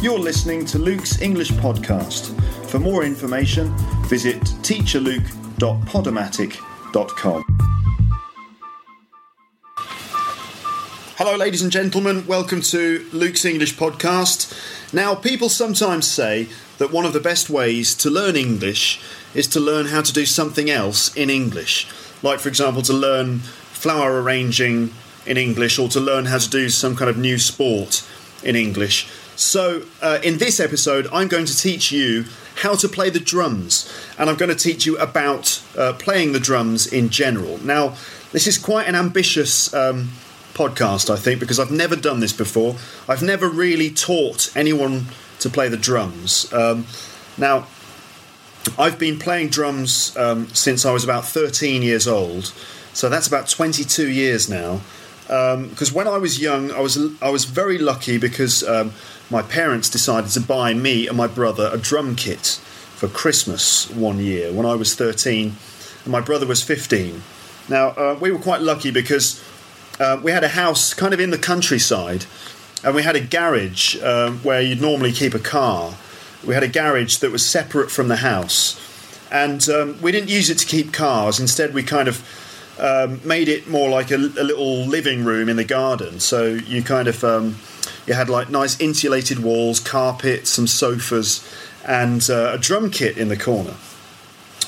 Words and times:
You're 0.00 0.20
listening 0.20 0.64
to 0.66 0.78
Luke's 0.78 1.20
English 1.20 1.50
podcast. 1.50 2.30
For 2.70 2.78
more 2.78 3.02
information, 3.02 3.76
visit 4.06 4.40
teacherluke.podomatic.com. 4.62 7.44
Hello, 11.16 11.34
ladies 11.34 11.62
and 11.62 11.72
gentlemen. 11.72 12.24
Welcome 12.28 12.60
to 12.60 13.08
Luke's 13.12 13.44
English 13.44 13.74
podcast. 13.74 14.54
Now, 14.94 15.16
people 15.16 15.48
sometimes 15.48 16.06
say 16.06 16.46
that 16.78 16.92
one 16.92 17.04
of 17.04 17.12
the 17.12 17.18
best 17.18 17.50
ways 17.50 17.92
to 17.96 18.08
learn 18.08 18.36
English 18.36 19.00
is 19.34 19.48
to 19.48 19.58
learn 19.58 19.86
how 19.86 20.02
to 20.02 20.12
do 20.12 20.24
something 20.24 20.70
else 20.70 21.12
in 21.16 21.28
English. 21.28 21.88
Like, 22.22 22.38
for 22.38 22.48
example, 22.48 22.82
to 22.82 22.92
learn 22.92 23.40
flower 23.40 24.22
arranging 24.22 24.94
in 25.26 25.36
English 25.36 25.76
or 25.76 25.88
to 25.88 25.98
learn 25.98 26.26
how 26.26 26.38
to 26.38 26.48
do 26.48 26.68
some 26.68 26.94
kind 26.94 27.10
of 27.10 27.18
new 27.18 27.36
sport 27.36 28.08
in 28.44 28.54
English. 28.54 29.08
So, 29.38 29.84
uh, 30.02 30.18
in 30.24 30.38
this 30.38 30.58
episode, 30.58 31.06
I'm 31.12 31.28
going 31.28 31.46
to 31.46 31.56
teach 31.56 31.92
you 31.92 32.24
how 32.56 32.74
to 32.74 32.88
play 32.88 33.08
the 33.08 33.20
drums, 33.20 33.88
and 34.18 34.28
I'm 34.28 34.34
going 34.34 34.48
to 34.48 34.56
teach 34.56 34.84
you 34.84 34.98
about 34.98 35.62
uh, 35.76 35.92
playing 35.92 36.32
the 36.32 36.40
drums 36.40 36.92
in 36.92 37.08
general. 37.08 37.58
Now, 37.58 37.94
this 38.32 38.48
is 38.48 38.58
quite 38.58 38.88
an 38.88 38.96
ambitious 38.96 39.72
um, 39.72 40.08
podcast, 40.54 41.08
I 41.08 41.14
think, 41.14 41.38
because 41.38 41.60
I've 41.60 41.70
never 41.70 41.94
done 41.94 42.18
this 42.18 42.32
before. 42.32 42.74
I've 43.08 43.22
never 43.22 43.48
really 43.48 43.90
taught 43.90 44.50
anyone 44.56 45.04
to 45.38 45.48
play 45.48 45.68
the 45.68 45.76
drums. 45.76 46.52
Um, 46.52 46.84
now, 47.36 47.68
I've 48.76 48.98
been 48.98 49.20
playing 49.20 49.50
drums 49.50 50.16
um, 50.16 50.48
since 50.48 50.84
I 50.84 50.90
was 50.90 51.04
about 51.04 51.24
13 51.24 51.82
years 51.82 52.08
old, 52.08 52.46
so 52.92 53.08
that's 53.08 53.28
about 53.28 53.48
22 53.48 54.08
years 54.08 54.48
now. 54.48 54.80
Because 55.28 55.92
when 55.92 56.08
I 56.08 56.18
was 56.18 56.40
young, 56.40 56.72
I 56.72 56.80
was 56.80 56.98
I 57.22 57.30
was 57.30 57.44
very 57.44 57.78
lucky 57.78 58.18
because 58.18 58.64
um, 58.64 58.92
my 59.30 59.42
parents 59.42 59.90
decided 59.90 60.30
to 60.30 60.40
buy 60.40 60.74
me 60.74 61.06
and 61.06 61.16
my 61.16 61.26
brother 61.26 61.70
a 61.72 61.78
drum 61.78 62.16
kit 62.16 62.60
for 62.96 63.08
Christmas 63.08 63.88
one 63.90 64.18
year 64.18 64.52
when 64.52 64.66
I 64.66 64.74
was 64.74 64.94
13 64.94 65.54
and 66.04 66.12
my 66.12 66.20
brother 66.20 66.46
was 66.46 66.62
15. 66.62 67.22
Now 67.68 67.88
uh, 67.90 68.18
we 68.18 68.32
were 68.32 68.38
quite 68.38 68.62
lucky 68.62 68.90
because 68.90 69.44
uh, 70.00 70.18
we 70.22 70.32
had 70.32 70.44
a 70.44 70.48
house 70.48 70.94
kind 70.94 71.12
of 71.12 71.20
in 71.20 71.30
the 71.30 71.38
countryside, 71.38 72.24
and 72.84 72.94
we 72.94 73.02
had 73.02 73.16
a 73.16 73.20
garage 73.20 74.00
um, 74.02 74.38
where 74.38 74.60
you'd 74.60 74.80
normally 74.80 75.12
keep 75.12 75.34
a 75.34 75.38
car. 75.38 75.94
We 76.46 76.54
had 76.54 76.62
a 76.62 76.68
garage 76.68 77.16
that 77.16 77.32
was 77.32 77.44
separate 77.44 77.90
from 77.90 78.08
the 78.08 78.16
house, 78.16 78.80
and 79.30 79.68
um, 79.68 80.00
we 80.00 80.12
didn't 80.12 80.30
use 80.30 80.50
it 80.50 80.58
to 80.58 80.66
keep 80.66 80.92
cars. 80.92 81.40
Instead, 81.40 81.74
we 81.74 81.82
kind 81.82 82.08
of 82.08 82.18
um, 82.78 83.20
made 83.24 83.48
it 83.48 83.68
more 83.68 83.88
like 83.88 84.10
a, 84.10 84.16
a, 84.16 84.44
little 84.44 84.86
living 84.86 85.24
room 85.24 85.48
in 85.48 85.56
the 85.56 85.64
garden. 85.64 86.20
So 86.20 86.46
you 86.46 86.82
kind 86.82 87.08
of 87.08 87.22
um, 87.24 87.56
you 88.06 88.14
had 88.14 88.28
like 88.28 88.50
nice 88.50 88.80
insulated 88.80 89.40
walls, 89.40 89.80
carpets, 89.80 90.50
some 90.50 90.66
sofas, 90.66 91.46
and 91.86 92.28
uh, 92.30 92.52
a 92.54 92.58
drum 92.58 92.90
kit 92.90 93.18
in 93.18 93.28
the 93.28 93.36
corner 93.36 93.74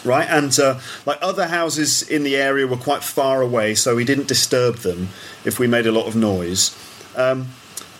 right? 0.04 0.26
And 0.30 0.58
uh, 0.58 0.78
like 1.06 1.18
other 1.20 1.48
houses 1.48 2.02
in 2.02 2.22
the 2.22 2.36
area 2.36 2.66
were 2.66 2.76
quite 2.76 3.02
far 3.02 3.42
away, 3.42 3.74
so 3.74 3.94
we 3.94 4.04
didn't 4.04 4.28
disturb 4.28 4.76
them 4.76 5.08
if 5.44 5.58
we 5.58 5.66
made 5.66 5.86
a 5.86 5.92
lot 5.92 6.06
of 6.06 6.16
noise. 6.16 6.76
Um, 7.16 7.48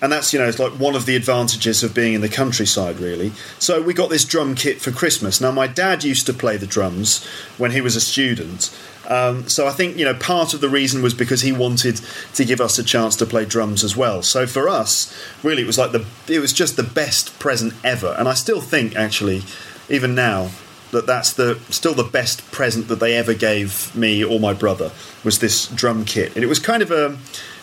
and 0.03 0.10
that's 0.10 0.32
you 0.32 0.38
know 0.38 0.49
it's 0.49 0.59
like 0.59 0.72
one 0.72 0.94
of 0.94 1.04
the 1.04 1.15
advantages 1.15 1.82
of 1.82 1.94
being 1.94 2.15
in 2.15 2.20
the 2.20 2.28
countryside, 2.28 2.99
really. 2.99 3.32
So 3.59 3.82
we 3.82 3.93
got 3.93 4.09
this 4.09 4.25
drum 4.25 4.54
kit 4.54 4.81
for 4.81 4.91
Christmas. 4.91 5.41
Now 5.41 5.50
my 5.50 5.66
dad 5.66 6.04
used 6.04 6.26
to 6.26 6.32
play 6.32 6.56
the 6.56 6.66
drums 6.66 7.25
when 7.59 7.72
he 7.72 7.81
was 7.81 7.97
a 7.97 8.00
student. 8.00 8.75
Um, 9.10 9.48
so 9.48 9.66
I 9.66 9.72
think 9.72 9.97
you 9.97 10.04
know 10.04 10.15
part 10.15 10.54
of 10.54 10.60
the 10.60 10.69
reason 10.69 11.03
was 11.03 11.15
because 11.15 11.43
he 11.43 11.50
wanted 11.50 12.00
to 12.34 12.44
give 12.44 12.60
us 12.60 12.78
a 12.78 12.84
chance 12.84 13.16
to 13.16 13.26
play 13.26 13.44
drums 13.44 13.82
as 13.82 13.97
well. 13.97 14.22
So 14.22 14.47
for 14.47 14.69
us, 14.69 15.12
really, 15.43 15.62
it 15.62 15.66
was 15.66 15.76
like 15.76 15.91
the 15.91 16.06
it 16.28 16.38
was 16.38 16.53
just 16.53 16.76
the 16.76 16.84
best 16.84 17.37
present 17.41 17.75
ever. 17.82 18.15
And 18.16 18.28
I 18.28 18.34
still 18.34 18.60
think 18.60 18.94
actually, 18.94 19.43
even 19.88 20.15
now, 20.15 20.50
that 20.93 21.06
that's 21.06 21.32
the 21.32 21.59
still 21.70 21.93
the 21.93 22.04
best 22.04 22.49
present 22.53 22.87
that 22.87 23.00
they 23.00 23.16
ever 23.16 23.34
gave 23.34 23.94
me 23.97 24.25
or 24.25 24.38
my 24.38 24.54
brother 24.54 24.93
was 25.25 25.41
this 25.41 25.66
drum 25.66 26.04
kit, 26.04 26.37
and 26.37 26.44
it 26.44 26.49
was 26.49 26.60
kind 26.60 26.82
of 26.82 26.93
a 26.93 27.16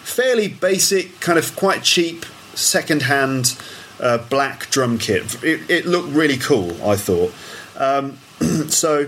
fairly 0.03 0.49
basic, 0.49 1.21
kind 1.21 1.39
of 1.39 1.55
quite 1.55 1.83
cheap, 1.83 2.25
second-hand 2.55 3.57
uh, 4.01 4.17
black 4.17 4.69
drum 4.69 4.97
kit. 4.97 5.41
It, 5.43 5.69
it, 5.69 5.85
looked 5.85 6.09
really 6.09 6.37
cool, 6.37 6.71
I 6.83 6.97
thought. 6.97 7.33
Um, 7.77 8.17
so. 8.67 9.07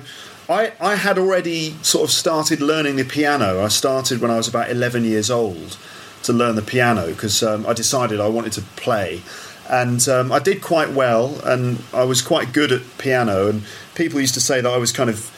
I, 0.50 0.74
I 0.82 0.96
had 0.96 1.18
already 1.20 1.76
sort 1.84 2.10
of 2.10 2.12
started 2.12 2.60
learning 2.60 2.96
the 2.96 3.06
piano. 3.06 3.62
I 3.64 3.68
started 3.68 4.20
when 4.20 4.32
I 4.32 4.38
was 4.38 4.48
about 4.48 4.72
11 4.72 5.06
years 5.06 5.30
old 5.30 5.78
to 6.24 6.34
learn 6.34 6.56
the 6.56 6.62
piano 6.62 7.08
because 7.08 7.44
um, 7.44 7.66
I 7.68 7.74
decided 7.74 8.20
I 8.20 8.28
wanted 8.28 8.54
to 8.54 8.62
play 8.76 9.22
and 9.70 10.10
um, 10.10 10.32
I 10.32 10.40
did 10.40 10.62
quite 10.62 10.90
well, 10.90 11.40
and 11.46 11.82
I 11.94 12.04
was 12.04 12.24
quite 12.24 12.52
good 12.52 12.72
at 12.72 12.82
piano. 12.98 13.48
And 13.48 13.64
people 13.94 14.20
used 14.20 14.34
to 14.34 14.42
say 14.42 14.62
that 14.62 14.70
I 14.70 14.78
was 14.78 14.92
kind 14.92 15.12
of 15.12 15.32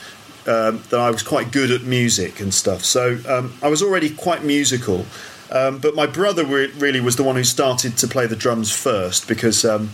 uh, 0.47 0.72
that 0.72 0.99
I 0.99 1.11
was 1.11 1.22
quite 1.22 1.51
good 1.51 1.69
at 1.69 1.83
music 1.83 2.39
and 2.39 2.53
stuff. 2.53 2.83
So 2.83 3.19
um, 3.28 3.53
I 3.61 3.67
was 3.67 3.83
already 3.83 4.09
quite 4.09 4.43
musical. 4.43 5.05
Um, 5.51 5.79
but 5.79 5.95
my 5.95 6.07
brother 6.07 6.45
really 6.45 7.01
was 7.01 7.17
the 7.17 7.23
one 7.23 7.35
who 7.35 7.43
started 7.43 7.97
to 7.97 8.07
play 8.07 8.25
the 8.25 8.38
drums 8.38 8.72
first 8.72 9.28
because 9.28 9.66
um, 9.66 9.89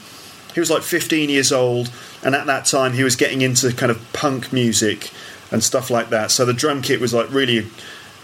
he 0.57 0.59
was 0.59 0.71
like 0.71 0.81
15 0.81 1.29
years 1.29 1.51
old, 1.51 1.91
and 2.23 2.33
at 2.33 2.47
that 2.47 2.65
time 2.65 2.93
he 2.93 3.03
was 3.03 3.15
getting 3.15 3.43
into 3.43 3.71
kind 3.71 3.91
of 3.91 4.11
punk 4.11 4.51
music 4.51 5.11
and 5.51 5.63
stuff 5.63 5.91
like 5.91 6.09
that. 6.09 6.31
So 6.31 6.45
the 6.45 6.53
drum 6.53 6.81
kit 6.81 6.99
was 6.99 7.13
like 7.13 7.31
really 7.31 7.67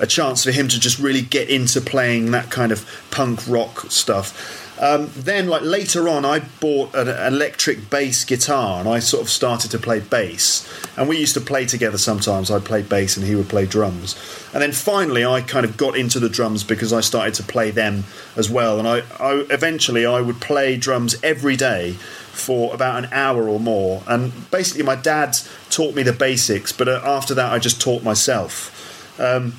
a 0.03 0.05
chance 0.05 0.43
for 0.43 0.51
him 0.51 0.67
to 0.67 0.77
just 0.77 0.99
really 0.99 1.21
get 1.21 1.49
into 1.49 1.79
playing 1.79 2.31
that 2.31 2.51
kind 2.51 2.73
of 2.73 2.85
punk 3.09 3.39
rock 3.47 3.89
stuff. 3.89 4.59
Um, 4.81 5.09
then, 5.15 5.47
like 5.47 5.61
later 5.61 6.09
on, 6.09 6.25
I 6.25 6.39
bought 6.59 6.93
an 6.93 7.07
electric 7.07 7.89
bass 7.89 8.25
guitar, 8.25 8.81
and 8.81 8.89
I 8.89 8.99
sort 8.99 9.23
of 9.23 9.29
started 9.29 9.71
to 9.71 9.79
play 9.79 10.01
bass. 10.01 10.67
And 10.97 11.07
we 11.07 11.17
used 11.17 11.35
to 11.35 11.41
play 11.41 11.65
together 11.65 11.97
sometimes. 11.97 12.51
I'd 12.51 12.65
play 12.65 12.81
bass, 12.81 13.15
and 13.15 13.25
he 13.25 13.33
would 13.33 13.47
play 13.47 13.65
drums. 13.65 14.17
And 14.51 14.61
then 14.61 14.73
finally, 14.73 15.23
I 15.23 15.39
kind 15.39 15.65
of 15.65 15.77
got 15.77 15.95
into 15.95 16.19
the 16.19 16.27
drums 16.27 16.65
because 16.65 16.91
I 16.91 16.99
started 16.99 17.33
to 17.35 17.43
play 17.43 17.71
them 17.71 18.03
as 18.35 18.49
well. 18.49 18.79
And 18.79 18.87
I, 18.87 19.03
I 19.21 19.45
eventually 19.51 20.05
I 20.05 20.19
would 20.19 20.41
play 20.41 20.75
drums 20.75 21.15
every 21.23 21.55
day 21.55 21.93
for 22.33 22.73
about 22.73 23.05
an 23.05 23.09
hour 23.13 23.47
or 23.47 23.61
more. 23.61 24.03
And 24.05 24.51
basically, 24.51 24.83
my 24.83 24.95
dad 24.95 25.37
taught 25.69 25.95
me 25.95 26.03
the 26.03 26.13
basics, 26.13 26.73
but 26.73 26.89
uh, 26.89 26.99
after 27.05 27.33
that, 27.35 27.53
I 27.53 27.59
just 27.59 27.79
taught 27.79 28.03
myself. 28.03 28.69
Um, 29.17 29.53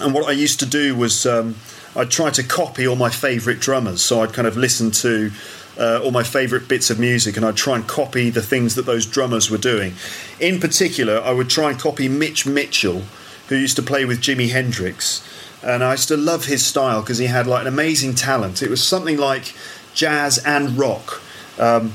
and 0.00 0.14
what 0.14 0.28
I 0.28 0.32
used 0.32 0.60
to 0.60 0.66
do 0.66 0.94
was. 0.94 1.26
Um, 1.26 1.56
I'd 1.96 2.10
try 2.10 2.30
to 2.30 2.44
copy 2.44 2.86
all 2.86 2.94
my 2.94 3.10
favourite 3.10 3.58
drummers. 3.58 4.02
So 4.02 4.22
I'd 4.22 4.32
kind 4.32 4.46
of 4.46 4.56
listen 4.56 4.92
to 4.92 5.32
uh, 5.78 6.00
all 6.02 6.12
my 6.12 6.22
favourite 6.22 6.68
bits 6.68 6.90
of 6.90 6.98
music 6.98 7.36
and 7.36 7.44
I'd 7.44 7.56
try 7.56 7.74
and 7.76 7.86
copy 7.86 8.30
the 8.30 8.42
things 8.42 8.76
that 8.76 8.86
those 8.86 9.04
drummers 9.04 9.50
were 9.50 9.58
doing. 9.58 9.94
In 10.38 10.60
particular, 10.60 11.20
I 11.20 11.32
would 11.32 11.50
try 11.50 11.70
and 11.70 11.78
copy 11.78 12.08
Mitch 12.08 12.46
Mitchell, 12.46 13.02
who 13.48 13.56
used 13.56 13.76
to 13.76 13.82
play 13.82 14.04
with 14.04 14.20
Jimi 14.20 14.50
Hendrix. 14.50 15.26
And 15.62 15.82
I 15.82 15.92
used 15.92 16.08
to 16.08 16.16
love 16.16 16.44
his 16.44 16.64
style 16.64 17.00
because 17.00 17.18
he 17.18 17.26
had 17.26 17.46
like 17.46 17.62
an 17.62 17.66
amazing 17.66 18.14
talent. 18.14 18.62
It 18.62 18.70
was 18.70 18.86
something 18.86 19.16
like 19.16 19.54
jazz 19.94 20.38
and 20.38 20.78
rock 20.78 21.20
um, 21.58 21.94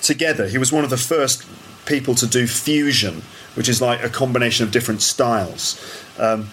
together. 0.00 0.48
He 0.48 0.56
was 0.56 0.72
one 0.72 0.84
of 0.84 0.90
the 0.90 0.96
first 0.96 1.46
people 1.84 2.14
to 2.14 2.26
do 2.26 2.46
fusion, 2.46 3.22
which 3.54 3.68
is 3.68 3.82
like 3.82 4.02
a 4.02 4.08
combination 4.08 4.64
of 4.64 4.72
different 4.72 5.02
styles. 5.02 5.78
Um, 6.18 6.48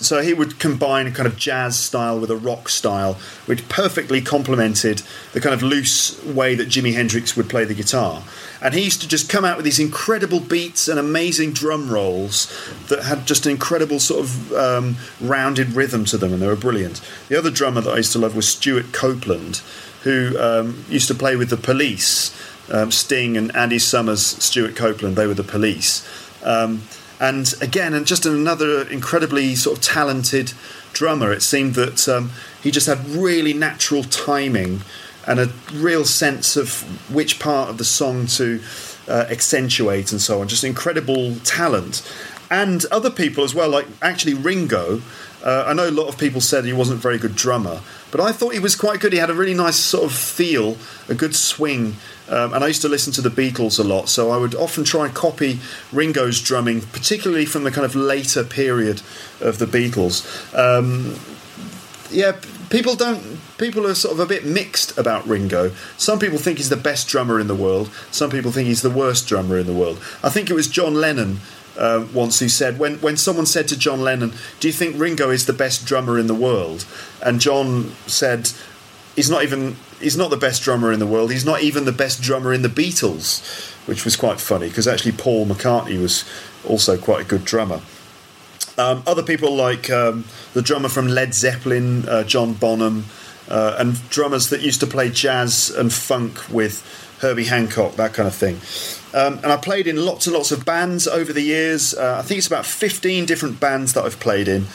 so 0.00 0.22
he 0.22 0.34
would 0.34 0.58
combine 0.58 1.06
a 1.06 1.10
kind 1.10 1.26
of 1.26 1.36
jazz 1.36 1.78
style 1.78 2.18
with 2.18 2.30
a 2.30 2.36
rock 2.36 2.68
style, 2.68 3.14
which 3.46 3.68
perfectly 3.68 4.20
complemented 4.20 5.02
the 5.32 5.40
kind 5.40 5.54
of 5.54 5.62
loose 5.62 6.22
way 6.24 6.54
that 6.54 6.68
Jimi 6.68 6.94
Hendrix 6.94 7.36
would 7.36 7.48
play 7.48 7.64
the 7.64 7.74
guitar. 7.74 8.22
And 8.62 8.74
he 8.74 8.82
used 8.82 9.00
to 9.02 9.08
just 9.08 9.30
come 9.30 9.44
out 9.44 9.56
with 9.56 9.64
these 9.64 9.78
incredible 9.78 10.40
beats 10.40 10.88
and 10.88 10.98
amazing 10.98 11.52
drum 11.52 11.90
rolls 11.90 12.52
that 12.88 13.04
had 13.04 13.26
just 13.26 13.46
an 13.46 13.52
incredible 13.52 14.00
sort 14.00 14.20
of 14.20 14.52
um, 14.52 14.96
rounded 15.20 15.72
rhythm 15.72 16.04
to 16.06 16.18
them, 16.18 16.32
and 16.32 16.42
they 16.42 16.46
were 16.46 16.56
brilliant. 16.56 17.00
The 17.28 17.38
other 17.38 17.50
drummer 17.50 17.80
that 17.80 17.92
I 17.92 17.98
used 17.98 18.12
to 18.12 18.18
love 18.18 18.36
was 18.36 18.48
Stewart 18.48 18.92
Copeland, 18.92 19.62
who 20.02 20.38
um, 20.38 20.84
used 20.88 21.08
to 21.08 21.14
play 21.14 21.36
with 21.36 21.50
the 21.50 21.56
Police. 21.56 22.36
Um, 22.70 22.92
Sting 22.92 23.36
and 23.36 23.54
Andy 23.56 23.80
Summers, 23.80 24.24
Stewart 24.24 24.76
Copeland, 24.76 25.16
they 25.16 25.26
were 25.26 25.34
the 25.34 25.42
Police. 25.42 26.06
Um, 26.44 26.82
and 27.20 27.52
again, 27.60 27.92
and 27.92 28.06
just 28.06 28.24
another 28.24 28.88
incredibly 28.88 29.54
sort 29.54 29.78
of 29.78 29.84
talented 29.84 30.54
drummer. 30.92 31.32
It 31.32 31.42
seemed 31.42 31.74
that 31.74 32.08
um, 32.08 32.30
he 32.62 32.70
just 32.70 32.86
had 32.86 33.06
really 33.06 33.52
natural 33.52 34.02
timing 34.04 34.80
and 35.26 35.38
a 35.38 35.50
real 35.72 36.04
sense 36.04 36.56
of 36.56 36.82
which 37.12 37.38
part 37.38 37.68
of 37.68 37.78
the 37.78 37.84
song 37.84 38.26
to 38.26 38.60
uh, 39.06 39.26
accentuate 39.28 40.12
and 40.12 40.20
so 40.20 40.40
on. 40.40 40.48
Just 40.48 40.64
incredible 40.64 41.36
talent. 41.44 42.02
And 42.50 42.84
other 42.90 43.10
people 43.10 43.44
as 43.44 43.54
well, 43.54 43.68
like 43.68 43.86
actually 44.02 44.34
Ringo. 44.34 45.02
Uh, 45.42 45.64
I 45.66 45.72
know 45.72 45.88
a 45.88 45.90
lot 45.90 46.08
of 46.08 46.18
people 46.18 46.40
said 46.40 46.64
he 46.64 46.72
wasn't 46.72 46.98
a 46.98 47.02
very 47.02 47.18
good 47.18 47.34
drummer, 47.34 47.80
but 48.10 48.20
I 48.20 48.32
thought 48.32 48.52
he 48.52 48.60
was 48.60 48.76
quite 48.76 49.00
good. 49.00 49.12
He 49.12 49.18
had 49.18 49.30
a 49.30 49.34
really 49.34 49.54
nice 49.54 49.76
sort 49.76 50.04
of 50.04 50.12
feel, 50.12 50.76
a 51.08 51.14
good 51.14 51.34
swing. 51.34 51.96
Um, 52.28 52.54
and 52.54 52.62
I 52.62 52.68
used 52.68 52.82
to 52.82 52.88
listen 52.88 53.12
to 53.14 53.22
the 53.22 53.30
Beatles 53.30 53.80
a 53.80 53.82
lot, 53.82 54.08
so 54.08 54.30
I 54.30 54.36
would 54.36 54.54
often 54.54 54.84
try 54.84 55.06
and 55.06 55.14
copy 55.14 55.58
Ringo's 55.92 56.40
drumming, 56.40 56.82
particularly 56.82 57.44
from 57.44 57.64
the 57.64 57.70
kind 57.70 57.84
of 57.84 57.96
later 57.96 58.44
period 58.44 59.02
of 59.40 59.58
the 59.58 59.66
Beatles. 59.66 60.24
Um, 60.56 61.18
yeah, 62.10 62.36
people 62.68 62.94
don't. 62.94 63.40
People 63.58 63.86
are 63.86 63.94
sort 63.94 64.14
of 64.14 64.20
a 64.20 64.26
bit 64.26 64.46
mixed 64.46 64.96
about 64.96 65.26
Ringo. 65.26 65.72
Some 65.98 66.18
people 66.18 66.38
think 66.38 66.58
he's 66.58 66.70
the 66.70 66.76
best 66.76 67.08
drummer 67.08 67.38
in 67.38 67.46
the 67.46 67.54
world. 67.54 67.90
Some 68.10 68.30
people 68.30 68.52
think 68.52 68.68
he's 68.68 68.82
the 68.82 68.90
worst 68.90 69.26
drummer 69.26 69.58
in 69.58 69.66
the 69.66 69.74
world. 69.74 69.98
I 70.22 70.30
think 70.30 70.48
it 70.50 70.54
was 70.54 70.66
John 70.66 70.94
Lennon 70.94 71.40
uh, 71.78 72.06
once 72.12 72.40
who 72.40 72.48
said 72.48 72.78
when 72.78 72.96
when 72.96 73.16
someone 73.16 73.46
said 73.46 73.68
to 73.68 73.78
John 73.78 74.00
Lennon, 74.00 74.32
"Do 74.58 74.68
you 74.68 74.72
think 74.72 74.98
Ringo 74.98 75.30
is 75.30 75.46
the 75.46 75.52
best 75.52 75.86
drummer 75.86 76.18
in 76.18 76.26
the 76.26 76.34
world?" 76.34 76.84
and 77.22 77.40
John 77.40 77.92
said, 78.06 78.50
"He's 79.16 79.30
not 79.30 79.42
even 79.42 79.76
he's 80.00 80.16
not 80.16 80.30
the 80.30 80.36
best 80.36 80.62
drummer 80.62 80.92
in 80.92 80.98
the 80.98 81.06
world. 81.06 81.32
He's 81.32 81.44
not 81.44 81.62
even 81.62 81.84
the 81.84 81.92
best 81.92 82.22
drummer 82.22 82.52
in 82.52 82.62
the 82.62 82.68
Beatles," 82.68 83.76
which 83.86 84.04
was 84.04 84.16
quite 84.16 84.40
funny 84.40 84.68
because 84.68 84.88
actually 84.88 85.12
Paul 85.12 85.46
McCartney 85.46 86.00
was 86.00 86.24
also 86.68 86.98
quite 86.98 87.22
a 87.22 87.24
good 87.24 87.44
drummer. 87.44 87.80
Um, 88.78 89.02
other 89.06 89.22
people 89.22 89.54
like 89.54 89.90
um, 89.90 90.24
the 90.54 90.62
drummer 90.62 90.88
from 90.88 91.08
Led 91.08 91.34
Zeppelin, 91.34 92.08
uh, 92.08 92.24
John 92.24 92.54
Bonham, 92.54 93.04
uh, 93.48 93.76
and 93.78 94.08
drummers 94.10 94.48
that 94.50 94.62
used 94.62 94.80
to 94.80 94.86
play 94.86 95.10
jazz 95.10 95.70
and 95.70 95.92
funk 95.92 96.48
with 96.50 96.82
Herbie 97.20 97.44
Hancock, 97.44 97.96
that 97.96 98.14
kind 98.14 98.26
of 98.26 98.34
thing. 98.34 98.60
Um, 99.12 99.38
and 99.38 99.46
I 99.46 99.56
played 99.56 99.86
in 99.86 99.96
lots 99.96 100.26
and 100.26 100.34
lots 100.34 100.52
of 100.52 100.64
bands 100.64 101.06
over 101.06 101.32
the 101.32 101.42
years. 101.42 101.94
Uh, 101.94 102.16
I 102.18 102.22
think 102.22 102.38
it's 102.38 102.46
about 102.46 102.64
15 102.64 103.26
different 103.26 103.60
bands 103.60 103.92
that 103.94 104.04
I've 104.04 104.20
played 104.20 104.48
in. 104.48 104.66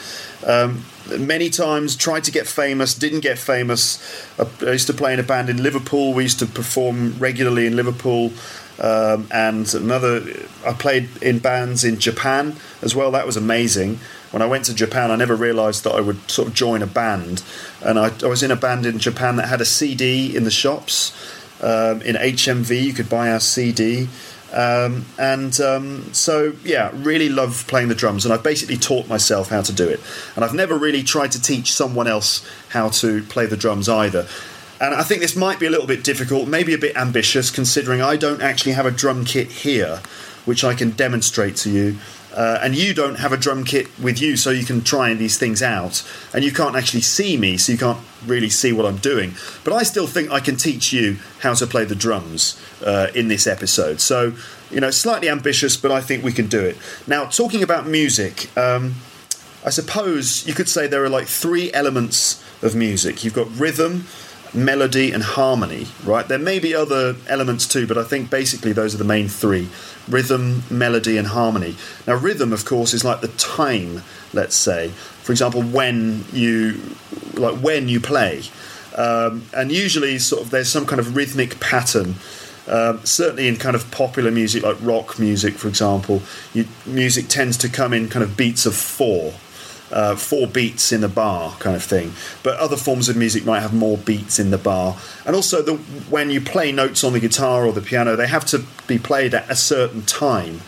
Um, 0.46 0.84
many 1.18 1.50
times 1.50 1.96
tried 1.96 2.24
to 2.24 2.30
get 2.30 2.46
famous, 2.46 2.94
didn't 2.94 3.20
get 3.20 3.38
famous. 3.38 4.00
I, 4.38 4.46
I 4.66 4.72
used 4.72 4.86
to 4.88 4.94
play 4.94 5.12
in 5.12 5.20
a 5.20 5.24
band 5.24 5.48
in 5.48 5.62
Liverpool. 5.62 6.12
We 6.12 6.24
used 6.24 6.38
to 6.40 6.46
perform 6.46 7.18
regularly 7.18 7.66
in 7.66 7.74
Liverpool. 7.74 8.32
Um, 8.78 9.26
and 9.30 9.72
another, 9.74 10.22
I 10.66 10.72
played 10.74 11.08
in 11.22 11.38
bands 11.38 11.82
in 11.82 11.98
Japan 11.98 12.56
as 12.82 12.94
well. 12.94 13.10
That 13.10 13.26
was 13.26 13.36
amazing. 13.36 13.98
When 14.32 14.42
I 14.42 14.46
went 14.46 14.66
to 14.66 14.74
Japan, 14.74 15.10
I 15.10 15.16
never 15.16 15.34
realised 15.34 15.84
that 15.84 15.94
I 15.94 16.00
would 16.00 16.30
sort 16.30 16.48
of 16.48 16.54
join 16.54 16.82
a 16.82 16.86
band, 16.86 17.42
and 17.80 17.98
I, 17.98 18.12
I 18.22 18.26
was 18.26 18.42
in 18.42 18.50
a 18.50 18.56
band 18.56 18.84
in 18.84 18.98
Japan 18.98 19.36
that 19.36 19.48
had 19.48 19.60
a 19.60 19.64
CD 19.64 20.36
in 20.36 20.44
the 20.44 20.50
shops. 20.50 21.12
Um, 21.60 22.02
in 22.02 22.16
HMV, 22.16 22.82
you 22.82 22.92
could 22.92 23.08
buy 23.08 23.30
our 23.30 23.40
CD. 23.40 24.08
Um, 24.52 25.04
and 25.18 25.58
um, 25.60 26.12
so, 26.14 26.54
yeah, 26.64 26.90
really 26.94 27.28
love 27.28 27.64
playing 27.66 27.88
the 27.88 27.94
drums, 27.94 28.24
and 28.24 28.32
I've 28.32 28.42
basically 28.42 28.76
taught 28.76 29.08
myself 29.08 29.48
how 29.48 29.62
to 29.62 29.72
do 29.72 29.88
it. 29.88 30.00
And 30.34 30.44
I've 30.44 30.54
never 30.54 30.78
really 30.78 31.02
tried 31.02 31.32
to 31.32 31.42
teach 31.42 31.72
someone 31.72 32.06
else 32.06 32.48
how 32.70 32.90
to 32.90 33.22
play 33.24 33.46
the 33.46 33.56
drums 33.56 33.88
either. 33.88 34.26
And 34.80 34.94
I 34.94 35.02
think 35.02 35.20
this 35.20 35.34
might 35.34 35.58
be 35.58 35.66
a 35.66 35.70
little 35.70 35.86
bit 35.86 36.04
difficult, 36.04 36.48
maybe 36.48 36.74
a 36.74 36.78
bit 36.78 36.96
ambitious, 36.96 37.50
considering 37.50 38.02
I 38.02 38.16
don't 38.16 38.42
actually 38.42 38.72
have 38.72 38.86
a 38.86 38.90
drum 38.90 39.24
kit 39.24 39.50
here, 39.50 40.00
which 40.44 40.64
I 40.64 40.74
can 40.74 40.90
demonstrate 40.90 41.56
to 41.56 41.70
you. 41.70 41.98
Uh, 42.36 42.58
and 42.60 42.76
you 42.76 42.92
don't 42.92 43.16
have 43.16 43.32
a 43.32 43.36
drum 43.36 43.64
kit 43.64 43.88
with 43.98 44.20
you, 44.20 44.36
so 44.36 44.50
you 44.50 44.64
can 44.64 44.82
try 44.82 45.14
these 45.14 45.38
things 45.38 45.62
out. 45.62 46.06
And 46.34 46.44
you 46.44 46.52
can't 46.52 46.76
actually 46.76 47.00
see 47.00 47.36
me, 47.36 47.56
so 47.56 47.72
you 47.72 47.78
can't 47.78 47.98
really 48.26 48.50
see 48.50 48.72
what 48.72 48.84
I'm 48.84 48.98
doing. 48.98 49.34
But 49.64 49.72
I 49.72 49.82
still 49.82 50.06
think 50.06 50.30
I 50.30 50.40
can 50.40 50.56
teach 50.56 50.92
you 50.92 51.16
how 51.40 51.54
to 51.54 51.66
play 51.66 51.84
the 51.84 51.94
drums 51.94 52.60
uh, 52.84 53.08
in 53.14 53.28
this 53.28 53.46
episode. 53.46 54.00
So, 54.00 54.34
you 54.70 54.80
know, 54.80 54.90
slightly 54.90 55.30
ambitious, 55.30 55.76
but 55.78 55.90
I 55.90 56.00
think 56.02 56.22
we 56.22 56.32
can 56.32 56.46
do 56.46 56.60
it. 56.60 56.76
Now, 57.06 57.24
talking 57.24 57.62
about 57.62 57.86
music, 57.86 58.54
um, 58.56 58.96
I 59.64 59.70
suppose 59.70 60.46
you 60.46 60.54
could 60.54 60.68
say 60.68 60.86
there 60.86 61.04
are 61.04 61.08
like 61.08 61.26
three 61.26 61.72
elements 61.72 62.42
of 62.62 62.74
music 62.74 63.24
you've 63.24 63.34
got 63.34 63.48
rhythm, 63.58 64.06
melody 64.54 65.12
and 65.12 65.22
harmony, 65.22 65.86
right? 66.04 66.26
There 66.26 66.38
may 66.38 66.58
be 66.58 66.74
other 66.74 67.16
elements 67.28 67.66
too, 67.66 67.86
but 67.86 67.98
I 67.98 68.04
think 68.04 68.30
basically 68.30 68.72
those 68.72 68.94
are 68.94 68.98
the 68.98 69.04
main 69.04 69.28
three 69.28 69.68
rhythm, 70.08 70.62
melody, 70.70 71.16
and 71.16 71.28
harmony. 71.28 71.76
Now, 72.06 72.14
rhythm, 72.14 72.52
of 72.52 72.64
course, 72.64 72.94
is 72.94 73.04
like 73.04 73.20
the 73.20 73.28
time, 73.28 74.02
let's 74.32 74.56
say. 74.56 74.88
For 75.22 75.32
example, 75.32 75.62
when 75.62 76.24
you, 76.32 76.80
like 77.34 77.56
when 77.60 77.88
you 77.88 78.00
play. 78.00 78.42
Um, 78.96 79.44
and 79.54 79.72
usually, 79.72 80.18
sort 80.18 80.42
of, 80.42 80.50
there's 80.50 80.68
some 80.68 80.86
kind 80.86 81.00
of 81.00 81.16
rhythmic 81.16 81.60
pattern. 81.60 82.14
Um, 82.68 83.04
certainly, 83.04 83.48
in 83.48 83.56
kind 83.56 83.76
of 83.76 83.90
popular 83.90 84.30
music 84.30 84.62
like 84.62 84.76
rock 84.80 85.18
music, 85.18 85.54
for 85.54 85.68
example, 85.68 86.22
you, 86.52 86.66
music 86.84 87.28
tends 87.28 87.56
to 87.58 87.68
come 87.68 87.92
in 87.92 88.08
kind 88.08 88.22
of 88.22 88.36
beats 88.36 88.66
of 88.66 88.74
four 88.74 89.34
uh, 89.96 90.14
four 90.14 90.46
beats 90.46 90.92
in 90.92 91.02
a 91.02 91.08
bar 91.08 91.56
kind 91.58 91.74
of 91.74 91.82
thing. 91.82 92.12
But 92.42 92.58
other 92.58 92.76
forms 92.76 93.08
of 93.08 93.16
music 93.16 93.46
might 93.46 93.60
have 93.60 93.72
more 93.72 93.96
beats 93.96 94.38
in 94.38 94.50
the 94.50 94.58
bar. 94.58 94.98
And 95.24 95.34
also, 95.34 95.62
the, 95.62 95.76
when 96.10 96.28
you 96.28 96.42
play 96.42 96.70
notes 96.70 97.02
on 97.02 97.14
the 97.14 97.20
guitar 97.20 97.64
or 97.64 97.72
the 97.72 97.80
piano, 97.80 98.14
they 98.14 98.26
have 98.26 98.44
to 98.46 98.62
be 98.86 98.98
played 98.98 99.32
at 99.32 99.50
a 99.50 99.56
certain 99.56 100.02
time 100.02 100.60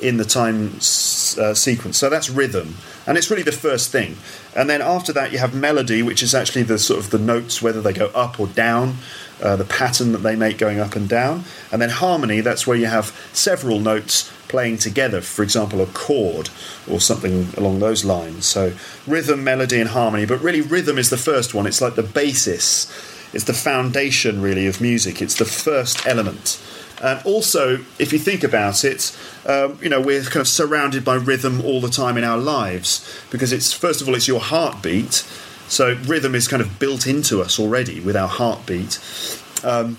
in 0.00 0.16
the 0.16 0.24
time 0.24 0.76
uh, 0.76 1.52
sequence. 1.52 1.98
So 1.98 2.08
that's 2.08 2.30
rhythm, 2.30 2.76
and 3.06 3.18
it's 3.18 3.30
really 3.30 3.42
the 3.42 3.52
first 3.52 3.92
thing. 3.92 4.16
And 4.56 4.70
then 4.70 4.80
after 4.80 5.12
that, 5.12 5.30
you 5.30 5.38
have 5.38 5.54
melody, 5.54 6.02
which 6.02 6.22
is 6.22 6.34
actually 6.34 6.62
the 6.62 6.78
sort 6.78 7.00
of 7.00 7.10
the 7.10 7.18
notes, 7.18 7.60
whether 7.60 7.82
they 7.82 7.92
go 7.92 8.06
up 8.14 8.40
or 8.40 8.46
down 8.46 8.96
uh, 9.42 9.56
the 9.56 9.64
pattern 9.64 10.12
that 10.12 10.18
they 10.18 10.36
make 10.36 10.58
going 10.58 10.80
up 10.80 10.96
and 10.96 11.08
down. 11.08 11.44
And 11.72 11.80
then 11.80 11.90
harmony, 11.90 12.40
that's 12.40 12.66
where 12.66 12.76
you 12.76 12.86
have 12.86 13.06
several 13.32 13.80
notes 13.80 14.32
playing 14.48 14.78
together, 14.78 15.20
for 15.20 15.42
example, 15.42 15.80
a 15.80 15.86
chord 15.86 16.50
or 16.90 17.00
something 17.00 17.48
along 17.56 17.78
those 17.78 18.04
lines. 18.04 18.46
So 18.46 18.72
rhythm, 19.06 19.44
melody, 19.44 19.80
and 19.80 19.90
harmony. 19.90 20.26
But 20.26 20.42
really, 20.42 20.60
rhythm 20.60 20.98
is 20.98 21.10
the 21.10 21.16
first 21.16 21.54
one, 21.54 21.66
it's 21.66 21.80
like 21.80 21.94
the 21.94 22.02
basis, 22.02 22.90
it's 23.32 23.44
the 23.44 23.54
foundation, 23.54 24.42
really, 24.42 24.66
of 24.66 24.80
music, 24.80 25.22
it's 25.22 25.36
the 25.36 25.44
first 25.44 26.06
element. 26.06 26.60
And 27.02 27.24
also, 27.24 27.78
if 27.98 28.12
you 28.12 28.18
think 28.18 28.44
about 28.44 28.84
it, 28.84 29.16
um, 29.46 29.78
you 29.80 29.88
know, 29.88 30.00
we're 30.00 30.22
kind 30.22 30.42
of 30.42 30.48
surrounded 30.48 31.04
by 31.04 31.14
rhythm 31.14 31.62
all 31.64 31.80
the 31.80 31.88
time 31.88 32.18
in 32.18 32.24
our 32.24 32.36
lives 32.36 33.08
because 33.30 33.52
it's, 33.52 33.72
first 33.72 34.02
of 34.02 34.08
all, 34.08 34.14
it's 34.14 34.28
your 34.28 34.40
heartbeat 34.40 35.24
so 35.70 35.94
rhythm 36.04 36.34
is 36.34 36.48
kind 36.48 36.60
of 36.60 36.78
built 36.80 37.06
into 37.06 37.40
us 37.40 37.58
already 37.60 38.00
with 38.00 38.16
our 38.16 38.28
heartbeat. 38.28 38.98
Um, 39.62 39.98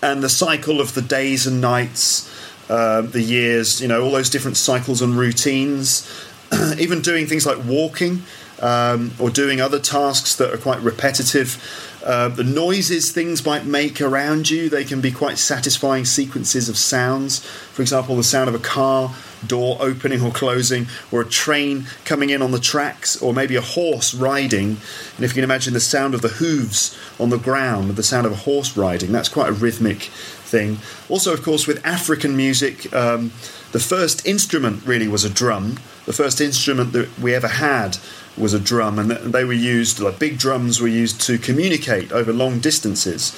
and 0.00 0.22
the 0.22 0.28
cycle 0.28 0.80
of 0.80 0.94
the 0.94 1.02
days 1.02 1.46
and 1.46 1.60
nights, 1.60 2.32
uh, 2.70 3.00
the 3.02 3.20
years, 3.20 3.80
you 3.80 3.88
know, 3.88 4.02
all 4.02 4.12
those 4.12 4.30
different 4.30 4.56
cycles 4.56 5.02
and 5.02 5.18
routines, 5.18 6.08
even 6.78 7.02
doing 7.02 7.26
things 7.26 7.44
like 7.44 7.64
walking 7.64 8.22
um, 8.60 9.10
or 9.18 9.28
doing 9.28 9.60
other 9.60 9.80
tasks 9.80 10.36
that 10.36 10.54
are 10.54 10.58
quite 10.58 10.80
repetitive. 10.80 11.60
Uh, 12.04 12.28
the 12.28 12.44
noises 12.44 13.10
things 13.10 13.44
might 13.44 13.66
make 13.66 14.00
around 14.00 14.48
you, 14.48 14.68
they 14.68 14.84
can 14.84 15.00
be 15.00 15.10
quite 15.10 15.38
satisfying 15.38 16.04
sequences 16.04 16.68
of 16.68 16.76
sounds. 16.76 17.44
For 17.44 17.82
example, 17.82 18.14
the 18.14 18.22
sound 18.22 18.48
of 18.48 18.54
a 18.54 18.60
car 18.60 19.12
door 19.46 19.76
opening 19.80 20.22
or 20.22 20.30
closing, 20.30 20.86
or 21.10 21.20
a 21.20 21.26
train 21.26 21.86
coming 22.04 22.30
in 22.30 22.42
on 22.42 22.52
the 22.52 22.60
tracks, 22.60 23.20
or 23.20 23.32
maybe 23.32 23.56
a 23.56 23.60
horse 23.60 24.14
riding. 24.14 24.76
And 25.16 25.24
if 25.24 25.30
you 25.30 25.34
can 25.34 25.44
imagine 25.44 25.74
the 25.74 25.80
sound 25.80 26.14
of 26.14 26.22
the 26.22 26.28
hooves 26.28 26.96
on 27.18 27.30
the 27.30 27.38
ground, 27.38 27.90
the 27.90 28.02
sound 28.02 28.26
of 28.26 28.32
a 28.32 28.36
horse 28.36 28.76
riding, 28.76 29.12
that's 29.12 29.28
quite 29.28 29.48
a 29.48 29.52
rhythmic 29.52 30.10
thing. 30.46 30.78
Also, 31.08 31.32
of 31.32 31.42
course, 31.42 31.66
with 31.66 31.84
African 31.84 32.36
music, 32.36 32.92
um, 32.94 33.32
the 33.72 33.80
first 33.80 34.26
instrument 34.26 34.86
really 34.86 35.08
was 35.08 35.24
a 35.24 35.30
drum. 35.30 35.78
The 36.06 36.12
first 36.12 36.40
instrument 36.40 36.92
that 36.92 37.18
we 37.18 37.34
ever 37.34 37.48
had 37.48 37.98
was 38.36 38.54
a 38.54 38.60
drum, 38.60 38.98
and 38.98 39.10
they 39.10 39.44
were 39.44 39.52
used, 39.52 39.98
like 39.98 40.18
big 40.18 40.38
drums 40.38 40.80
were 40.80 40.88
used 40.88 41.20
to 41.22 41.38
communicate 41.38 42.12
over 42.12 42.32
long 42.32 42.60
distances. 42.60 43.32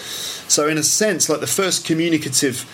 So, 0.49 0.69
in 0.69 0.79
a 0.79 0.83
sense, 0.83 1.29
like 1.29 1.41
the 1.41 1.47
first 1.47 1.85
communicative 1.85 2.67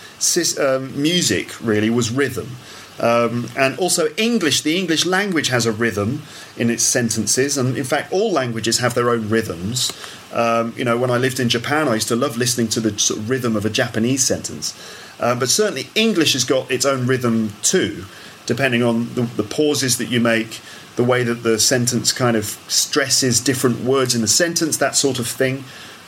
um, 0.59 1.01
music 1.01 1.59
really 1.61 1.89
was 1.89 2.11
rhythm. 2.11 2.55
Um, 2.99 3.49
and 3.57 3.77
also 3.77 4.07
English, 4.15 4.61
the 4.61 4.77
English 4.77 5.05
language 5.05 5.49
has 5.49 5.65
a 5.65 5.71
rhythm 5.71 6.23
in 6.57 6.69
its 6.69 6.83
sentences, 6.83 7.57
and 7.57 7.77
in 7.77 7.83
fact, 7.83 8.13
all 8.13 8.31
languages 8.31 8.79
have 8.79 8.93
their 8.93 9.09
own 9.09 9.29
rhythms. 9.29 9.91
Um, 10.33 10.73
you 10.77 10.85
know, 10.85 10.97
when 10.97 11.11
I 11.11 11.17
lived 11.17 11.39
in 11.39 11.49
Japan, 11.49 11.87
I 11.87 11.95
used 11.95 12.07
to 12.09 12.15
love 12.15 12.37
listening 12.37 12.67
to 12.69 12.79
the 12.79 12.97
sort 12.97 13.19
of 13.19 13.29
rhythm 13.29 13.55
of 13.55 13.65
a 13.65 13.69
Japanese 13.69 14.23
sentence. 14.25 14.73
Uh, 15.19 15.35
but 15.35 15.49
certainly, 15.49 15.89
English 15.95 16.33
has 16.33 16.43
got 16.43 16.69
its 16.71 16.85
own 16.85 17.05
rhythm 17.05 17.53
too, 17.61 18.05
depending 18.45 18.83
on 18.83 19.13
the, 19.15 19.23
the 19.23 19.43
pauses 19.43 19.97
that 19.97 20.09
you 20.09 20.19
make, 20.19 20.61
the 20.95 21.03
way 21.03 21.23
that 21.23 21.43
the 21.43 21.59
sentence 21.59 22.13
kind 22.13 22.37
of 22.37 22.45
stresses 22.67 23.41
different 23.41 23.81
words 23.81 24.15
in 24.15 24.21
the 24.21 24.27
sentence, 24.27 24.77
that 24.77 24.95
sort 24.95 25.19
of 25.19 25.27
thing. 25.27 25.63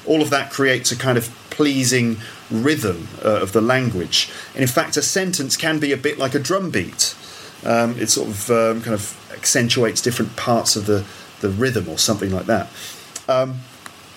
All 0.06 0.22
of 0.22 0.30
that 0.30 0.52
creates 0.52 0.92
a 0.92 0.96
kind 0.96 1.18
of 1.18 1.30
pleasing 1.50 2.18
rhythm 2.50 3.08
uh, 3.24 3.42
of 3.42 3.52
the 3.52 3.62
language. 3.62 4.30
And 4.54 4.62
in 4.62 4.68
fact, 4.68 4.98
a 4.98 5.02
sentence 5.02 5.58
can 5.58 5.80
be 5.80 5.92
a 5.92 5.98
bit 5.98 6.18
like 6.18 6.36
a 6.36 6.40
drum 6.40 6.70
beat. 6.70 7.16
Um, 7.66 8.00
it 8.00 8.10
sort 8.10 8.30
of 8.30 8.50
um, 8.52 8.82
kind 8.82 8.94
of 8.94 9.32
accentuates 9.34 10.02
different 10.02 10.36
parts 10.36 10.76
of 10.76 10.86
the 10.86 11.06
the 11.40 11.50
rhythm 11.50 11.88
or 11.88 11.98
something 11.98 12.32
like 12.32 12.46
that. 12.48 12.68
Um, 13.28 13.60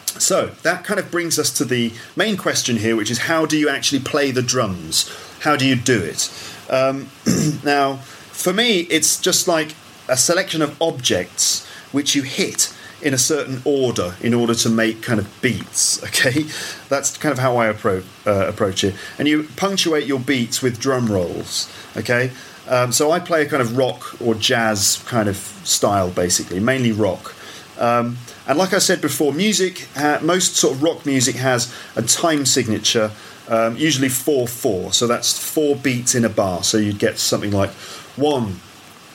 so 0.07 0.49
that 0.63 0.85
kind 0.85 0.99
of 0.99 1.11
brings 1.11 1.39
us 1.39 1.51
to 1.59 1.65
the 1.65 1.93
main 2.17 2.37
question 2.37 2.77
here, 2.77 2.97
which 2.97 3.11
is 3.11 3.19
how 3.21 3.47
do 3.47 3.59
you 3.59 3.69
actually 3.69 4.01
play 4.01 4.31
the 4.31 4.43
drums? 4.43 5.11
How 5.41 5.57
do 5.57 5.67
you 5.67 5.77
do 5.77 6.03
it? 6.03 6.31
Um, 6.69 7.09
now, 7.65 7.97
for 7.97 8.53
me, 8.53 8.81
it's 8.81 9.21
just 9.21 9.47
like 9.49 9.75
a 10.09 10.17
selection 10.17 10.63
of 10.63 10.81
objects 10.81 11.67
which 11.93 12.15
you 12.15 12.23
hit 12.23 12.75
in 13.03 13.15
a 13.15 13.19
certain 13.19 13.63
order 13.65 14.15
in 14.21 14.35
order 14.35 14.55
to 14.55 14.69
make 14.69 15.03
kind 15.03 15.21
of 15.21 15.41
beats. 15.41 16.03
Okay, 16.11 16.45
that's 16.89 17.17
kind 17.17 17.33
of 17.33 17.39
how 17.39 17.57
I 17.57 17.69
uh, 17.69 18.03
approach 18.27 18.85
it. 18.85 18.95
And 19.19 19.29
you 19.29 19.45
punctuate 19.57 20.07
your 20.07 20.19
beats 20.19 20.61
with 20.61 20.79
drum 20.79 21.11
rolls. 21.11 21.73
Okay, 21.97 22.33
um, 22.69 22.93
so 22.93 23.11
I 23.11 23.21
play 23.21 23.43
a 23.43 23.49
kind 23.49 23.63
of 23.63 23.77
rock 23.77 24.21
or 24.21 24.35
jazz 24.35 25.03
kind 25.07 25.29
of 25.29 25.37
style, 25.37 26.11
basically, 26.11 26.61
mainly 26.61 26.93
rock. 26.93 27.35
Um, 27.79 28.19
and 28.47 28.59
like 28.59 28.75
I 28.75 28.79
said 28.79 29.01
before, 29.01 29.33
music, 29.33 29.89
most 30.23 30.57
sort 30.57 30.75
of 30.75 30.83
rock 30.83 31.07
music 31.07 31.37
has 31.37 31.73
a 31.97 32.03
time 32.03 32.45
signature, 32.45 33.13
um, 33.49 33.77
usually 33.77 34.09
4 34.09 34.47
4. 34.47 34.93
So 34.93 35.07
that's 35.07 35.39
four 35.39 35.77
beats 35.77 36.15
in 36.15 36.25
a 36.25 36.29
bar. 36.29 36.63
So 36.63 36.77
you'd 36.77 36.99
get 36.99 37.19
something 37.19 37.53
like 37.53 37.71
one, 38.17 38.61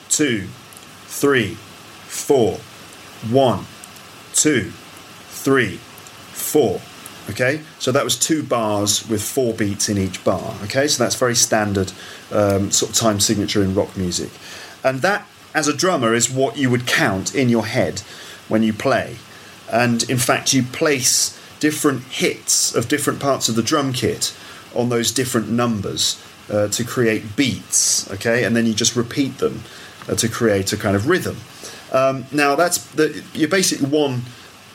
two, 0.08 0.48
three, 1.04 1.54
four, 2.04 2.58
one, 3.30 3.66
two, 4.36 4.70
three, 5.28 5.78
four. 6.32 6.80
Okay, 7.28 7.62
so 7.80 7.90
that 7.90 8.04
was 8.04 8.16
two 8.16 8.44
bars 8.44 9.08
with 9.08 9.20
four 9.20 9.52
beats 9.52 9.88
in 9.88 9.98
each 9.98 10.22
bar. 10.22 10.54
Okay, 10.64 10.86
so 10.86 11.02
that's 11.02 11.16
very 11.16 11.34
standard 11.34 11.92
um, 12.30 12.70
sort 12.70 12.90
of 12.92 12.96
time 12.96 13.18
signature 13.18 13.64
in 13.64 13.74
rock 13.74 13.96
music. 13.96 14.30
And 14.84 15.02
that, 15.02 15.26
as 15.52 15.66
a 15.66 15.76
drummer, 15.76 16.14
is 16.14 16.30
what 16.30 16.56
you 16.56 16.70
would 16.70 16.86
count 16.86 17.34
in 17.34 17.48
your 17.48 17.66
head 17.66 18.00
when 18.46 18.62
you 18.62 18.72
play. 18.72 19.16
And 19.72 20.08
in 20.08 20.18
fact, 20.18 20.52
you 20.54 20.62
place 20.62 21.36
different 21.58 22.04
hits 22.04 22.72
of 22.74 22.86
different 22.86 23.18
parts 23.18 23.48
of 23.48 23.56
the 23.56 23.62
drum 23.62 23.92
kit 23.92 24.32
on 24.72 24.88
those 24.88 25.10
different 25.10 25.48
numbers 25.50 26.22
uh, 26.48 26.68
to 26.68 26.84
create 26.84 27.34
beats, 27.34 28.08
okay? 28.12 28.44
And 28.44 28.54
then 28.54 28.66
you 28.66 28.74
just 28.74 28.94
repeat 28.94 29.38
them 29.38 29.62
uh, 30.08 30.14
to 30.14 30.28
create 30.28 30.72
a 30.72 30.76
kind 30.76 30.94
of 30.94 31.08
rhythm. 31.08 31.38
Um, 31.96 32.26
now, 32.32 32.54
that's 32.54 32.78
the, 32.92 33.24
your 33.32 33.48
basic 33.48 33.80
one, 33.80 34.22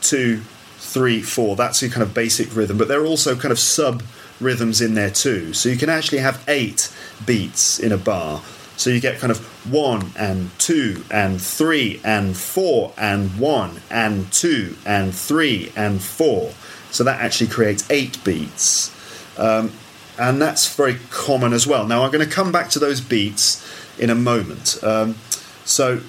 two, 0.01 0.41
three, 0.77 1.21
four. 1.21 1.55
That's 1.55 1.81
your 1.81 1.91
kind 1.91 2.03
of 2.03 2.13
basic 2.13 2.55
rhythm, 2.55 2.77
but 2.77 2.87
there 2.87 3.01
are 3.01 3.05
also 3.05 3.35
kind 3.35 3.51
of 3.51 3.59
sub 3.59 4.03
rhythms 4.39 4.81
in 4.81 4.95
there 4.95 5.11
too. 5.11 5.53
So 5.53 5.69
you 5.69 5.77
can 5.77 5.89
actually 5.89 6.17
have 6.17 6.43
eight 6.47 6.91
beats 7.25 7.79
in 7.79 7.91
a 7.91 7.97
bar 7.97 8.41
so 8.81 8.89
you 8.89 8.99
get 8.99 9.19
kind 9.19 9.29
of 9.29 9.37
one 9.71 10.11
and 10.17 10.49
two 10.57 11.03
and 11.11 11.39
three 11.39 12.01
and 12.03 12.35
four 12.35 12.93
and 12.97 13.37
one 13.37 13.79
and 13.91 14.31
two 14.33 14.75
and 14.87 15.13
three 15.13 15.71
and 15.75 16.01
four. 16.01 16.53
So 16.89 17.03
that 17.03 17.21
actually 17.21 17.51
creates 17.51 17.87
eight 17.91 18.23
beats. 18.23 18.91
Um, 19.37 19.71
and 20.17 20.41
that's 20.41 20.75
very 20.75 20.97
common 21.11 21.53
as 21.53 21.67
well. 21.67 21.85
Now 21.85 22.01
I'm 22.01 22.11
going 22.11 22.27
to 22.27 22.35
come 22.35 22.51
back 22.51 22.69
to 22.71 22.79
those 22.79 23.01
beats 23.01 23.63
in 23.99 24.09
a 24.09 24.15
moment. 24.15 24.83
Um, 24.83 25.13
so 25.63 26.01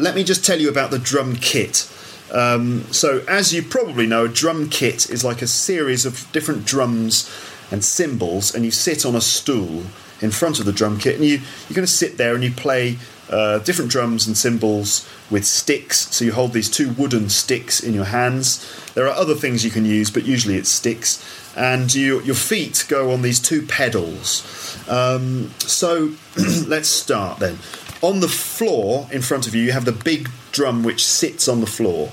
let 0.00 0.14
me 0.14 0.24
just 0.24 0.44
tell 0.44 0.58
you 0.60 0.68
about 0.68 0.90
the 0.90 0.98
drum 0.98 1.36
kit. 1.36 1.90
Um, 2.32 2.84
so, 2.92 3.24
as 3.28 3.52
you 3.52 3.62
probably 3.62 4.06
know, 4.06 4.24
a 4.26 4.28
drum 4.28 4.68
kit 4.68 5.10
is 5.10 5.24
like 5.24 5.42
a 5.42 5.46
series 5.46 6.06
of 6.06 6.30
different 6.32 6.64
drums 6.64 7.30
and 7.70 7.84
cymbals, 7.84 8.54
and 8.54 8.64
you 8.64 8.70
sit 8.70 9.04
on 9.04 9.14
a 9.14 9.20
stool 9.20 9.84
in 10.20 10.30
front 10.30 10.60
of 10.60 10.66
the 10.66 10.72
drum 10.72 10.98
kit, 10.98 11.16
and 11.16 11.24
you 11.24 11.38
you're 11.68 11.74
going 11.74 11.86
to 11.86 11.92
sit 11.92 12.18
there 12.18 12.34
and 12.34 12.44
you 12.44 12.50
play 12.52 12.98
uh, 13.30 13.58
different 13.60 13.90
drums 13.90 14.26
and 14.26 14.36
cymbals 14.36 15.08
with 15.30 15.46
sticks. 15.46 16.08
So 16.14 16.24
you 16.24 16.32
hold 16.32 16.52
these 16.52 16.68
two 16.68 16.90
wooden 16.90 17.28
sticks 17.28 17.80
in 17.80 17.94
your 17.94 18.06
hands. 18.06 18.92
There 18.94 19.06
are 19.06 19.14
other 19.14 19.34
things 19.34 19.64
you 19.64 19.70
can 19.70 19.84
use, 19.84 20.10
but 20.10 20.24
usually 20.24 20.56
it's 20.56 20.68
sticks. 20.68 21.24
And 21.56 21.92
you, 21.94 22.20
your 22.22 22.34
feet 22.34 22.84
go 22.88 23.12
on 23.12 23.22
these 23.22 23.40
two 23.40 23.66
pedals. 23.66 24.76
Um, 24.88 25.50
so 25.60 26.12
let's 26.66 26.88
start 26.88 27.38
then. 27.38 27.58
On 28.02 28.20
the 28.20 28.28
floor 28.28 29.08
in 29.12 29.22
front 29.22 29.46
of 29.46 29.54
you, 29.54 29.62
you 29.62 29.72
have 29.72 29.84
the 29.84 29.92
big 29.92 30.30
drum 30.52 30.82
which 30.82 31.04
sits 31.04 31.48
on 31.48 31.60
the 31.60 31.66
floor, 31.66 32.10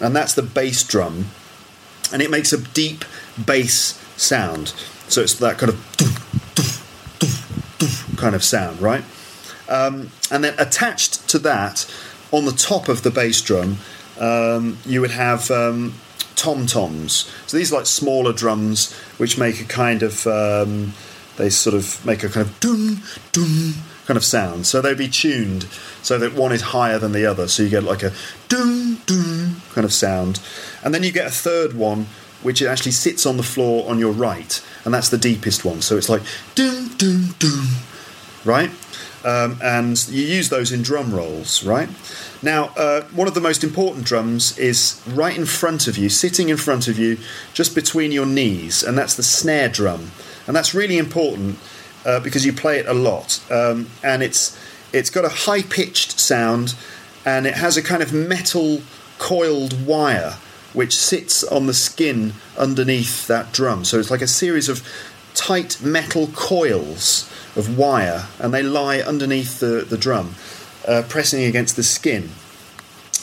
and 0.00 0.16
that's 0.16 0.34
the 0.34 0.42
bass 0.42 0.82
drum, 0.82 1.26
and 2.12 2.22
it 2.22 2.30
makes 2.30 2.52
a 2.52 2.58
deep 2.58 3.04
bass 3.44 4.00
sound. 4.16 4.68
So 5.08 5.20
it's 5.20 5.34
that 5.34 5.58
kind 5.58 5.72
of 5.72 5.76
kind 8.16 8.34
of 8.34 8.42
sound, 8.42 8.80
right? 8.80 9.04
Um, 9.68 10.10
and 10.30 10.42
then 10.42 10.54
attached 10.58 11.28
to 11.28 11.38
that, 11.40 11.90
on 12.32 12.44
the 12.44 12.52
top 12.52 12.88
of 12.88 13.02
the 13.02 13.10
bass 13.10 13.40
drum, 13.40 13.78
um, 14.18 14.78
you 14.86 15.00
would 15.00 15.10
have 15.10 15.50
um, 15.50 15.94
tom 16.34 16.66
toms. 16.66 17.30
So 17.46 17.56
these 17.56 17.72
are 17.72 17.76
like 17.76 17.86
smaller 17.86 18.32
drums 18.32 18.92
which 19.18 19.38
make 19.38 19.60
a 19.60 19.64
kind 19.64 20.02
of 20.02 20.26
um, 20.26 20.94
they 21.36 21.50
sort 21.50 21.74
of 21.74 22.04
make 22.04 22.22
a 22.24 22.28
kind 22.28 22.46
of 22.46 22.58
kind 24.06 24.16
of 24.16 24.24
sound. 24.24 24.66
So 24.66 24.80
they'd 24.80 24.96
be 24.96 25.08
tuned 25.08 25.64
so 26.02 26.18
that 26.18 26.34
one 26.34 26.52
is 26.52 26.62
higher 26.62 26.98
than 26.98 27.12
the 27.12 27.26
other. 27.26 27.48
So 27.48 27.62
you 27.62 27.68
get 27.68 27.84
like 27.84 28.02
a 28.02 28.12
dum 28.48 29.00
dum 29.06 29.62
kind 29.72 29.84
of 29.84 29.92
sound, 29.92 30.40
and 30.82 30.94
then 30.94 31.02
you 31.02 31.12
get 31.12 31.26
a 31.26 31.30
third 31.30 31.74
one 31.74 32.06
which 32.42 32.62
actually 32.62 32.92
sits 32.92 33.26
on 33.26 33.38
the 33.38 33.42
floor 33.42 33.90
on 33.90 33.98
your 33.98 34.12
right, 34.12 34.64
and 34.84 34.94
that's 34.94 35.08
the 35.08 35.18
deepest 35.18 35.64
one. 35.64 35.82
So 35.82 35.96
it's 35.96 36.08
like 36.08 36.22
dum 36.54 36.90
dum 36.96 37.34
dum 37.38 37.66
right? 38.46 38.70
Um, 39.24 39.58
and 39.60 40.08
you 40.08 40.22
use 40.22 40.48
those 40.48 40.70
in 40.70 40.82
drum 40.82 41.12
rolls, 41.12 41.64
right? 41.64 41.88
Now, 42.42 42.66
uh, 42.76 43.02
one 43.12 43.26
of 43.26 43.34
the 43.34 43.40
most 43.40 43.64
important 43.64 44.06
drums 44.06 44.56
is 44.56 45.02
right 45.08 45.36
in 45.36 45.46
front 45.46 45.88
of 45.88 45.98
you, 45.98 46.08
sitting 46.08 46.48
in 46.48 46.56
front 46.56 46.86
of 46.86 46.98
you, 46.98 47.18
just 47.52 47.74
between 47.74 48.12
your 48.12 48.26
knees, 48.26 48.84
and 48.84 48.96
that's 48.96 49.16
the 49.16 49.24
snare 49.24 49.68
drum. 49.68 50.12
And 50.46 50.54
that's 50.54 50.74
really 50.74 50.96
important 50.96 51.58
uh, 52.06 52.20
because 52.20 52.46
you 52.46 52.52
play 52.52 52.78
it 52.78 52.86
a 52.86 52.94
lot. 52.94 53.42
Um, 53.50 53.88
and 54.02 54.22
it's, 54.22 54.58
it's 54.92 55.10
got 55.10 55.26
a 55.26 55.28
high 55.28 55.62
pitched 55.62 56.18
sound, 56.18 56.74
and 57.26 57.46
it 57.46 57.54
has 57.54 57.76
a 57.76 57.82
kind 57.82 58.02
of 58.02 58.14
metal 58.14 58.80
coiled 59.18 59.86
wire 59.86 60.36
which 60.72 60.94
sits 60.94 61.42
on 61.42 61.66
the 61.66 61.72
skin 61.72 62.34
underneath 62.58 63.26
that 63.26 63.50
drum. 63.50 63.82
So 63.82 63.98
it's 63.98 64.10
like 64.10 64.20
a 64.20 64.26
series 64.26 64.68
of 64.68 64.86
tight 65.32 65.80
metal 65.82 66.26
coils 66.28 67.30
of 67.56 67.78
wire, 67.78 68.26
and 68.38 68.52
they 68.52 68.62
lie 68.62 68.98
underneath 68.98 69.58
the, 69.58 69.86
the 69.88 69.96
drum, 69.96 70.34
uh, 70.86 71.02
pressing 71.08 71.44
against 71.44 71.76
the 71.76 71.82
skin. 71.82 72.28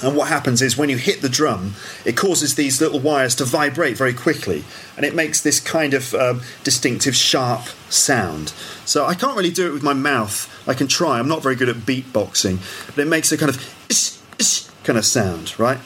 And 0.04 0.16
what 0.16 0.28
happens 0.28 0.62
is 0.62 0.78
when 0.78 0.90
you 0.90 0.98
hit 0.98 1.22
the 1.22 1.30
drum, 1.30 1.76
it 2.06 2.18
causes 2.18 2.56
these 2.56 2.82
little 2.82 3.00
wires 3.00 3.36
to 3.36 3.46
vibrate 3.46 3.98
very 3.98 4.14
quickly, 4.14 4.64
and 4.98 5.06
it 5.06 5.16
makes 5.16 5.42
this 5.42 5.60
kind 5.60 5.94
of 5.94 6.14
um, 6.14 6.42
distinctive, 6.64 7.16
sharp 7.16 7.68
sound. 7.90 8.50
So 8.86 9.06
I 9.06 9.16
can't 9.16 9.38
really 9.38 9.52
do 9.52 9.68
it 9.68 9.72
with 9.72 9.84
my 9.84 9.94
mouth. 9.94 10.50
I 10.68 10.74
can 10.74 10.88
try. 10.88 11.20
I'm 11.20 11.28
not 11.28 11.42
very 11.42 11.56
good 11.56 11.70
at 11.70 11.78
beatboxing, 11.78 12.58
but 12.88 13.00
it 13.00 13.08
makes 13.08 13.32
a 13.32 13.38
kind 13.38 13.50
of 13.50 14.84
kind 14.84 14.98
of 14.98 15.06
sound, 15.06 15.58
right? 15.58 15.80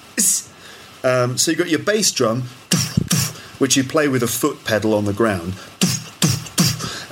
Um, 1.03 1.37
so 1.37 1.51
you've 1.51 1.59
got 1.59 1.69
your 1.69 1.79
bass 1.79 2.11
drum, 2.11 2.43
which 3.59 3.77
you 3.77 3.83
play 3.83 4.07
with 4.07 4.23
a 4.23 4.27
foot 4.27 4.65
pedal 4.65 4.93
on 4.93 5.05
the 5.05 5.13
ground 5.13 5.53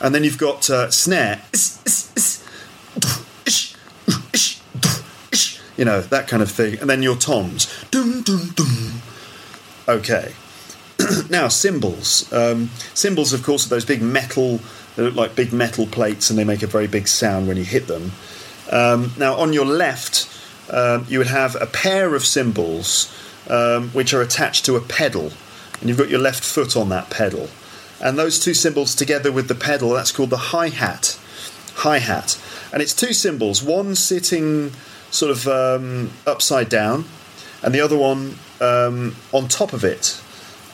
and 0.05 0.13
then 0.13 0.24
you've 0.24 0.38
got 0.38 0.69
uh, 0.69 0.91
snare, 0.91 1.41
you 5.77 5.86
know 5.86 6.01
that 6.01 6.27
kind 6.27 6.41
of 6.41 6.51
thing, 6.51 6.79
and 6.79 6.89
then 6.89 7.01
your 7.01 7.15
toms, 7.15 7.67
Okay. 9.88 10.34
now 11.29 11.48
cymbals. 11.48 12.32
Um, 12.34 12.70
cymbals, 12.94 13.34
of 13.34 13.44
course, 13.44 13.65
are 13.65 13.70
those 13.70 13.86
big 13.86 14.01
metal. 14.01 14.60
They 14.96 15.03
look 15.03 15.15
like 15.15 15.36
big 15.36 15.53
metal 15.53 15.86
plates, 15.86 16.29
and 16.29 16.39
they 16.39 16.44
make 16.44 16.63
a 16.63 16.67
very 16.67 16.88
big 16.88 17.08
sound 17.08 17.48
when 17.48 17.58
you 17.58 17.63
hit 17.63 17.88
them. 17.88 18.12
Um, 18.72 19.12
now, 19.17 19.36
on 19.36 19.53
your 19.53 19.65
left, 19.65 20.27
um, 20.72 21.05
you 21.08 21.20
would 21.20 21.27
have 21.27 21.55
a 21.62 21.67
pair 21.67 22.15
of 22.15 22.25
cymbals 22.25 23.13
um, 23.48 23.89
which 23.89 24.13
are 24.13 24.22
attached 24.22 24.65
to 24.65 24.75
a 24.75 24.82
pedal, 24.82 25.32
and 25.79 25.89
you've 25.89 25.98
got 25.98 26.10
your 26.10 26.20
left 26.20 26.44
foot 26.44 26.75
on 26.75 26.89
that 26.89 27.10
pedal 27.10 27.50
and 28.01 28.17
those 28.17 28.39
two 28.39 28.53
cymbals 28.53 28.94
together 28.94 29.32
with 29.32 29.48
the 29.48 29.55
pedal, 29.55 29.91
that's 29.91 30.12
called 30.12 30.29
the 30.29 30.38
hi 30.38 30.70
hat. 30.70 31.17
Hi 31.75 32.00
hat. 32.00 32.39
And 32.74 32.82
it's 32.82 32.94
two 32.94 33.13
cymbals, 33.13 33.63
one 33.63 33.96
sitting 33.96 34.72
sort 35.15 35.31
of 35.31 35.48
um, 35.48 36.12
upside 36.27 36.69
down, 36.69 37.05
and 37.63 37.74
the 37.74 37.79
other 37.79 37.98
one 37.98 38.38
um, 38.60 39.15
on 39.31 39.48
top 39.48 39.74
of 39.74 39.84
it. 39.84 40.22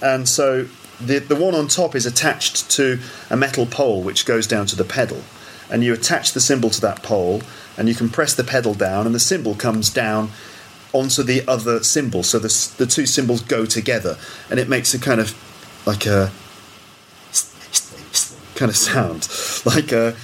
And 0.01 0.27
so 0.27 0.67
the, 1.00 1.19
the 1.19 1.36
one 1.36 1.53
on 1.53 1.67
top 1.67 1.95
is 1.95 2.05
attached 2.05 2.69
to 2.71 3.00
a 3.29 3.38
metal 3.38 3.65
pole 3.65 4.01
which 4.01 4.25
goes 4.25 4.48
down 4.48 4.65
to 4.67 4.75
the 4.75 4.83
pedal. 4.83 5.21
And 5.69 5.83
you 5.83 5.93
attach 5.93 6.33
the 6.33 6.41
cymbal 6.41 6.69
to 6.71 6.81
that 6.81 7.01
pole, 7.01 7.43
and 7.77 7.88
you 7.88 7.95
can 7.95 8.10
press 8.10 8.33
the 8.33 8.43
pedal 8.43 8.74
down, 8.74 9.05
and 9.05 9.15
the 9.15 9.21
cymbal 9.21 9.55
comes 9.55 9.89
down 9.89 10.31
onto 10.91 11.24
the 11.24 11.48
other 11.48 11.81
cymbal. 11.81 12.24
So 12.24 12.39
the, 12.39 12.74
the 12.77 12.86
two 12.86 13.05
cymbals 13.05 13.41
go 13.41 13.65
together, 13.65 14.17
and 14.50 14.60
it 14.60 14.67
makes 14.67 14.93
a 14.93 15.00
kind 15.00 15.21
of 15.21 15.33
like 15.86 16.05
a 16.05 16.29
kind 18.55 18.69
of 18.69 18.75
sound, 18.75 19.29
like 19.65 19.93
a. 19.93 20.15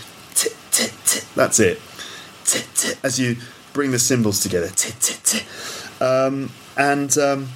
That's 1.35 1.59
it. 1.59 1.79
As 3.03 3.19
you 3.19 3.37
bring 3.77 3.91
the 3.91 3.99
cymbals 3.99 4.39
together. 4.39 4.71
Um, 6.01 6.49
and 6.75 7.15
um, 7.19 7.49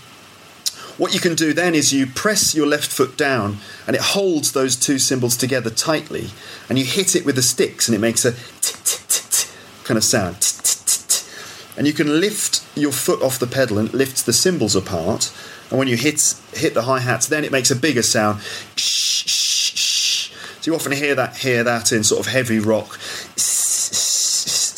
what 1.00 1.16
you 1.16 1.20
can 1.20 1.34
do 1.34 1.52
then 1.52 1.74
is 1.74 1.92
you 1.92 2.06
press 2.06 2.54
your 2.54 2.68
left 2.68 2.92
foot 2.92 3.18
down 3.18 3.58
and 3.88 3.96
it 3.96 4.02
holds 4.04 4.52
those 4.52 4.76
two 4.76 5.00
cymbals 5.00 5.36
together 5.36 5.72
tightly 5.72 6.30
and 6.70 6.78
you 6.78 6.86
hit 6.86 7.16
it 7.16 7.26
with 7.26 7.36
the 7.36 7.42
sticks 7.42 7.88
and 7.88 7.96
it 7.96 8.00
makes 8.00 8.24
a 8.24 8.34
kind 9.84 9.98
of 9.98 10.04
sound. 10.04 10.36
And 11.76 11.88
you 11.88 11.94
can 11.94 12.20
lift 12.20 12.64
your 12.78 12.92
foot 12.92 13.24
off 13.24 13.40
the 13.40 13.48
pedal 13.48 13.80
and 13.80 13.90
it 13.90 13.96
lifts 13.96 14.22
the 14.22 14.34
cymbals 14.34 14.76
apart. 14.76 15.34
And 15.72 15.80
when 15.80 15.88
you 15.88 15.98
hit 15.98 16.36
hit 16.54 16.76
the 16.76 16.84
hi 16.84 17.00
hats, 17.00 17.28
then 17.28 17.44
it 17.44 17.52
makes 17.52 17.72
a 17.72 17.76
bigger 17.76 18.04
sound. 18.04 18.42
So 18.76 20.70
you 20.70 20.76
often 20.76 20.92
hear 20.92 21.16
that 21.16 21.38
hear 21.38 21.64
that 21.64 21.92
in 21.92 22.04
sort 22.04 22.20
of 22.20 22.32
heavy 22.32 22.60
rock 22.60 23.00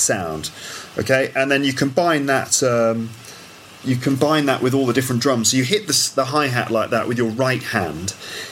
sound. 0.04 0.52
Okay, 0.98 1.32
and 1.36 1.52
then 1.52 1.64
you 1.64 1.74
combine 1.74 2.28
that. 2.28 2.62
Um, 2.62 3.10
you 3.84 3.96
combine 3.98 4.46
that 4.46 4.62
with 4.62 4.74
all 4.74 4.86
the 4.86 4.94
different 4.94 5.22
drums. 5.22 5.52
So 5.52 5.58
you 5.58 5.64
hit 5.64 5.88
the, 5.88 6.12
the 6.16 6.26
hi 6.26 6.48
hat 6.48 6.72
like 6.72 6.90
that 6.92 7.08
with 7.08 7.18
your 7.18 7.30
right 7.30 7.62
hand. 7.62 8.12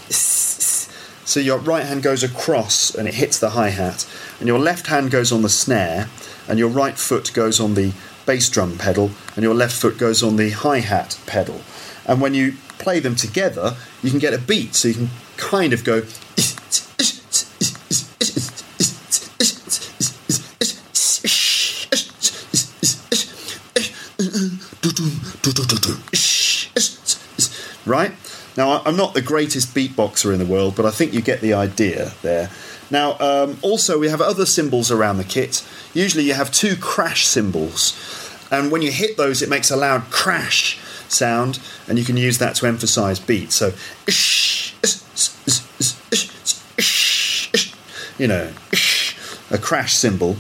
So 0.10 1.40
your 1.40 1.60
right 1.60 1.86
hand 1.86 2.04
goes 2.04 2.24
across 2.24 2.94
and 2.94 3.08
it 3.08 3.14
hits 3.14 3.40
the 3.40 3.52
hi 3.52 3.70
hat, 3.70 4.06
and 4.40 4.48
your 4.48 4.60
left 4.60 4.88
hand 4.88 5.12
goes 5.12 5.32
on 5.32 5.44
the 5.44 5.50
snare, 5.50 6.10
and 6.48 6.60
your 6.60 6.68
right 6.68 6.98
foot 6.98 7.32
goes 7.34 7.60
on 7.60 7.76
the 7.76 7.94
bass 8.26 8.50
drum 8.50 8.78
pedal, 8.78 9.12
and 9.36 9.44
your 9.44 9.54
left 9.54 9.74
foot 9.74 9.98
goes 9.98 10.22
on 10.22 10.36
the 10.36 10.50
hi 10.50 10.80
hat 10.80 11.18
pedal. 11.26 11.62
And 12.06 12.20
when 12.20 12.34
you 12.34 12.56
play 12.80 13.00
them 13.00 13.16
together, 13.16 13.78
you 14.02 14.10
can 14.10 14.20
get 14.20 14.34
a 14.34 14.40
beat. 14.40 14.76
So 14.76 14.88
you 14.90 14.96
can 14.96 15.10
kind 15.38 15.72
of 15.72 15.84
go. 15.84 16.02
Right? 27.86 28.12
Now, 28.58 28.82
I'm 28.86 28.96
not 28.96 29.14
the 29.14 29.22
greatest 29.22 29.74
beatboxer 29.74 30.32
in 30.34 30.40
the 30.40 30.46
world, 30.46 30.76
but 30.76 30.86
I 30.86 30.92
think 30.92 31.14
you 31.14 31.22
get 31.22 31.42
the 31.42 31.54
idea 31.54 32.14
there. 32.22 32.50
Now, 32.92 33.18
um, 33.20 33.58
also, 33.62 33.98
we 33.98 34.10
have 34.10 34.22
other 34.22 34.46
cymbals 34.46 34.92
around 34.92 35.18
the 35.18 35.24
kit. 35.24 35.66
Usually, 35.94 36.26
you 36.26 36.34
have 36.34 36.52
two 36.52 36.76
crash 36.76 37.26
cymbals, 37.26 37.96
and 38.52 38.70
when 38.72 38.82
you 38.82 38.92
hit 38.92 39.16
those, 39.18 39.42
it 39.42 39.50
makes 39.50 39.72
a 39.72 39.78
loud 39.78 40.12
crash 40.12 40.78
sound, 41.08 41.60
and 41.88 41.98
you 41.98 42.04
can 42.06 42.18
use 42.18 42.38
that 42.40 42.56
to 42.56 42.68
emphasize 42.68 43.20
beat. 43.20 43.52
So, 43.52 43.74
you 48.18 48.28
know, 48.28 48.52
a 49.50 49.58
crash 49.58 49.96
cymbal, 49.96 50.36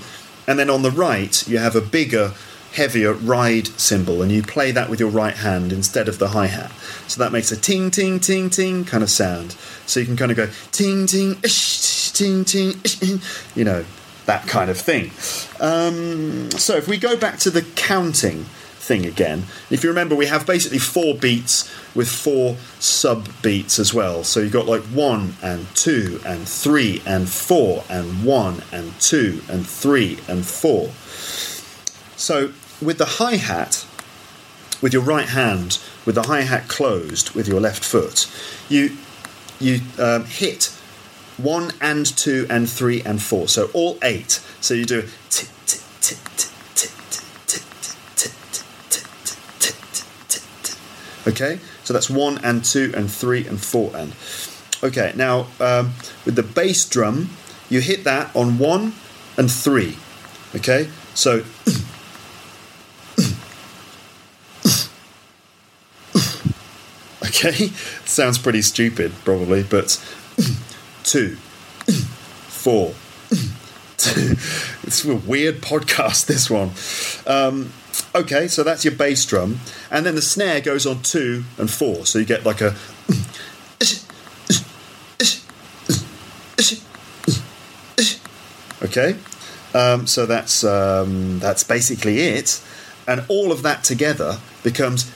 and 0.47 0.59
then 0.59 0.69
on 0.69 0.81
the 0.81 0.91
right, 0.91 1.47
you 1.47 1.57
have 1.57 1.75
a 1.75 1.81
bigger 1.81 2.33
heavier 2.73 3.13
ride 3.13 3.67
cymbal 3.67 4.21
and 4.21 4.31
you 4.31 4.41
play 4.41 4.71
that 4.71 4.89
with 4.89 4.99
your 4.99 5.09
right 5.09 5.35
hand 5.35 5.73
instead 5.73 6.07
of 6.07 6.19
the 6.19 6.29
hi 6.29 6.47
hat. 6.47 6.71
So 7.07 7.21
that 7.21 7.31
makes 7.31 7.51
a 7.51 7.57
ting 7.57 7.91
ting 7.91 8.19
ting 8.19 8.49
ting 8.49 8.85
kind 8.85 9.03
of 9.03 9.09
sound. 9.09 9.51
So 9.85 9.99
you 9.99 10.05
can 10.05 10.15
kind 10.15 10.31
of 10.31 10.37
go 10.37 10.49
ting 10.71 11.05
ting 11.07 11.37
ish, 11.43 12.11
ting 12.11 12.45
ting 12.45 12.79
ish, 12.83 13.01
you 13.55 13.63
know, 13.63 13.85
that 14.25 14.47
kind 14.47 14.69
of 14.69 14.77
thing. 14.77 15.11
Um, 15.59 16.51
so 16.51 16.75
if 16.75 16.87
we 16.87 16.97
go 16.97 17.17
back 17.17 17.39
to 17.39 17.49
the 17.49 17.63
counting 17.75 18.45
thing 18.81 19.05
again, 19.05 19.43
if 19.69 19.83
you 19.83 19.89
remember, 19.89 20.15
we 20.15 20.27
have 20.27 20.45
basically 20.45 20.79
four 20.79 21.15
beats 21.15 21.69
with 21.93 22.07
four 22.07 22.55
sub 22.79 23.27
beats 23.41 23.79
as 23.79 23.93
well. 23.93 24.23
So 24.23 24.39
you've 24.39 24.53
got 24.53 24.67
like 24.67 24.83
one 24.83 25.35
and 25.41 25.67
two 25.75 26.21
and 26.25 26.47
three 26.47 27.01
and 27.05 27.27
four 27.27 27.83
and 27.89 28.23
one 28.23 28.63
and 28.71 28.97
two 29.01 29.41
and 29.49 29.67
three 29.67 30.19
and 30.27 30.45
four. 30.45 30.91
So 32.15 32.53
with 32.81 32.97
the 32.97 33.05
hi 33.05 33.35
hat, 33.35 33.85
with 34.81 34.93
your 34.93 35.03
right 35.03 35.29
hand, 35.29 35.77
with 36.05 36.15
the 36.15 36.23
hi 36.23 36.41
hat 36.41 36.67
closed 36.67 37.31
with 37.31 37.47
your 37.47 37.59
left 37.59 37.85
foot, 37.85 38.29
you 38.69 38.97
you 39.59 39.81
um, 39.99 40.25
hit 40.25 40.75
one 41.37 41.71
and 41.79 42.05
two 42.05 42.47
and 42.49 42.69
three 42.69 43.01
and 43.03 43.21
four, 43.21 43.47
so 43.47 43.69
all 43.73 43.97
eight. 44.01 44.41
So 44.59 44.73
you 44.73 44.85
do 44.85 45.07
okay. 51.27 51.59
So 51.83 51.93
that's 51.93 52.09
one 52.09 52.39
and 52.43 52.63
two 52.63 52.91
and 52.95 53.11
three 53.11 53.45
and 53.45 53.59
four 53.59 53.91
and 53.95 54.15
okay. 54.83 55.13
Now 55.15 55.47
um, 55.59 55.93
with 56.25 56.35
the 56.35 56.43
bass 56.43 56.87
drum, 56.87 57.29
you 57.69 57.81
hit 57.81 58.03
that 58.05 58.35
on 58.35 58.57
one 58.57 58.93
and 59.37 59.51
three. 59.51 59.97
Okay, 60.55 60.89
so. 61.13 61.43
Okay, 67.43 67.67
sounds 68.05 68.37
pretty 68.37 68.61
stupid, 68.61 69.11
probably, 69.25 69.63
but 69.63 69.97
two, 71.03 71.35
four. 72.47 72.93
It's 74.83 75.05
a 75.05 75.15
weird 75.15 75.61
podcast, 75.61 76.25
this 76.25 76.49
one. 76.49 76.71
Um, 77.25 77.71
okay, 78.13 78.47
so 78.47 78.61
that's 78.63 78.83
your 78.83 78.93
bass 78.93 79.23
drum, 79.25 79.59
and 79.89 80.05
then 80.05 80.15
the 80.15 80.21
snare 80.21 80.59
goes 80.59 80.85
on 80.85 81.01
two 81.01 81.45
and 81.57 81.69
four, 81.69 82.05
so 82.05 82.19
you 82.19 82.25
get 82.25 82.45
like 82.45 82.61
a. 82.61 82.75
Okay, 88.83 89.15
um, 89.73 90.07
so 90.07 90.25
that's 90.25 90.63
um, 90.63 91.39
that's 91.39 91.63
basically 91.63 92.19
it, 92.19 92.61
and 93.07 93.23
all 93.29 93.51
of 93.51 93.61
that 93.61 93.83
together 93.85 94.39
becomes 94.63 95.09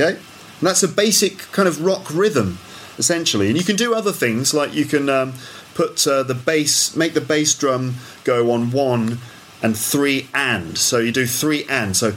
Okay, 0.00 0.16
and 0.16 0.66
that's 0.66 0.82
a 0.82 0.88
basic 0.88 1.38
kind 1.52 1.68
of 1.68 1.84
rock 1.84 2.10
rhythm, 2.10 2.58
essentially. 2.96 3.48
And 3.48 3.58
you 3.58 3.64
can 3.64 3.76
do 3.76 3.94
other 3.94 4.12
things 4.12 4.54
like 4.54 4.72
you 4.72 4.86
can 4.86 5.10
um, 5.10 5.34
put 5.74 6.06
uh, 6.06 6.22
the 6.22 6.34
bass, 6.34 6.96
make 6.96 7.12
the 7.12 7.20
bass 7.20 7.54
drum 7.54 7.96
go 8.24 8.50
on 8.50 8.70
one 8.70 9.18
and 9.62 9.76
three 9.76 10.28
and. 10.32 10.78
So 10.78 10.98
you 10.98 11.12
do 11.12 11.26
three 11.26 11.66
and. 11.68 11.94
So. 11.94 12.14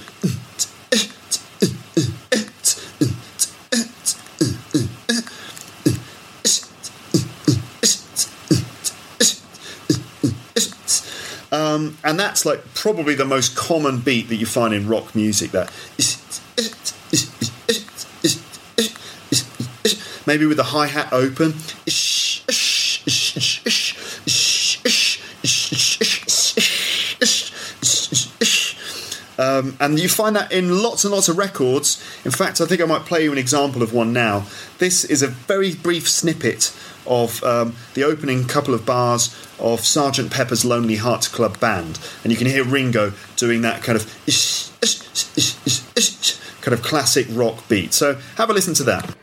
Um, 11.51 11.97
and 12.03 12.19
that's 12.19 12.45
like 12.45 12.73
probably 12.73 13.13
the 13.13 13.25
most 13.25 13.55
common 13.55 13.99
beat 13.99 14.29
that 14.29 14.37
you 14.37 14.45
find 14.45 14.73
in 14.73 14.87
rock 14.87 15.13
music. 15.13 15.51
That 15.51 15.71
maybe 20.33 20.47
with 20.47 20.57
the 20.57 20.63
hi 20.63 20.87
hat 20.87 21.13
open. 21.13 21.53
Um, 29.37 29.75
and 29.79 29.99
you 29.99 30.09
find 30.09 30.35
that 30.35 30.51
in 30.51 30.81
lots 30.81 31.03
and 31.03 31.13
lots 31.13 31.27
of 31.27 31.37
records. 31.37 32.01
In 32.25 32.31
fact, 32.31 32.61
I 32.61 32.65
think 32.65 32.81
I 32.81 32.85
might 32.85 33.03
play 33.03 33.23
you 33.23 33.31
an 33.31 33.37
example 33.37 33.83
of 33.83 33.93
one 33.93 34.11
now. 34.11 34.45
This 34.79 35.03
is 35.03 35.21
a 35.21 35.27
very 35.27 35.75
brief 35.75 36.09
snippet 36.09 36.75
of 37.05 37.43
um, 37.43 37.75
the 37.93 38.03
opening 38.03 38.45
couple 38.45 38.73
of 38.73 38.87
bars 38.87 39.35
of 39.59 39.81
Sergeant 39.81 40.31
Pepper's 40.31 40.65
Lonely 40.65 40.95
Hearts 40.95 41.27
Club 41.27 41.59
Band, 41.59 41.99
and 42.23 42.31
you 42.31 42.37
can 42.37 42.47
hear 42.47 42.63
Ringo 42.63 43.13
doing 43.35 43.61
that 43.61 43.83
kind 43.83 43.97
of 43.97 44.05
kind 46.61 46.73
of 46.73 46.81
classic 46.81 47.27
rock 47.31 47.67
beat. 47.67 47.93
So 47.93 48.15
have 48.37 48.49
a 48.49 48.53
listen 48.53 48.73
to 48.75 48.83
that. 48.85 49.15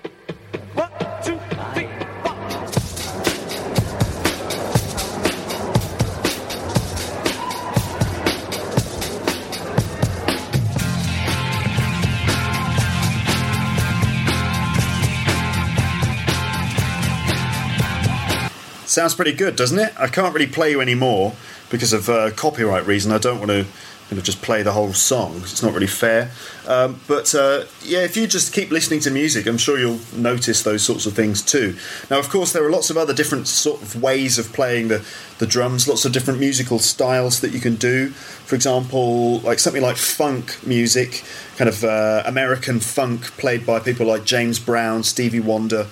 Sounds 19.00 19.14
pretty 19.14 19.32
good, 19.32 19.56
doesn't 19.56 19.78
it? 19.78 19.94
I 19.98 20.08
can't 20.08 20.34
really 20.34 20.46
play 20.46 20.72
you 20.72 20.82
anymore 20.82 21.32
because 21.70 21.94
of 21.94 22.10
uh, 22.10 22.32
copyright 22.32 22.86
reason. 22.86 23.12
I 23.12 23.16
don't 23.16 23.38
want 23.38 23.48
to 23.50 23.64
you 24.10 24.16
know, 24.16 24.20
just 24.20 24.42
play 24.42 24.62
the 24.62 24.72
whole 24.72 24.92
song. 24.92 25.36
It's 25.36 25.62
not 25.62 25.72
really 25.72 25.86
fair. 25.86 26.30
Um, 26.68 27.00
but 27.08 27.34
uh, 27.34 27.64
yeah, 27.82 28.00
if 28.00 28.14
you 28.14 28.26
just 28.26 28.52
keep 28.52 28.70
listening 28.70 29.00
to 29.00 29.10
music, 29.10 29.46
I'm 29.46 29.56
sure 29.56 29.78
you'll 29.78 30.00
notice 30.14 30.64
those 30.64 30.82
sorts 30.82 31.06
of 31.06 31.14
things 31.14 31.40
too. 31.40 31.78
Now, 32.10 32.18
of 32.18 32.28
course, 32.28 32.52
there 32.52 32.62
are 32.62 32.70
lots 32.70 32.90
of 32.90 32.98
other 32.98 33.14
different 33.14 33.48
sort 33.48 33.80
of 33.80 34.02
ways 34.02 34.38
of 34.38 34.52
playing 34.52 34.88
the, 34.88 35.02
the 35.38 35.46
drums, 35.46 35.88
lots 35.88 36.04
of 36.04 36.12
different 36.12 36.38
musical 36.38 36.78
styles 36.78 37.40
that 37.40 37.52
you 37.52 37.60
can 37.60 37.76
do. 37.76 38.10
For 38.10 38.54
example, 38.54 39.38
like 39.38 39.60
something 39.60 39.80
like 39.80 39.96
funk 39.96 40.58
music, 40.66 41.24
kind 41.56 41.70
of 41.70 41.84
uh, 41.84 42.22
American 42.26 42.80
funk 42.80 43.22
played 43.38 43.64
by 43.64 43.80
people 43.80 44.04
like 44.04 44.26
James 44.26 44.58
Brown, 44.58 45.04
Stevie 45.04 45.40
Wonder 45.40 45.86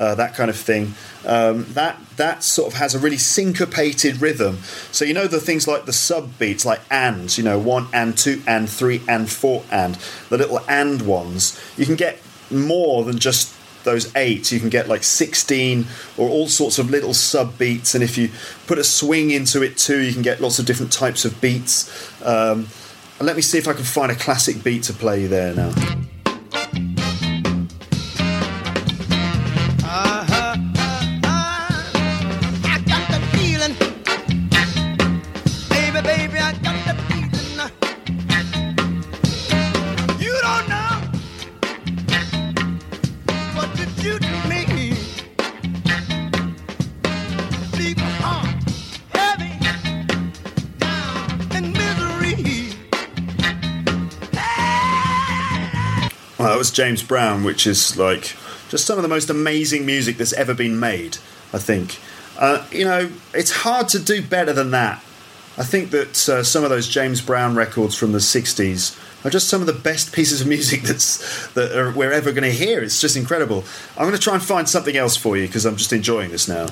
uh, 0.00 0.14
that 0.14 0.34
kind 0.34 0.50
of 0.50 0.56
thing. 0.56 0.94
Um, 1.26 1.66
that 1.74 1.98
that 2.16 2.42
sort 2.42 2.72
of 2.72 2.78
has 2.78 2.94
a 2.94 2.98
really 2.98 3.18
syncopated 3.18 4.22
rhythm. 4.22 4.58
So 4.90 5.04
you 5.04 5.12
know 5.12 5.26
the 5.26 5.40
things 5.40 5.68
like 5.68 5.84
the 5.84 5.92
sub 5.92 6.38
beats, 6.38 6.64
like 6.64 6.80
and, 6.90 7.36
you 7.36 7.44
know, 7.44 7.58
one 7.58 7.88
and 7.92 8.16
two 8.16 8.42
and 8.46 8.68
three 8.68 9.02
and 9.06 9.30
four 9.30 9.62
and 9.70 9.96
the 10.30 10.38
little 10.38 10.60
and 10.66 11.02
ones. 11.02 11.60
You 11.76 11.84
can 11.84 11.96
get 11.96 12.18
more 12.50 13.04
than 13.04 13.18
just 13.18 13.54
those 13.84 14.14
eight. 14.16 14.50
You 14.50 14.60
can 14.60 14.70
get 14.70 14.88
like 14.88 15.04
sixteen 15.04 15.86
or 16.16 16.28
all 16.28 16.48
sorts 16.48 16.78
of 16.78 16.90
little 16.90 17.14
sub 17.14 17.58
beats, 17.58 17.94
and 17.94 18.02
if 18.02 18.16
you 18.16 18.30
put 18.66 18.78
a 18.78 18.84
swing 18.84 19.30
into 19.30 19.62
it 19.62 19.76
too, 19.76 20.00
you 20.00 20.12
can 20.12 20.22
get 20.22 20.40
lots 20.40 20.58
of 20.58 20.66
different 20.66 20.92
types 20.92 21.24
of 21.24 21.38
beats. 21.40 21.88
Um, 22.24 22.68
let 23.20 23.36
me 23.36 23.42
see 23.42 23.58
if 23.58 23.68
I 23.68 23.74
can 23.74 23.84
find 23.84 24.10
a 24.10 24.14
classic 24.14 24.64
beat 24.64 24.84
to 24.84 24.94
play 24.94 25.26
there 25.26 25.54
now. 25.54 25.72
James 56.80 57.02
Brown, 57.02 57.44
which 57.44 57.66
is 57.66 57.98
like 57.98 58.34
just 58.70 58.86
some 58.86 58.96
of 58.96 59.02
the 59.02 59.08
most 59.08 59.28
amazing 59.28 59.84
music 59.84 60.16
that's 60.16 60.32
ever 60.32 60.54
been 60.54 60.80
made, 60.80 61.18
I 61.52 61.58
think. 61.58 61.98
Uh, 62.38 62.66
you 62.72 62.86
know, 62.86 63.10
it's 63.34 63.50
hard 63.50 63.90
to 63.90 63.98
do 63.98 64.22
better 64.22 64.54
than 64.54 64.70
that. 64.70 65.04
I 65.58 65.62
think 65.62 65.90
that 65.90 66.26
uh, 66.26 66.42
some 66.42 66.64
of 66.64 66.70
those 66.70 66.88
James 66.88 67.20
Brown 67.20 67.54
records 67.54 67.94
from 67.94 68.12
the 68.12 68.18
60s 68.18 68.98
are 69.26 69.28
just 69.28 69.50
some 69.50 69.60
of 69.60 69.66
the 69.66 69.74
best 69.74 70.10
pieces 70.14 70.40
of 70.40 70.46
music 70.46 70.80
that's 70.80 71.52
that 71.52 71.76
are, 71.78 71.92
we're 71.92 72.12
ever 72.12 72.32
going 72.32 72.44
to 72.44 72.50
hear. 72.50 72.80
It's 72.80 72.98
just 72.98 73.14
incredible. 73.14 73.62
I'm 73.98 74.04
going 74.04 74.14
to 74.14 74.18
try 74.18 74.32
and 74.32 74.42
find 74.42 74.66
something 74.66 74.96
else 74.96 75.18
for 75.18 75.36
you 75.36 75.48
because 75.48 75.66
I'm 75.66 75.76
just 75.76 75.92
enjoying 75.92 76.30
this 76.30 76.48
now. 76.48 76.68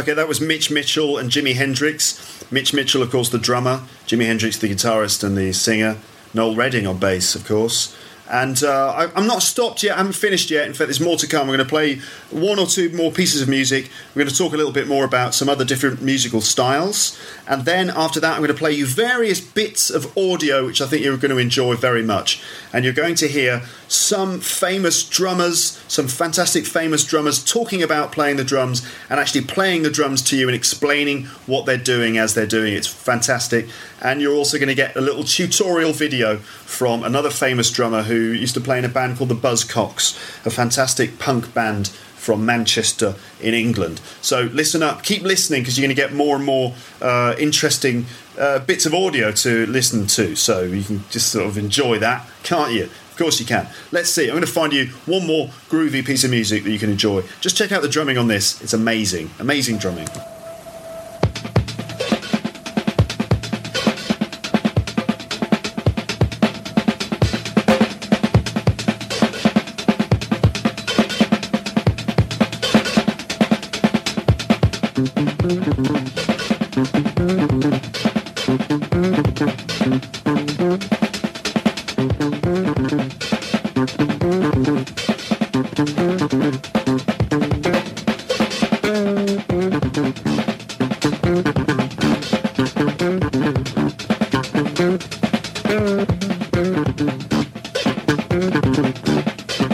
Okay, 0.00 0.14
that 0.14 0.28
was 0.28 0.40
Mitch 0.40 0.70
Mitchell 0.70 1.18
and 1.18 1.30
Jimi 1.30 1.54
Hendrix. 1.54 2.50
Mitch 2.50 2.72
Mitchell, 2.72 3.02
of 3.02 3.10
course, 3.10 3.28
the 3.28 3.38
drummer. 3.38 3.82
Jimi 4.06 4.24
Hendrix, 4.24 4.56
the 4.56 4.66
guitarist 4.66 5.22
and 5.22 5.36
the 5.36 5.52
singer. 5.52 5.98
Noel 6.32 6.56
Redding 6.56 6.86
on 6.86 6.96
bass, 6.96 7.34
of 7.34 7.46
course. 7.46 7.94
And 8.30 8.62
uh, 8.62 8.90
I, 8.90 9.10
I'm 9.16 9.26
not 9.26 9.42
stopped 9.42 9.82
yet. 9.82 9.94
I 9.94 9.98
haven't 9.98 10.12
finished 10.12 10.52
yet. 10.52 10.66
In 10.66 10.72
fact, 10.72 10.86
there's 10.86 11.00
more 11.00 11.16
to 11.16 11.26
come. 11.26 11.48
We're 11.48 11.56
going 11.56 11.66
to 11.66 11.70
play 11.70 11.96
one 12.30 12.60
or 12.60 12.66
two 12.66 12.88
more 12.90 13.10
pieces 13.10 13.42
of 13.42 13.48
music. 13.48 13.90
We're 14.14 14.20
going 14.22 14.32
to 14.32 14.38
talk 14.38 14.52
a 14.52 14.56
little 14.56 14.72
bit 14.72 14.86
more 14.86 15.04
about 15.04 15.34
some 15.34 15.48
other 15.48 15.64
different 15.64 16.00
musical 16.00 16.40
styles. 16.40 17.20
And 17.48 17.64
then 17.64 17.90
after 17.90 18.20
that, 18.20 18.34
I'm 18.34 18.38
going 18.38 18.48
to 18.48 18.54
play 18.54 18.70
you 18.72 18.86
various 18.86 19.40
bits 19.40 19.90
of 19.90 20.16
audio, 20.16 20.66
which 20.66 20.80
I 20.80 20.86
think 20.86 21.02
you're 21.02 21.16
going 21.16 21.32
to 21.32 21.38
enjoy 21.38 21.74
very 21.74 22.04
much. 22.04 22.40
And 22.72 22.84
you're 22.84 22.94
going 22.94 23.16
to 23.16 23.26
hear 23.26 23.62
some 23.88 24.38
famous 24.38 25.02
drummers, 25.02 25.82
some 25.88 26.06
fantastic 26.06 26.66
famous 26.66 27.04
drummers 27.04 27.44
talking 27.44 27.82
about 27.82 28.12
playing 28.12 28.36
the 28.36 28.44
drums 28.44 28.88
and 29.08 29.18
actually 29.18 29.40
playing 29.40 29.82
the 29.82 29.90
drums 29.90 30.22
to 30.22 30.36
you 30.36 30.46
and 30.46 30.54
explaining 30.54 31.24
what 31.46 31.66
they're 31.66 31.76
doing 31.76 32.16
as 32.16 32.34
they're 32.34 32.46
doing. 32.46 32.74
It's 32.74 32.86
fantastic. 32.86 33.68
And 34.00 34.22
you're 34.22 34.36
also 34.36 34.56
going 34.56 34.68
to 34.68 34.74
get 34.76 34.94
a 34.94 35.00
little 35.00 35.24
tutorial 35.24 35.92
video 35.92 36.36
from 36.36 37.02
another 37.02 37.30
famous 37.30 37.70
drummer 37.72 38.02
who 38.02 38.19
used 38.20 38.54
to 38.54 38.60
play 38.60 38.78
in 38.78 38.84
a 38.84 38.88
band 38.88 39.18
called 39.18 39.30
the 39.30 39.34
Buzzcocks, 39.34 40.16
a 40.46 40.50
fantastic 40.50 41.18
punk 41.18 41.52
band 41.54 41.88
from 41.88 42.44
Manchester 42.44 43.14
in 43.40 43.54
England. 43.54 44.00
So 44.20 44.42
listen 44.52 44.82
up, 44.82 45.02
keep 45.02 45.22
listening 45.22 45.62
because 45.62 45.78
you're 45.78 45.86
going 45.86 45.96
to 45.96 46.00
get 46.00 46.12
more 46.12 46.36
and 46.36 46.44
more 46.44 46.74
uh, 47.00 47.34
interesting 47.38 48.04
uh, 48.38 48.58
bits 48.60 48.84
of 48.86 48.94
audio 48.94 49.32
to 49.32 49.66
listen 49.66 50.06
to. 50.08 50.36
So 50.36 50.62
you 50.62 50.84
can 50.84 51.04
just 51.10 51.32
sort 51.32 51.46
of 51.46 51.56
enjoy 51.56 51.98
that, 51.98 52.28
can't 52.42 52.72
you? 52.72 52.84
Of 52.84 53.16
course 53.16 53.40
you 53.40 53.46
can. 53.46 53.68
Let's 53.90 54.10
see. 54.10 54.24
I'm 54.24 54.30
going 54.30 54.42
to 54.42 54.46
find 54.46 54.72
you 54.72 54.86
one 55.06 55.26
more 55.26 55.48
groovy 55.68 56.04
piece 56.04 56.24
of 56.24 56.30
music 56.30 56.64
that 56.64 56.70
you 56.70 56.78
can 56.78 56.90
enjoy. 56.90 57.22
Just 57.40 57.56
check 57.56 57.72
out 57.72 57.82
the 57.82 57.88
drumming 57.88 58.18
on 58.18 58.28
this. 58.28 58.60
It's 58.62 58.74
amazing. 58.74 59.30
Amazing 59.38 59.78
drumming. 59.78 60.08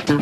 Wow, 0.06 0.12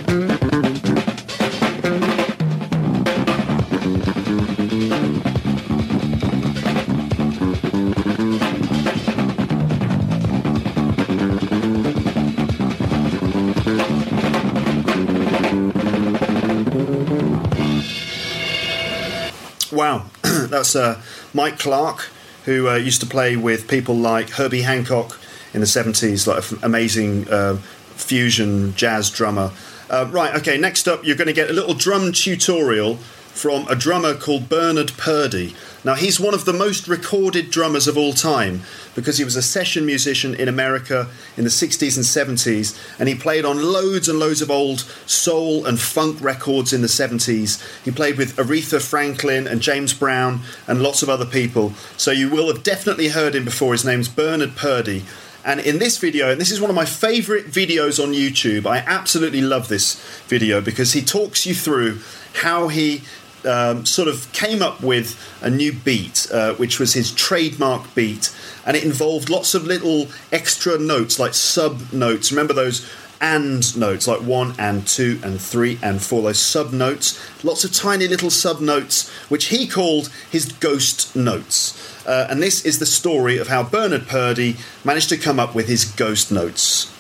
that's 20.23 20.75
uh, 20.75 21.03
Mike 21.35 21.59
Clark, 21.59 22.09
who 22.47 22.71
uh, 22.71 22.77
used 22.77 23.01
to 23.01 23.07
play 23.07 23.37
with 23.37 23.69
people 23.69 23.95
like 23.95 24.31
Herbie 24.31 24.63
Hancock 24.63 25.21
in 25.53 25.61
the 25.61 25.67
70s, 25.67 26.27
like 26.27 26.51
an 26.51 26.59
amazing 26.63 27.29
uh, 27.29 27.59
fusion 27.97 28.75
jazz 28.75 29.11
drummer. 29.11 29.51
Uh, 29.91 30.09
right, 30.11 30.35
okay, 30.37 30.57
next 30.57 30.89
up, 30.89 31.05
you're 31.05 31.17
going 31.17 31.29
to 31.29 31.35
get 31.35 31.51
a 31.51 31.53
little 31.53 31.75
drum 31.75 32.13
tutorial 32.13 32.99
from 33.35 33.67
a 33.69 33.75
drummer 33.75 34.15
called 34.15 34.49
Bernard 34.49 34.93
Purdie. 34.97 35.55
Now, 35.85 35.95
he's 35.95 36.19
one 36.19 36.33
of 36.33 36.47
the 36.47 36.53
most 36.53 36.89
recorded 36.89 37.51
drummers 37.51 37.87
of 37.87 37.99
all 37.99 38.15
time 38.15 38.63
because 38.95 39.19
he 39.19 39.25
was 39.25 39.37
a 39.37 39.43
session 39.43 39.85
musician 39.85 40.35
in 40.35 40.49
America 40.49 41.09
in 41.37 41.45
the 41.45 41.51
60s 41.51 41.97
and 41.97 42.39
70s, 42.39 42.79
and 42.99 43.09
he 43.09 43.15
played 43.15 43.45
on 43.45 43.61
loads 43.61 44.09
and 44.09 44.19
loads 44.19 44.41
of 44.41 44.51
old 44.51 44.81
soul 45.05 45.67
and 45.67 45.81
funk 45.81 46.21
records 46.23 46.73
in 46.73 46.81
the 46.81 46.87
70s. 46.87 47.61
He 47.85 47.91
played 47.91 48.17
with 48.17 48.37
Aretha 48.37 48.81
Franklin 48.81 49.47
and 49.47 49.61
James 49.61 49.93
Brown 49.93 50.41
and 50.67 50.81
lots 50.81 51.03
of 51.03 51.11
other 51.11 51.27
people, 51.27 51.75
so 51.97 52.13
you 52.13 52.31
will 52.31 52.47
have 52.47 52.63
definitely 52.63 53.09
heard 53.09 53.35
him 53.35 53.45
before. 53.45 53.73
His 53.73 53.85
name's 53.85 54.09
Bernard 54.09 54.57
Purdie. 54.57 55.05
And 55.45 55.61
in 55.61 55.79
this 55.79 55.99
video, 55.99 56.31
and 56.31 56.41
this 56.41 56.51
is 56.51 56.61
one 56.61 56.71
of 56.71 56.77
my 56.77 56.87
favorite 56.87 57.47
videos 57.47 58.03
on 58.03 58.15
YouTube, 58.15 58.65
I 58.67 58.79
absolutely 58.79 59.43
love 59.43 59.69
this 59.69 60.01
video 60.27 60.63
because 60.63 60.95
he 60.95 61.03
talks 61.03 61.45
you 61.45 61.55
through 61.55 62.01
how 62.33 62.69
he 62.69 63.03
um, 63.45 63.85
sort 63.85 64.09
of 64.09 64.33
came 64.33 64.63
up 64.63 64.83
with 64.83 65.21
a 65.43 65.51
new 65.51 65.73
beat, 65.73 66.27
uh, 66.33 66.55
which 66.55 66.81
was 66.81 66.95
his 66.95 67.13
trademark 67.13 67.95
beat, 67.95 68.35
and 68.65 68.75
it 68.75 68.85
involved 68.85 69.29
lots 69.29 69.55
of 69.55 69.67
little 69.67 70.09
extra 70.33 70.79
notes, 70.79 71.19
like 71.19 71.35
sub 71.35 71.93
notes. 71.93 72.33
Remember 72.33 72.55
those 72.55 72.91
and 73.21 73.77
notes, 73.77 74.07
like 74.07 74.21
one 74.21 74.55
and 74.59 74.87
two 74.87 75.21
and 75.23 75.41
three 75.41 75.79
and 75.83 76.03
four, 76.03 76.23
those 76.23 76.39
sub 76.39 76.73
notes, 76.73 77.19
lots 77.45 77.65
of 77.65 77.73
tiny 77.73 78.09
little 78.09 78.31
sub 78.31 78.61
notes, 78.61 79.11
which 79.29 79.47
he 79.47 79.67
called 79.67 80.09
his 80.31 80.53
ghost 80.53 81.15
notes. 81.15 81.94
Uh, 82.07 82.27
and 82.29 82.43
this 82.43 82.65
is 82.65 82.79
the 82.79 82.87
story 82.87 83.39
of 83.39 83.49
how 83.49 83.63
Bernard 83.63 84.07
Purdie 84.07 84.57
managed 84.85 85.09
to 85.09 85.17
come 85.17 85.41
up 85.41 85.55
with 85.55 85.69
his 85.69 85.85
ghost 85.85 86.31
notes. 86.31 86.93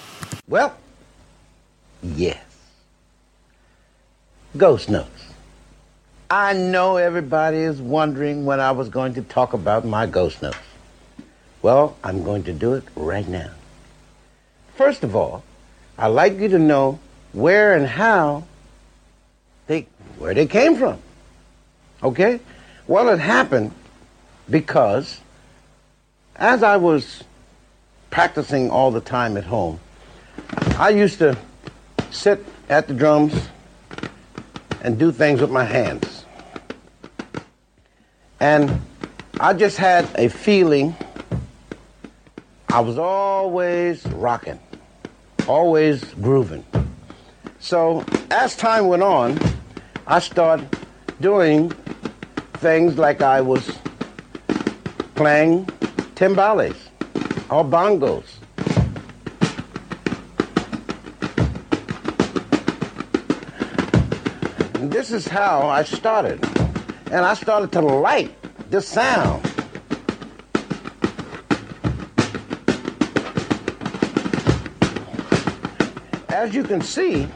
Well, 0.49 0.77
yes. 2.03 2.43
Ghost 4.57 4.89
notes. 4.89 5.11
I 6.31 6.53
know 6.55 6.97
everybody 6.97 7.59
is 7.59 7.81
wondering 7.81 8.45
when 8.45 8.61
I 8.61 8.73
was 8.73 8.89
going 8.89 9.15
to 9.15 9.23
talk 9.23 9.53
about 9.53 9.85
my 9.85 10.07
ghost 10.07 10.41
notes. 10.43 10.57
Well, 11.61 11.97
I'm 12.03 12.25
going 12.25 12.45
to 12.45 12.53
do 12.53 12.75
it 12.75 12.85
right 12.97 13.27
now. 13.29 13.51
First 14.77 15.05
of 15.05 15.15
all, 15.15 15.45
I'd 15.99 16.09
like 16.09 16.39
you 16.39 16.49
to 16.49 16.59
know 16.59 16.99
where 17.33 17.77
and 17.77 17.87
how 17.87 18.45
they 19.67 19.87
where 20.19 20.35
they 20.35 20.47
came 20.47 20.77
from. 20.77 20.99
Okay? 22.03 22.41
Well, 22.87 23.09
it 23.09 23.19
happened 23.19 23.73
because 24.49 25.21
as 26.37 26.63
I 26.63 26.77
was 26.77 27.25
practicing 28.11 28.71
all 28.71 28.91
the 28.91 29.01
time 29.01 29.37
at 29.37 29.45
home, 29.45 29.81
I 30.79 30.91
used 30.91 31.19
to 31.19 31.37
sit 32.11 32.45
at 32.69 32.89
the 32.89 32.95
drums 32.95 33.49
and 34.83 34.99
do 34.99 35.13
things 35.13 35.41
with 35.41 35.51
my 35.51 35.65
hands. 35.65 36.25
And 38.41 38.81
I 39.41 39.55
just 39.55 39.79
had 39.79 40.09
a 40.17 40.29
feeling 40.29 40.95
I 42.69 42.81
was 42.81 42.99
always 42.99 44.05
rocking, 44.07 44.59
always 45.47 46.03
grooving. 46.15 46.65
So 47.61 48.05
as 48.31 48.57
time 48.57 48.89
went 48.89 49.03
on, 49.03 49.39
I 50.07 50.19
started 50.19 50.69
doing 51.21 51.71
things 52.55 52.99
like 52.99 53.23
I 53.23 53.41
was 53.41 53.79
playing 55.15 55.65
timbales 56.17 56.77
or 57.51 57.65
bongos. 57.65 58.25
And 64.75 64.91
this 64.91 65.13
is 65.13 65.29
how 65.29 65.69
I 65.69 65.85
started. 65.85 66.45
And 67.07 67.25
I 67.25 67.35
started 67.35 67.71
to 67.73 67.81
like 67.81 68.33
the 68.71 68.81
sound. 68.81 69.45
As 76.29 76.55
you 76.55 76.65
can 76.65 76.81
see, 76.81 77.29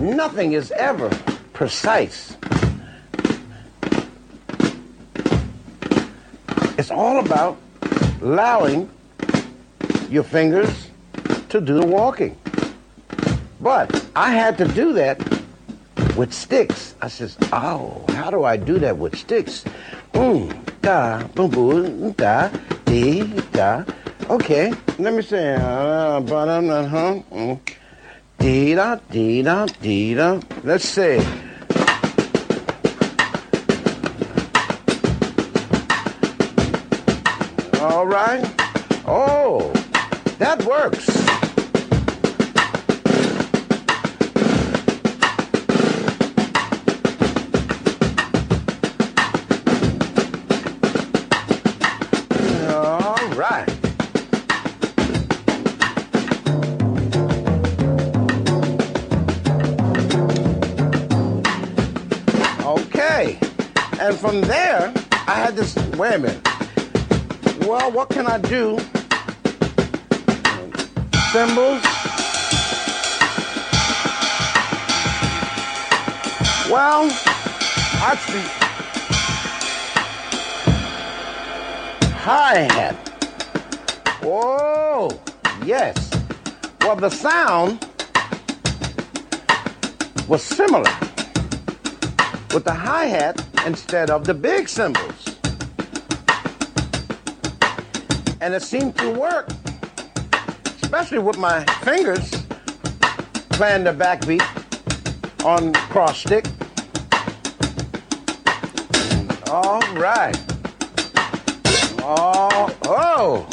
nothing 0.00 0.52
is 0.52 0.70
ever 0.72 1.10
precise. 1.52 2.37
It's 6.78 6.92
all 6.92 7.18
about 7.18 7.58
allowing 8.22 8.88
your 10.08 10.22
fingers 10.22 10.90
to 11.48 11.60
do 11.60 11.74
the 11.74 11.84
walking. 11.84 12.38
But 13.60 14.06
I 14.14 14.30
had 14.30 14.56
to 14.58 14.64
do 14.64 14.92
that 14.92 15.18
with 16.16 16.32
sticks. 16.32 16.94
I 17.02 17.08
says, 17.08 17.36
oh, 17.52 18.04
how 18.10 18.30
do 18.30 18.44
I 18.44 18.56
do 18.56 18.78
that 18.78 18.96
with 18.96 19.18
sticks? 19.18 19.64
Boom, 20.12 20.64
da, 20.80 21.26
boom, 21.34 21.50
boom, 21.50 22.12
da, 22.12 22.48
dee, 22.84 23.24
da. 23.50 23.82
Okay, 24.30 24.72
let 25.00 25.14
me 25.14 25.22
say, 25.22 25.56
uh, 25.56 26.20
but 26.20 26.48
I'm 26.48 26.68
not? 26.68 26.86
Mm. 27.30 27.58
Dee 28.38 28.74
da, 28.76 29.00
da, 29.10 29.66
da. 29.66 30.40
Let's 30.62 30.88
see. 30.88 31.47
All 37.90 38.06
right. 38.06 38.44
Oh, 39.06 39.72
that 40.38 40.62
works. 40.64 41.08
All 52.68 53.16
right. 53.34 53.68
Okay. 62.66 63.38
And 63.98 64.14
from 64.18 64.42
there, 64.42 64.92
I 65.26 65.34
had 65.34 65.56
this, 65.56 65.74
wait 65.96 66.14
a 66.14 66.18
minute. 66.18 66.47
Well, 67.68 67.92
what 67.92 68.08
can 68.08 68.26
I 68.26 68.38
do? 68.38 68.78
Cymbals. 71.32 71.82
Well, 76.70 77.10
I 78.00 78.16
see. 78.24 78.46
Hi-hat. 82.24 82.96
Whoa, 84.22 85.10
oh, 85.10 85.20
yes. 85.66 86.10
Well, 86.80 86.96
the 86.96 87.10
sound 87.10 87.86
was 90.26 90.42
similar 90.42 90.90
with 92.54 92.64
the 92.64 92.72
hi-hat 92.72 93.46
instead 93.66 94.08
of 94.08 94.24
the 94.24 94.32
big 94.32 94.70
cymbals. 94.70 95.27
And 98.40 98.54
it 98.54 98.62
seemed 98.62 98.96
to 98.98 99.10
work, 99.10 99.48
especially 100.82 101.18
with 101.18 101.38
my 101.38 101.64
fingers 101.82 102.30
playing 103.50 103.84
the 103.84 103.92
backbeat 103.92 104.44
on 105.44 105.72
cross 105.90 106.18
stick. 106.18 106.46
All 109.50 109.80
right. 109.94 110.36
Oh, 112.00 112.74
oh. 112.84 113.48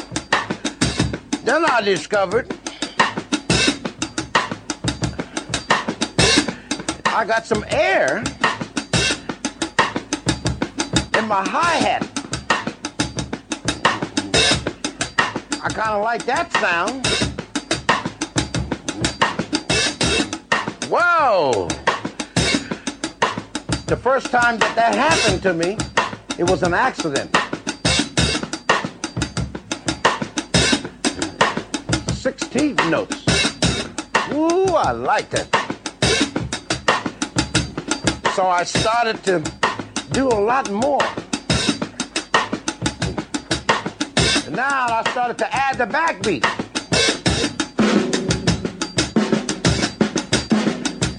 Then 1.43 1.65
I 1.65 1.82
discovered 1.82 2.56
I 7.17 7.24
got 7.24 7.45
some 7.45 7.63
air 7.69 8.17
in 11.17 11.28
my 11.30 11.48
hi-hat. 11.48 12.14
I 15.65 15.69
kind 15.69 15.89
of 15.89 16.04
like 16.04 16.23
that 16.25 16.54
sound. 16.62 17.08
Whoa! 20.91 21.67
The 23.88 23.97
first 23.97 24.28
time 24.28 24.60
that 24.60 24.75
that 24.75 24.93
happened 24.93 25.41
to 25.41 25.54
me, 25.56 25.75
it 26.38 26.47
was 26.47 26.62
an 26.62 26.75
accident. 26.75 27.36
16 32.13 32.75
notes. 32.91 33.25
Ooh, 34.34 34.67
I 34.67 34.91
like 34.91 35.32
that. 35.32 35.49
So 38.36 38.45
I 38.45 38.63
started 38.65 39.23
to 39.23 39.41
do 40.12 40.28
a 40.28 40.39
lot 40.39 40.69
more. 40.69 41.24
Now 44.56 44.88
I 44.88 45.10
started 45.12 45.38
to 45.39 45.54
add 45.54 45.78
the 45.78 45.86
backbeat. 45.86 46.41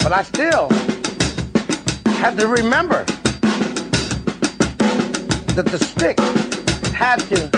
But 0.03 0.13
I 0.13 0.23
still 0.23 0.71
had 2.17 2.39
to 2.39 2.49
remember 2.49 3.05
that 5.55 5.67
the 5.67 5.79
stick 5.79 6.19
had 6.95 7.21
to 7.29 7.49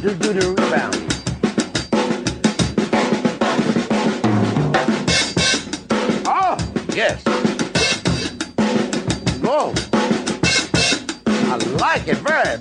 do, 0.00 0.14
do 0.14 0.32
the 0.32 0.48
rebound. 0.50 0.96
Oh, 6.26 6.56
yes. 6.92 7.22
Whoa. 9.40 9.72
I 11.26 11.56
like 11.78 12.08
it 12.08 12.16
very 12.18 12.59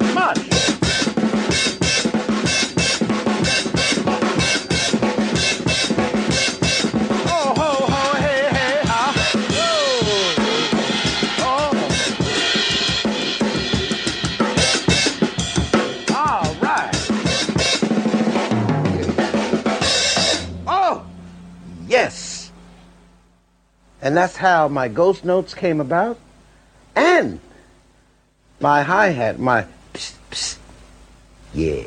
And 24.09 24.17
that's 24.17 24.37
how 24.37 24.67
my 24.67 24.87
ghost 24.87 25.23
notes 25.23 25.53
came 25.53 25.79
about. 25.79 26.17
And 26.95 27.39
my 28.59 28.81
hi 28.81 29.09
hat, 29.09 29.37
my 29.37 29.67
psst, 29.93 30.15
psst. 30.31 30.57
Yeah. 31.53 31.83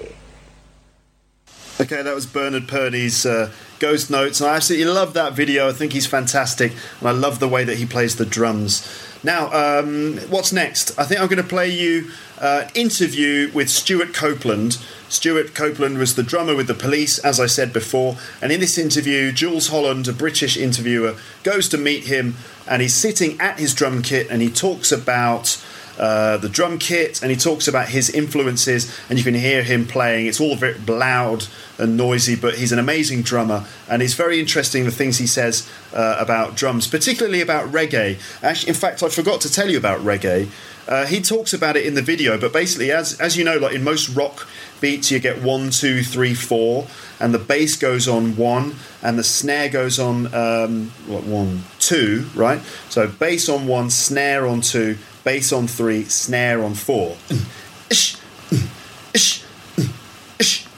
Okay, 1.80 2.00
that 2.00 2.14
was 2.14 2.26
Bernard 2.26 2.68
Purdie's 2.68 3.26
uh, 3.26 3.50
Ghost 3.80 4.08
Notes, 4.08 4.40
and 4.40 4.48
I 4.48 4.54
absolutely 4.54 4.92
love 4.92 5.14
that 5.14 5.32
video. 5.32 5.68
I 5.68 5.72
think 5.72 5.94
he's 5.94 6.06
fantastic, 6.06 6.70
and 7.00 7.08
I 7.08 7.10
love 7.10 7.40
the 7.40 7.48
way 7.48 7.64
that 7.64 7.78
he 7.78 7.86
plays 7.86 8.14
the 8.14 8.24
drums. 8.24 8.88
Now, 9.24 9.50
um, 9.52 10.18
what's 10.30 10.52
next? 10.52 10.96
I 10.96 11.02
think 11.02 11.20
I'm 11.20 11.26
going 11.26 11.42
to 11.42 11.48
play 11.48 11.70
you 11.70 12.12
uh, 12.40 12.66
an 12.66 12.70
interview 12.76 13.50
with 13.52 13.68
Stewart 13.68 14.14
Copeland. 14.14 14.78
Stewart 15.12 15.54
Copeland 15.54 15.98
was 15.98 16.14
the 16.14 16.22
drummer 16.22 16.56
with 16.56 16.68
the 16.68 16.74
police, 16.74 17.18
as 17.18 17.38
I 17.38 17.44
said 17.44 17.70
before, 17.70 18.16
and 18.40 18.50
in 18.50 18.60
this 18.60 18.78
interview, 18.78 19.30
Jools 19.30 19.68
Holland, 19.68 20.08
a 20.08 20.12
British 20.12 20.56
interviewer, 20.56 21.16
goes 21.42 21.68
to 21.68 21.76
meet 21.76 22.04
him, 22.04 22.34
and 22.66 22.80
he's 22.80 22.94
sitting 22.94 23.38
at 23.38 23.58
his 23.58 23.74
drum 23.74 24.00
kit, 24.00 24.28
and 24.30 24.40
he 24.40 24.48
talks 24.48 24.90
about 24.90 25.62
uh, 25.98 26.38
the 26.38 26.48
drum 26.48 26.78
kit 26.78 27.22
and 27.22 27.30
he 27.30 27.36
talks 27.36 27.68
about 27.68 27.88
his 27.88 28.08
influences 28.08 28.98
and 29.08 29.18
you 29.18 29.24
can 29.24 29.34
hear 29.34 29.62
him 29.62 29.86
playing. 29.86 30.26
It's 30.26 30.40
all 30.40 30.56
very 30.56 30.78
loud 30.78 31.46
and 31.78 31.96
noisy 31.96 32.34
but 32.34 32.54
he's 32.54 32.72
an 32.72 32.78
amazing 32.78 33.22
drummer 33.22 33.66
and 33.90 34.02
it's 34.02 34.14
very 34.14 34.40
interesting 34.40 34.84
the 34.84 34.90
things 34.90 35.18
he 35.18 35.26
says 35.26 35.70
uh, 35.92 36.16
about 36.18 36.56
drums 36.56 36.86
particularly 36.86 37.40
about 37.40 37.70
reggae. 37.70 38.18
Actually 38.42 38.70
in 38.70 38.74
fact 38.74 39.02
i 39.02 39.08
forgot 39.08 39.40
to 39.42 39.52
tell 39.52 39.68
you 39.68 39.76
about 39.76 40.00
reggae. 40.00 40.48
Uh, 40.88 41.06
he 41.06 41.20
talks 41.20 41.52
about 41.52 41.76
it 41.76 41.84
in 41.84 41.94
the 41.94 42.02
video 42.02 42.38
but 42.38 42.52
basically 42.52 42.90
as 42.90 43.20
as 43.20 43.36
you 43.36 43.44
know 43.44 43.58
like 43.58 43.74
in 43.74 43.84
most 43.84 44.08
rock 44.16 44.48
beats 44.82 45.10
you 45.10 45.18
get 45.18 45.40
one 45.40 45.70
two 45.70 46.02
three 46.02 46.34
four 46.34 46.86
and 47.18 47.32
the 47.32 47.38
bass 47.38 47.76
goes 47.76 48.06
on 48.06 48.36
one 48.36 48.74
and 49.02 49.18
the 49.18 49.24
snare 49.24 49.70
goes 49.70 49.98
on 49.98 50.26
um, 50.34 50.90
what 51.06 51.24
one 51.24 51.62
two 51.78 52.26
right 52.34 52.60
so 52.90 53.08
bass 53.08 53.48
on 53.48 53.66
one 53.66 53.88
snare 53.88 54.46
on 54.46 54.60
two 54.60 54.98
bass 55.24 55.52
on 55.52 55.66
three, 55.66 56.04
snare 56.04 56.62
on 56.62 56.74
four. 56.74 57.16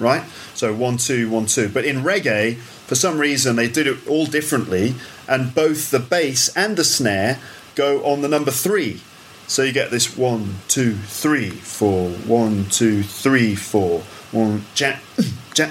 Right? 0.01 0.25
So 0.55 0.75
one, 0.75 0.97
two, 0.97 1.31
one, 1.31 1.47
two. 1.47 1.69
But 1.69 1.85
in 1.85 2.03
reggae, 2.03 2.57
for 2.57 2.95
some 2.95 3.19
reason, 3.19 3.57
they 3.57 3.69
did 3.69 3.87
it 3.87 4.07
all 4.07 4.27
differently, 4.27 4.95
and 5.29 5.55
both 5.55 5.90
the 5.90 5.99
bass 5.99 6.55
and 6.57 6.77
the 6.77 6.85
snare 6.85 7.40
go 7.75 8.05
on 8.05 8.21
the 8.21 8.29
number 8.29 8.51
three. 8.51 9.01
So 9.47 9.63
you 9.63 9.73
get 9.73 9.91
this 9.91 10.17
one, 10.17 10.57
two, 10.69 10.95
three, 10.95 11.51
four, 11.51 12.11
one, 12.11 12.67
two, 12.71 13.03
three, 13.03 13.55
four, 13.55 14.01
one, 14.33 14.65
ja, 14.77 14.99
ja, 15.57 15.71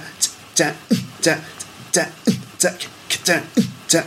ja, 0.58 0.74
ja, 1.24 1.24
ja, 1.24 1.38
ja, 1.94 2.08
ja, 2.62 2.74
ja, 3.20 3.34
ja, 3.92 4.04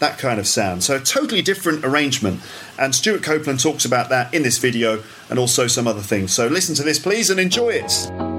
that 0.00 0.18
kind 0.18 0.40
of 0.40 0.46
sound. 0.46 0.82
So, 0.82 0.96
a 0.96 1.00
totally 1.00 1.42
different 1.42 1.84
arrangement. 1.84 2.40
And 2.78 2.94
Stewart 2.94 3.22
Copeland 3.22 3.60
talks 3.60 3.84
about 3.84 4.08
that 4.08 4.34
in 4.34 4.42
this 4.42 4.58
video 4.58 5.02
and 5.28 5.38
also 5.38 5.66
some 5.66 5.86
other 5.86 6.00
things. 6.00 6.32
So, 6.32 6.48
listen 6.48 6.74
to 6.76 6.82
this, 6.82 6.98
please, 6.98 7.30
and 7.30 7.38
enjoy 7.38 7.70
it. 7.70 8.29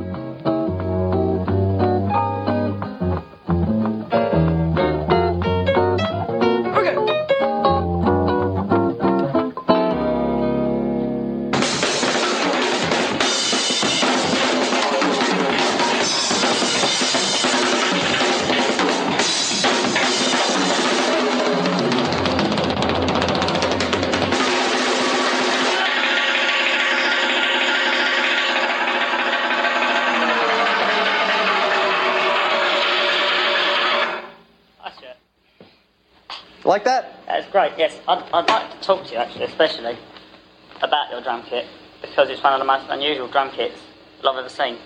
Like 36.72 36.86
that? 36.86 37.20
That's 37.28 37.52
great, 37.52 37.74
yes. 37.78 38.00
I'd, 38.08 38.24
I'd 38.34 38.48
like 38.48 38.72
to 38.72 38.80
talk 38.80 39.06
to 39.08 39.12
you, 39.12 39.18
actually, 39.18 39.44
especially 39.44 39.98
about 40.82 41.12
your 41.12 41.20
drum 41.20 41.44
kit, 41.44 41.66
because 42.02 42.30
it's 42.30 42.42
one 42.42 42.54
of 42.54 42.60
the 42.60 42.66
most 42.66 42.86
unusual 42.88 43.28
drum 43.28 43.52
kits 43.52 43.76
I've 44.26 44.38
ever 44.38 44.48
seen. 44.48 44.78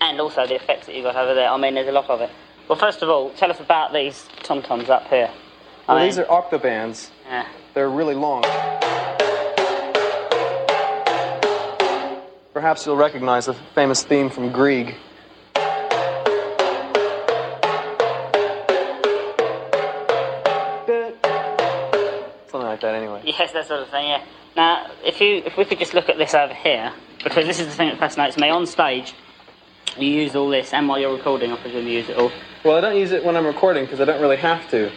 And 0.00 0.18
also 0.18 0.46
the 0.46 0.54
effects 0.54 0.86
that 0.86 0.94
you've 0.94 1.04
got 1.04 1.16
over 1.16 1.34
there. 1.34 1.50
I 1.50 1.58
mean, 1.58 1.74
there's 1.74 1.88
a 1.88 1.92
lot 1.92 2.08
of 2.08 2.22
it. 2.22 2.30
Well, 2.66 2.78
first 2.78 3.02
of 3.02 3.10
all, 3.10 3.28
tell 3.34 3.50
us 3.50 3.60
about 3.60 3.92
these 3.92 4.26
tom-toms 4.42 4.88
up 4.88 5.06
here. 5.08 5.28
I 5.86 5.92
Well, 5.92 6.00
mean, 6.00 6.08
these 6.08 6.18
are 6.18 6.24
Octobans. 6.24 7.10
Yeah. 7.26 7.46
They're 7.74 7.90
really 7.90 8.14
long. 8.14 8.42
Perhaps 12.54 12.86
you'll 12.86 12.96
recognize 12.96 13.44
the 13.44 13.54
famous 13.74 14.02
theme 14.02 14.30
from 14.30 14.50
Grieg. 14.50 14.94
Yes, 23.38 23.52
that 23.52 23.66
sort 23.66 23.80
of 23.82 23.88
thing, 23.88 24.08
yeah. 24.08 24.24
Now, 24.56 24.90
if 25.04 25.20
you 25.20 25.42
if 25.46 25.56
we 25.56 25.64
could 25.64 25.78
just 25.78 25.94
look 25.94 26.08
at 26.08 26.18
this 26.18 26.34
over 26.34 26.54
here, 26.54 26.92
because 27.24 27.46
this 27.46 27.58
is 27.60 27.66
the 27.66 27.72
thing 27.72 27.88
that 27.88 27.98
fascinates 27.98 28.36
me. 28.36 28.50
On 28.50 28.66
stage, 28.66 29.14
you 29.96 30.08
use 30.08 30.34
all 30.34 30.48
this, 30.48 30.72
and 30.72 30.88
while 30.88 30.98
you're 30.98 31.14
recording, 31.14 31.52
I 31.52 31.56
presume 31.56 31.86
you 31.86 31.94
use 31.94 32.08
it 32.08 32.16
all. 32.16 32.30
Well, 32.64 32.76
I 32.76 32.80
don't 32.80 32.96
use 32.96 33.12
it 33.12 33.24
when 33.24 33.36
I'm 33.36 33.46
recording 33.46 33.84
because 33.84 34.00
I 34.00 34.04
don't 34.04 34.20
really 34.20 34.36
have 34.36 34.68
to. 34.70 34.90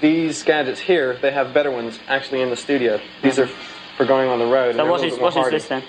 These 0.00 0.42
gadgets 0.42 0.80
here, 0.80 1.16
they 1.22 1.30
have 1.30 1.54
better 1.54 1.70
ones 1.70 1.98
actually 2.08 2.42
in 2.42 2.50
the 2.50 2.56
studio. 2.56 3.00
These 3.22 3.38
are 3.38 3.48
for 3.96 4.04
going 4.04 4.28
on 4.28 4.38
the 4.38 4.46
road. 4.46 4.76
So 4.76 4.86
what 4.86 5.04
is 5.04 5.12
little 5.12 5.16
bit 5.16 5.34
more 5.34 5.42
what 5.44 5.54
is 5.54 5.62
this 5.62 5.68
then? 5.68 5.82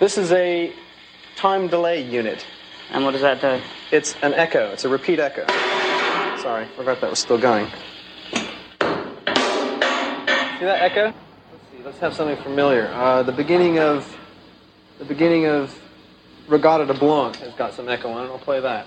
This 0.00 0.18
is 0.18 0.32
a 0.32 0.72
time 1.36 1.68
delay 1.68 2.02
unit. 2.02 2.44
And 2.90 3.04
what 3.04 3.12
does 3.12 3.22
that 3.22 3.40
do? 3.40 3.60
It's 3.90 4.14
an 4.22 4.34
echo. 4.34 4.70
It's 4.72 4.84
a 4.84 4.88
repeat 4.88 5.18
echo. 5.18 5.46
Sorry, 6.42 6.66
forgot 6.76 7.00
that 7.00 7.08
was 7.10 7.20
still 7.20 7.38
going. 7.38 7.68
See 10.62 10.66
that 10.66 10.80
echo? 10.80 11.06
Let's 11.06 11.14
see. 11.72 11.82
Let's 11.84 11.98
have 11.98 12.14
something 12.14 12.40
familiar. 12.40 12.86
Uh, 12.86 13.24
the 13.24 13.32
beginning 13.32 13.80
of 13.80 14.16
the 15.00 15.04
beginning 15.04 15.46
of 15.46 15.76
Reggatta 16.46 16.86
de 16.86 16.94
Blanc 16.94 17.34
has 17.34 17.52
got 17.54 17.74
some 17.74 17.88
echo 17.88 18.12
on 18.12 18.26
it. 18.26 18.30
I'll 18.30 18.38
play 18.38 18.60
that. 18.60 18.86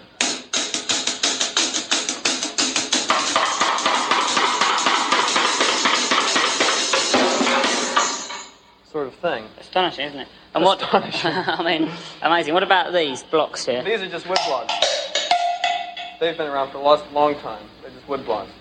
Sort 8.89 9.07
of 9.07 9.15
thing. 9.15 9.43
Astonishing, 9.59 10.05
isn't 10.05 10.19
it? 10.19 10.27
And 10.53 10.63
what? 10.63 10.79
I 10.93 11.61
mean, 11.61 11.91
amazing. 12.21 12.53
What 12.53 12.63
about 12.63 12.93
these 12.93 13.23
blocks 13.23 13.65
here? 13.65 13.83
These 13.83 13.99
are 13.99 14.07
just 14.07 14.29
wood 14.29 14.39
blocks. 14.47 14.73
They've 16.21 16.37
been 16.37 16.47
around 16.47 16.71
for 16.71 16.77
a 16.77 17.11
long 17.11 17.35
time. 17.35 17.65
They're 17.81 17.91
just 17.91 18.07
wood 18.07 18.23
blocks. 18.23 18.51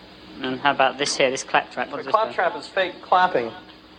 And 0.43 0.61
how 0.61 0.73
about 0.73 0.99
this 0.99 1.17
here? 1.17 1.31
This 1.31 1.45
clap 1.45 1.71
trap? 1.71 1.89
What 1.91 1.99
The 1.99 2.05
does 2.05 2.07
this 2.07 2.15
clap 2.15 2.35
trap 2.35 2.57
is 2.57 2.67
fake 2.67 3.01
clapping. 3.03 3.51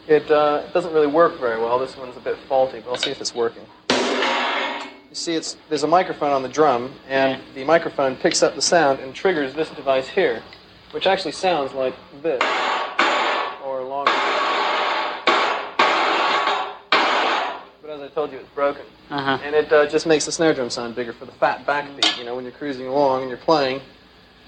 It 0.08 0.30
uh, 0.30 0.68
doesn't 0.74 0.94
really 0.94 1.08
work 1.08 1.40
very 1.40 1.60
well. 1.60 1.80
This 1.80 1.98
one's 1.98 2.16
a 2.18 2.20
bit 2.20 2.38
faulty, 2.48 2.80
but 2.82 2.92
I'll 2.92 2.98
see 2.98 3.10
if 3.10 3.20
it's 3.20 3.34
working. 3.34 3.64
You 3.90 5.16
see, 5.16 5.34
it's 5.34 5.58
there's 5.70 5.84
a 5.84 5.88
microphone 5.88 6.32
on 6.32 6.44
the 6.44 6.50
drum, 6.50 6.94
and 7.08 7.42
the 7.56 7.64
microphone 7.64 8.16
picks 8.16 8.44
up 8.44 8.54
the 8.54 8.62
sound 8.62 9.00
and 9.00 9.16
triggers 9.16 9.54
this 9.54 9.70
device 9.70 10.08
here, 10.08 10.44
which 10.92 11.08
actually 11.08 11.32
sounds 11.32 11.74
like 11.74 11.96
this, 12.22 12.44
or 13.66 13.82
longer. 13.82 14.12
But 17.82 17.90
as 17.90 18.02
I 18.02 18.10
told 18.14 18.32
you, 18.32 18.38
it's 18.40 18.50
broken. 18.50 18.84
Uh-huh. 19.10 19.40
And 19.44 19.56
it 19.56 19.72
uh, 19.72 19.88
just 19.88 20.06
makes 20.06 20.26
the 20.26 20.32
snare 20.32 20.54
drum 20.54 20.70
sound 20.70 20.96
bigger 20.96 21.14
for 21.14 21.26
the 21.26 21.32
fat 21.32 21.66
backbeat, 21.66 22.18
you 22.18 22.26
know, 22.26 22.36
when 22.36 22.44
you're 22.44 22.52
cruising 22.52 22.88
along 22.88 23.22
and 23.22 23.30
you're 23.30 23.38
playing. 23.40 23.82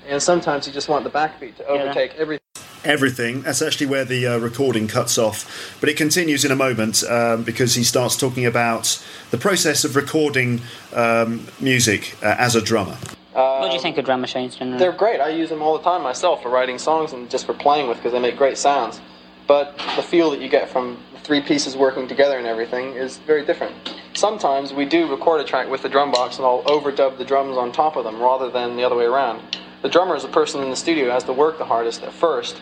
And 0.05 0.21
sometimes 0.21 0.67
you 0.67 0.73
just 0.73 0.89
want 0.89 1.03
the 1.03 1.09
backbeat 1.09 1.57
to 1.57 1.65
overtake 1.67 2.15
everything. 2.15 2.43
everything. 2.83 3.41
That's 3.41 3.61
actually 3.61 3.87
where 3.87 4.05
the 4.05 4.27
uh, 4.27 4.37
recording 4.37 4.87
cuts 4.87 5.17
off. 5.17 5.77
But 5.81 5.89
it 5.89 5.97
continues 5.97 6.45
in 6.45 6.51
a 6.51 6.55
moment 6.55 7.03
um, 7.03 7.43
because 7.43 7.75
he 7.75 7.83
starts 7.83 8.15
talking 8.15 8.45
about 8.45 9.03
the 9.31 9.37
process 9.37 9.83
of 9.83 9.95
recording 9.95 10.61
um, 10.93 11.47
music 11.59 12.15
uh, 12.23 12.35
as 12.37 12.55
a 12.55 12.61
drummer. 12.61 12.97
what 13.33 13.69
do 13.69 13.75
you 13.75 13.81
think 13.81 13.97
of 13.97 14.05
drum 14.05 14.21
machines 14.21 14.55
generally? 14.55 14.79
They're 14.79 14.93
great. 14.93 15.19
I 15.19 15.29
use 15.29 15.49
them 15.49 15.61
all 15.61 15.77
the 15.77 15.83
time 15.83 16.01
myself 16.03 16.41
for 16.41 16.49
writing 16.49 16.77
songs 16.77 17.11
and 17.11 17.29
just 17.29 17.45
for 17.45 17.53
playing 17.53 17.89
with 17.89 17.97
because 17.97 18.13
they 18.13 18.19
make 18.19 18.37
great 18.37 18.57
sounds. 18.57 19.01
But 19.47 19.77
the 19.95 20.03
feel 20.03 20.29
that 20.31 20.41
you 20.41 20.49
get 20.49 20.69
from 20.69 20.97
the 21.13 21.19
three 21.19 21.41
pieces 21.41 21.77
working 21.77 22.07
together 22.07 22.37
and 22.37 22.45
everything 22.45 22.93
is 22.93 23.17
very 23.19 23.45
different. 23.45 23.73
Sometimes 24.13 24.73
we 24.73 24.85
do 24.85 25.09
record 25.09 25.39
a 25.39 25.43
track 25.45 25.69
with 25.69 25.81
the 25.81 25.89
drum 25.89 26.11
box 26.11 26.37
and 26.37 26.45
I'll 26.45 26.63
overdub 26.63 27.17
the 27.17 27.23
drums 27.23 27.55
on 27.55 27.71
top 27.71 27.95
of 27.95 28.03
them 28.03 28.19
rather 28.21 28.49
than 28.49 28.75
the 28.75 28.83
other 28.83 28.95
way 28.95 29.05
around. 29.05 29.57
The 29.81 29.89
drummer 29.89 30.15
is 30.15 30.23
the 30.23 30.29
person 30.29 30.61
in 30.63 30.69
the 30.69 30.75
studio 30.75 31.05
who 31.05 31.11
has 31.11 31.23
to 31.25 31.33
work 31.33 31.57
the 31.57 31.65
hardest 31.65 32.03
at 32.03 32.13
first 32.13 32.61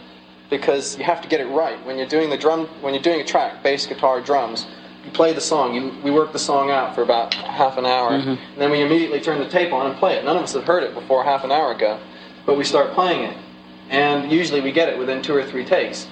because 0.49 0.97
you 0.97 1.03
have 1.03 1.21
to 1.21 1.27
get 1.27 1.39
it 1.39 1.45
right. 1.47 1.83
When 1.85 1.97
you're 1.97 2.07
doing 2.07 2.29
the 2.29 2.37
drum 2.37 2.67
when 2.81 2.93
you're 2.93 3.03
doing 3.03 3.21
a 3.21 3.25
track, 3.25 3.63
bass, 3.63 3.85
guitar, 3.85 4.21
drums, 4.21 4.67
you 5.03 5.11
play 5.11 5.33
the 5.33 5.41
song. 5.41 5.73
You, 5.75 5.93
we 6.03 6.11
work 6.11 6.33
the 6.33 6.39
song 6.39 6.71
out 6.71 6.95
for 6.95 7.03
about 7.03 7.33
half 7.33 7.77
an 7.77 7.85
hour, 7.85 8.11
mm-hmm. 8.11 8.29
and 8.29 8.57
then 8.57 8.71
we 8.71 8.81
immediately 8.81 9.21
turn 9.21 9.39
the 9.39 9.47
tape 9.47 9.71
on 9.71 9.85
and 9.85 9.95
play 9.97 10.15
it. 10.15 10.25
None 10.25 10.35
of 10.35 10.43
us 10.43 10.53
had 10.53 10.63
heard 10.63 10.83
it 10.83 10.93
before 10.93 11.23
half 11.23 11.43
an 11.43 11.51
hour 11.51 11.71
ago, 11.71 11.99
but 12.45 12.57
we 12.57 12.63
start 12.63 12.93
playing 12.93 13.23
it, 13.23 13.37
and 13.89 14.31
usually 14.31 14.61
we 14.61 14.71
get 14.71 14.89
it 14.89 14.97
within 14.97 15.21
two 15.21 15.35
or 15.35 15.45
three 15.45 15.63
takes. 15.63 16.07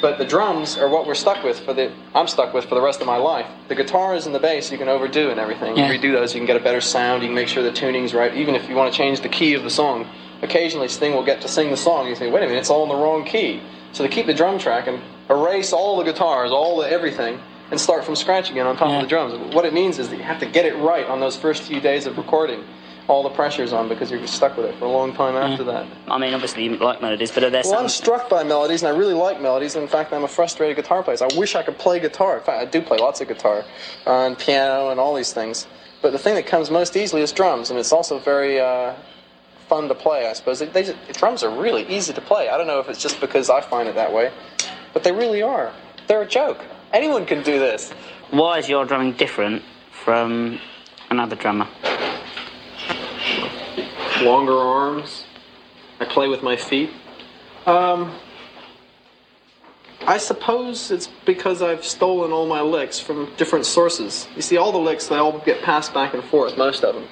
But 0.00 0.18
the 0.18 0.24
drums 0.24 0.78
are 0.78 0.88
what 0.88 1.08
we're 1.08 1.16
stuck 1.16 1.42
with 1.42 1.58
for 1.58 1.74
the. 1.74 1.92
I'm 2.14 2.28
stuck 2.28 2.54
with 2.54 2.66
for 2.66 2.76
the 2.76 2.80
rest 2.80 3.00
of 3.00 3.08
my 3.08 3.16
life. 3.16 3.46
The 3.66 3.74
guitars 3.74 4.26
and 4.26 4.34
the 4.34 4.38
bass 4.38 4.70
you 4.70 4.78
can 4.78 4.88
overdo 4.88 5.30
and 5.30 5.40
everything. 5.40 5.76
Yeah. 5.76 5.90
You 5.90 5.98
redo 5.98 6.12
those, 6.12 6.32
you 6.34 6.38
can 6.38 6.46
get 6.46 6.56
a 6.56 6.62
better 6.62 6.80
sound. 6.80 7.22
You 7.22 7.28
can 7.28 7.34
make 7.34 7.48
sure 7.48 7.64
the 7.64 7.72
tuning's 7.72 8.14
right. 8.14 8.32
Even 8.36 8.54
if 8.54 8.68
you 8.68 8.76
want 8.76 8.92
to 8.92 8.96
change 8.96 9.20
the 9.20 9.28
key 9.28 9.54
of 9.54 9.64
the 9.64 9.70
song, 9.70 10.08
occasionally 10.42 10.88
Sting 10.88 11.14
will 11.14 11.24
get 11.24 11.40
to 11.42 11.48
sing 11.48 11.70
the 11.70 11.76
song. 11.76 12.08
You 12.08 12.14
think, 12.14 12.32
wait 12.34 12.42
a 12.42 12.46
minute, 12.46 12.60
it's 12.60 12.70
all 12.70 12.82
in 12.84 12.88
the 12.88 12.94
wrong 12.94 13.24
key. 13.24 13.60
So 13.92 14.02
they 14.02 14.08
keep 14.08 14.26
the 14.26 14.34
drum 14.34 14.58
track 14.58 14.86
and 14.86 15.00
erase 15.30 15.72
all 15.72 15.96
the 15.96 16.04
guitars, 16.04 16.50
all 16.50 16.78
the 16.78 16.90
everything, 16.90 17.40
and 17.70 17.80
start 17.80 18.04
from 18.04 18.16
scratch 18.16 18.50
again 18.50 18.66
on 18.66 18.76
top 18.76 18.88
Yeah. 18.88 18.96
of 18.96 19.02
the 19.02 19.08
drums. 19.08 19.54
What 19.54 19.64
it 19.64 19.72
means 19.74 19.98
is 19.98 20.08
that 20.10 20.16
you 20.16 20.22
have 20.22 20.40
to 20.40 20.46
get 20.46 20.64
it 20.64 20.76
right 20.76 21.06
on 21.06 21.20
those 21.20 21.36
first 21.36 21.62
few 21.62 21.80
days 21.80 22.06
of 22.06 22.16
recording. 22.16 22.64
All 23.08 23.22
the 23.22 23.30
pressure's 23.30 23.72
on 23.72 23.88
because 23.88 24.10
you're 24.10 24.26
stuck 24.26 24.58
with 24.58 24.66
it 24.66 24.74
for 24.74 24.84
a 24.84 24.90
long 24.90 25.14
time 25.14 25.34
after 25.34 25.64
that. 25.64 25.86
I 26.08 26.18
mean, 26.18 26.34
obviously 26.34 26.64
you 26.64 26.76
like 26.76 27.00
melodies, 27.00 27.30
but 27.30 27.42
are 27.42 27.48
there 27.48 27.62
Well, 27.64 27.72
some? 27.72 27.82
I'm 27.84 27.88
struck 27.88 28.28
by 28.28 28.42
melodies, 28.44 28.82
and 28.82 28.92
I 28.94 28.98
really 28.98 29.14
like 29.14 29.40
melodies. 29.40 29.76
And 29.76 29.82
in 29.82 29.88
fact, 29.88 30.12
I'm 30.12 30.24
a 30.24 30.28
frustrated 30.28 30.76
guitar 30.76 31.02
player. 31.02 31.16
I 31.22 31.34
wish 31.34 31.54
I 31.54 31.62
could 31.62 31.78
play 31.78 32.00
guitar. 32.00 32.36
In 32.36 32.42
fact, 32.44 32.60
I 32.60 32.66
do 32.66 32.82
play 32.82 32.98
lots 32.98 33.22
of 33.22 33.28
guitar 33.28 33.64
uh, 34.06 34.26
and 34.26 34.38
piano 34.38 34.90
and 34.90 35.00
all 35.00 35.14
these 35.14 35.32
things. 35.32 35.66
But 36.02 36.12
the 36.12 36.18
thing 36.18 36.34
that 36.34 36.46
comes 36.46 36.70
most 36.70 36.96
easily 36.98 37.22
is 37.22 37.32
drums, 37.32 37.70
and 37.70 37.78
it's 37.78 37.92
also 37.92 38.18
very 38.18 38.60
uh, 38.60 38.92
fun 39.68 39.88
to 39.88 39.94
play. 39.94 40.26
I 40.26 40.32
suppose 40.32 40.58
they, 40.58 40.66
they 40.66 40.82
just, 40.84 41.18
drums 41.18 41.42
are 41.42 41.50
really 41.50 41.86
easy 41.88 42.12
to 42.12 42.20
play. 42.20 42.48
I 42.48 42.56
don't 42.56 42.66
know 42.66 42.80
if 42.80 42.88
it's 42.88 43.00
just 43.00 43.20
because 43.20 43.50
I 43.50 43.60
find 43.60 43.88
it 43.88 43.94
that 43.94 44.12
way, 44.12 44.32
but 44.92 45.04
they 45.04 45.12
really 45.12 45.42
are. 45.42 45.72
They're 46.06 46.22
a 46.22 46.26
joke. 46.28 46.64
Anyone 46.92 47.26
can 47.26 47.42
do 47.42 47.58
this. 47.58 47.90
Why 48.30 48.58
is 48.58 48.68
your 48.68 48.84
drumming 48.84 49.12
different 49.12 49.62
from 49.90 50.60
another 51.10 51.36
drummer? 51.36 51.68
longer 54.22 54.56
arms. 54.58 55.24
I 56.00 56.04
play 56.04 56.28
with 56.28 56.42
my 56.42 56.56
feet. 56.56 56.90
Um, 57.66 58.14
I 60.08 60.16
suppose 60.16 60.90
it's 60.90 61.10
because 61.26 61.60
I've 61.60 61.84
stolen 61.84 62.32
all 62.32 62.46
my 62.46 62.62
licks 62.62 62.98
from 62.98 63.30
different 63.36 63.66
sources. 63.66 64.26
You 64.34 64.40
see, 64.40 64.56
all 64.56 64.72
the 64.72 64.78
licks, 64.78 65.08
they 65.08 65.16
all 65.16 65.38
get 65.40 65.62
passed 65.62 65.92
back 65.92 66.14
and 66.14 66.24
forth, 66.24 66.56
most 66.56 66.82
of 66.82 66.94
them. 66.94 67.06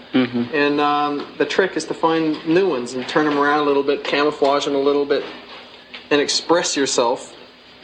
And 0.55 0.81
um, 0.81 1.35
the 1.37 1.45
trick 1.45 1.77
is 1.77 1.85
to 1.85 1.95
find 1.95 2.43
new 2.47 2.71
ones 2.71 2.95
and 2.95 3.07
turn 3.07 3.27
them 3.27 3.37
around 3.37 3.59
a 3.59 3.65
little 3.65 3.83
bit, 3.83 4.03
camouflage 4.03 4.65
them 4.65 4.75
a 4.75 4.79
little 4.79 5.05
bit, 5.05 5.23
and 6.11 6.23
express 6.23 6.75
yourself 6.75 7.35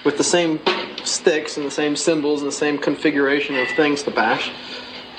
with 0.03 0.17
the 0.17 0.25
same 0.25 0.59
sticks 1.05 1.59
and 1.59 1.67
the 1.67 1.71
same 1.71 1.95
cymbals 1.95 2.41
and 2.41 2.49
the 2.49 2.57
same 2.57 2.79
configuration 2.79 3.55
of 3.59 3.69
things 3.77 4.03
to 4.05 4.11
bash 4.11 4.51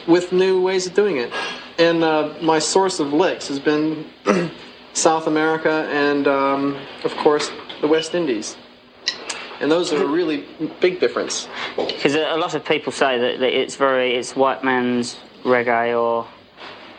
with 0.07 0.31
new 0.31 0.59
ways 0.59 0.87
of 0.87 0.95
doing 0.95 1.17
it. 1.17 1.31
And 1.77 2.03
uh, 2.03 2.33
my 2.41 2.57
source 2.57 2.99
of 2.99 3.13
licks 3.13 3.47
has 3.47 3.59
been 3.59 4.09
South 4.93 5.27
America 5.27 5.87
and, 5.91 6.27
um, 6.27 6.79
of 7.03 7.15
course, 7.17 7.51
the 7.81 7.87
West 7.87 8.15
Indies. 8.15 8.57
And 9.63 9.71
those 9.71 9.93
are 9.93 10.03
a 10.03 10.05
really 10.05 10.45
big 10.81 10.99
difference. 10.99 11.47
Because 11.77 12.15
a 12.15 12.35
lot 12.35 12.53
of 12.53 12.65
people 12.65 12.91
say 12.91 13.17
that, 13.17 13.39
that 13.39 13.57
it's 13.57 13.77
very 13.77 14.13
it's 14.15 14.35
white 14.35 14.61
man's 14.61 15.15
reggae 15.45 15.97
or 15.97 16.27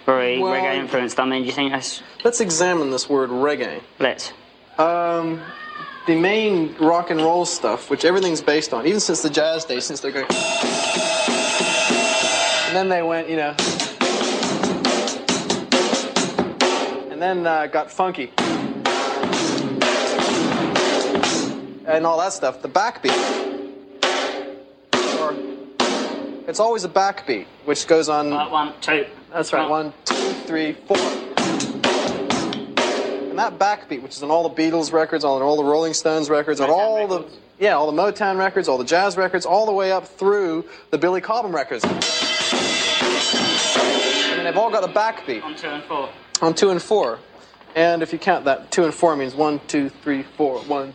very 0.07 0.39
Well- 0.39 0.55
reggae 0.55 0.77
influenced. 0.77 1.21
I 1.21 1.27
mean, 1.27 1.43
do 1.43 1.47
you 1.47 1.53
think 1.53 1.73
that's 1.73 2.03
Let's 2.25 2.41
examine 2.41 2.91
this 2.91 3.07
word 3.07 3.29
reggae. 3.29 3.83
let's? 3.99 4.33
Um, 4.79 5.43
the 6.07 6.17
main 6.17 6.75
rock 6.81 7.11
and 7.11 7.21
roll 7.21 7.45
stuff, 7.45 7.91
which 7.91 8.07
everything's 8.07 8.41
based 8.41 8.73
on, 8.73 8.87
even 8.87 8.99
since 8.99 9.21
the 9.21 9.29
jazz 9.29 9.67
days, 9.67 9.85
since 9.85 10.01
they're 10.01 10.11
going. 10.11 10.27
And 12.67 12.75
then 12.75 12.89
they 12.89 13.03
went, 13.03 13.29
you 13.29 13.37
know. 13.37 13.55
And 17.11 17.21
then 17.21 17.47
uh, 17.47 17.67
got 17.67 17.91
funky. 17.91 18.33
And 21.87 22.07
all 22.07 22.19
that 22.19 22.33
stuff. 22.33 22.63
The 22.63 22.69
backbeat. 22.69 23.13
Or, 25.21 25.35
it's 26.49 26.61
always 26.61 26.85
a 26.85 26.89
backbeat, 26.89 27.47
which 27.65 27.87
goes 27.87 28.09
on. 28.09 28.31
Like 28.31 28.51
one, 28.51 28.73
two. 28.81 29.07
That's 29.33 29.53
right. 29.53 29.69
One, 29.69 29.93
two, 30.05 30.15
three, 30.47 30.73
four. 30.73 30.97
And 33.29 33.39
that 33.39 33.59
backbeat, 33.59 34.03
which 34.03 34.13
is 34.17 34.23
on 34.23 34.31
all 34.31 34.49
the 34.49 34.55
Beatles 34.55 34.93
records, 34.93 35.25
on 35.25 35.43
all 35.43 35.57
the 35.57 35.65
Rolling 35.65 35.93
Stones 35.93 36.31
records, 36.31 36.61
on 36.61 36.71
all 36.71 37.07
the 37.07 37.27
yeah, 37.59 37.75
all 37.75 37.91
the 37.91 38.03
Motown 38.03 38.39
records, 38.39 38.69
all 38.69 38.79
the 38.79 38.85
jazz 38.85 39.17
records, 39.17 39.45
all 39.47 39.67
the 39.67 39.73
way 39.73 39.93
up 39.93 40.07
through 40.09 40.65
the 40.91 40.99
Billy 40.99 41.21
Cobham 41.21 41.55
records. 41.55 41.85
And 41.85 41.93
they've 44.47 44.57
all 44.57 44.71
got 44.71 44.83
the 44.83 44.89
backbeat 44.93 45.43
On 45.43 45.55
two 45.55 45.69
and 45.69 45.83
four. 45.85 46.09
on 46.43 46.55
two 46.55 46.71
and 46.71 46.83
four. 46.83 47.19
And 47.77 48.03
if 48.03 48.13
you 48.13 48.19
count 48.19 48.45
that, 48.45 48.71
two 48.71 48.85
and 48.85 48.93
four 48.95 49.17
means 49.17 49.35
one, 49.35 49.61
two, 49.67 49.89
three, 49.89 50.23
four, 50.37 50.61
one, 50.63 50.95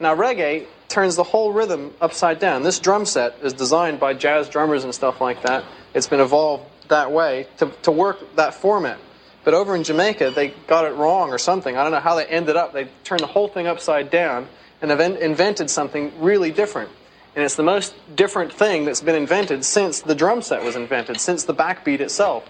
Now 0.00 0.16
reggae 0.16 0.66
turns 0.88 1.14
the 1.14 1.22
whole 1.22 1.52
rhythm 1.52 1.94
upside 2.00 2.40
down. 2.40 2.62
This 2.62 2.80
drum 2.80 3.04
set 3.06 3.36
is 3.42 3.52
designed 3.52 4.00
by 4.00 4.14
jazz 4.14 4.48
drummers 4.48 4.82
and 4.82 4.94
stuff 4.94 5.20
like 5.20 5.42
that. 5.42 5.64
It's 5.94 6.08
been 6.08 6.20
evolved 6.20 6.64
that 6.88 7.12
way 7.12 7.46
to, 7.58 7.66
to 7.82 7.92
work 7.92 8.36
that 8.36 8.54
format. 8.54 8.98
But 9.44 9.54
over 9.54 9.76
in 9.76 9.84
Jamaica, 9.84 10.32
they 10.34 10.48
got 10.66 10.84
it 10.84 10.94
wrong 10.94 11.30
or 11.30 11.38
something. 11.38 11.76
I 11.76 11.82
don't 11.82 11.92
know 11.92 12.00
how 12.00 12.16
they 12.16 12.26
ended 12.26 12.56
up. 12.56 12.72
They 12.72 12.88
turned 13.04 13.20
the 13.20 13.26
whole 13.26 13.48
thing 13.48 13.66
upside 13.66 14.10
down 14.10 14.48
and 14.82 14.90
have 14.90 15.00
in- 15.00 15.16
invented 15.16 15.70
something 15.70 16.12
really 16.18 16.50
different. 16.50 16.90
And 17.36 17.44
it's 17.44 17.54
the 17.54 17.62
most 17.62 17.94
different 18.16 18.52
thing 18.52 18.86
that's 18.86 19.00
been 19.00 19.14
invented 19.14 19.64
since 19.64 20.00
the 20.00 20.14
drum 20.14 20.42
set 20.42 20.64
was 20.64 20.74
invented, 20.74 21.20
since 21.20 21.44
the 21.44 21.54
backbeat 21.54 22.00
itself 22.00 22.48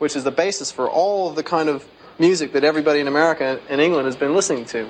which 0.00 0.16
is 0.16 0.24
the 0.24 0.30
basis 0.30 0.72
for 0.72 0.88
all 0.88 1.28
of 1.28 1.36
the 1.36 1.42
kind 1.42 1.68
of 1.68 1.86
music 2.18 2.52
that 2.52 2.64
everybody 2.64 3.00
in 3.00 3.06
America 3.06 3.60
and 3.68 3.80
England 3.80 4.06
has 4.06 4.16
been 4.16 4.34
listening 4.34 4.64
to. 4.64 4.88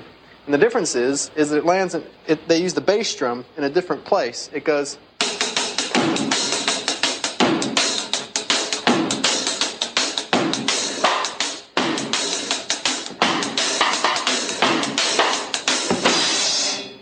And 0.51 0.61
the 0.61 0.65
difference 0.65 0.95
is, 0.95 1.31
is 1.37 1.51
that 1.51 1.59
it 1.59 1.65
lands 1.65 1.95
in, 1.95 2.03
it, 2.27 2.45
they 2.49 2.61
use 2.61 2.73
the 2.73 2.81
bass 2.81 3.15
drum 3.15 3.45
in 3.55 3.63
a 3.63 3.69
different 3.69 4.03
place. 4.03 4.49
It 4.51 4.65
goes. 4.65 4.97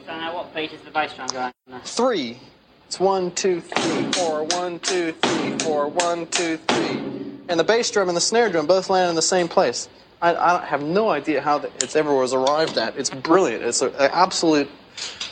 So 0.05 0.15
now 0.15 0.35
what 0.35 0.53
beat 0.53 0.71
is 0.71 0.81
the 0.81 0.91
bass 0.93 1.15
drum 1.15 1.27
going? 1.29 1.51
on? 1.73 1.81
three. 1.85 2.37
It's 2.85 2.99
one, 2.99 3.31
two, 3.31 3.61
three, 3.61 4.11
four, 4.11 4.43
one, 4.43 4.77
two, 4.77 5.13
three, 5.13 5.57
four, 5.57 5.87
one, 5.87 6.27
two, 6.27 6.57
three. 6.57 7.01
And 7.49 7.59
the 7.59 7.63
bass 7.63 7.89
drum 7.89 8.09
and 8.09 8.15
the 8.15 8.21
snare 8.21 8.51
drum 8.51 8.67
both 8.67 8.91
land 8.91 9.09
in 9.09 9.15
the 9.15 9.23
same 9.23 9.47
place. 9.47 9.89
I, 10.21 10.35
I 10.35 10.65
have 10.65 10.83
no 10.83 11.09
idea 11.09 11.41
how 11.41 11.59
the, 11.59 11.67
it's 11.81 11.95
ever 11.95 12.13
was 12.13 12.33
arrived 12.33 12.77
at. 12.77 12.97
It's 12.97 13.09
brilliant. 13.09 13.63
It's 13.63 13.81
an 13.81 13.93
absolute, 13.97 14.69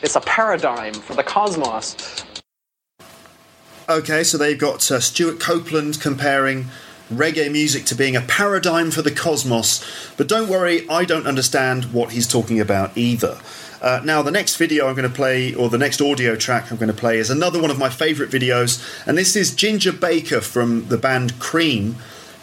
it's 0.02 0.16
a 0.16 0.22
paradigm 0.22 0.94
for 0.94 1.14
the 1.14 1.24
cosmos. 1.24 2.24
Okay, 3.90 4.24
so 4.24 4.38
they've 4.38 4.60
got 4.60 4.90
uh, 4.92 5.00
Stewart 5.00 5.40
Copeland 5.40 6.02
comparing 6.02 6.68
reggae 7.12 7.52
music 7.52 7.86
to 7.86 7.96
being 7.96 8.16
a 8.16 8.22
paradigm 8.22 8.92
for 8.92 9.02
the 9.02 9.12
cosmos. 9.12 9.84
But 10.18 10.28
don't 10.28 10.50
worry, 10.50 10.88
I 10.90 11.06
don't 11.06 11.26
understand 11.26 11.86
what 11.94 12.12
he's 12.12 12.28
talking 12.28 12.60
about 12.60 12.98
either. 12.98 13.40
Uh, 13.82 14.02
now, 14.04 14.22
the 14.22 14.32
next 14.32 14.58
video 14.58 14.88
I'm 14.88 14.96
going 14.96 15.08
to 15.08 15.16
play, 15.16 15.54
or 15.54 15.70
the 15.70 15.78
next 15.78 16.02
audio 16.02 16.36
track 16.36 16.72
I'm 16.72 16.78
going 16.78 16.88
to 16.88 16.94
play, 16.94 17.18
is 17.18 17.30
another 17.30 17.62
one 17.62 17.72
of 17.72 17.78
my 17.78 17.90
favourite 17.90 18.32
videos, 18.32 18.84
and 19.08 19.18
this 19.18 19.36
is 19.36 19.54
Ginger 19.54 19.94
Baker 19.94 20.42
from 20.42 20.88
the 20.88 20.98
band 20.98 21.40
Cream. 21.40 21.96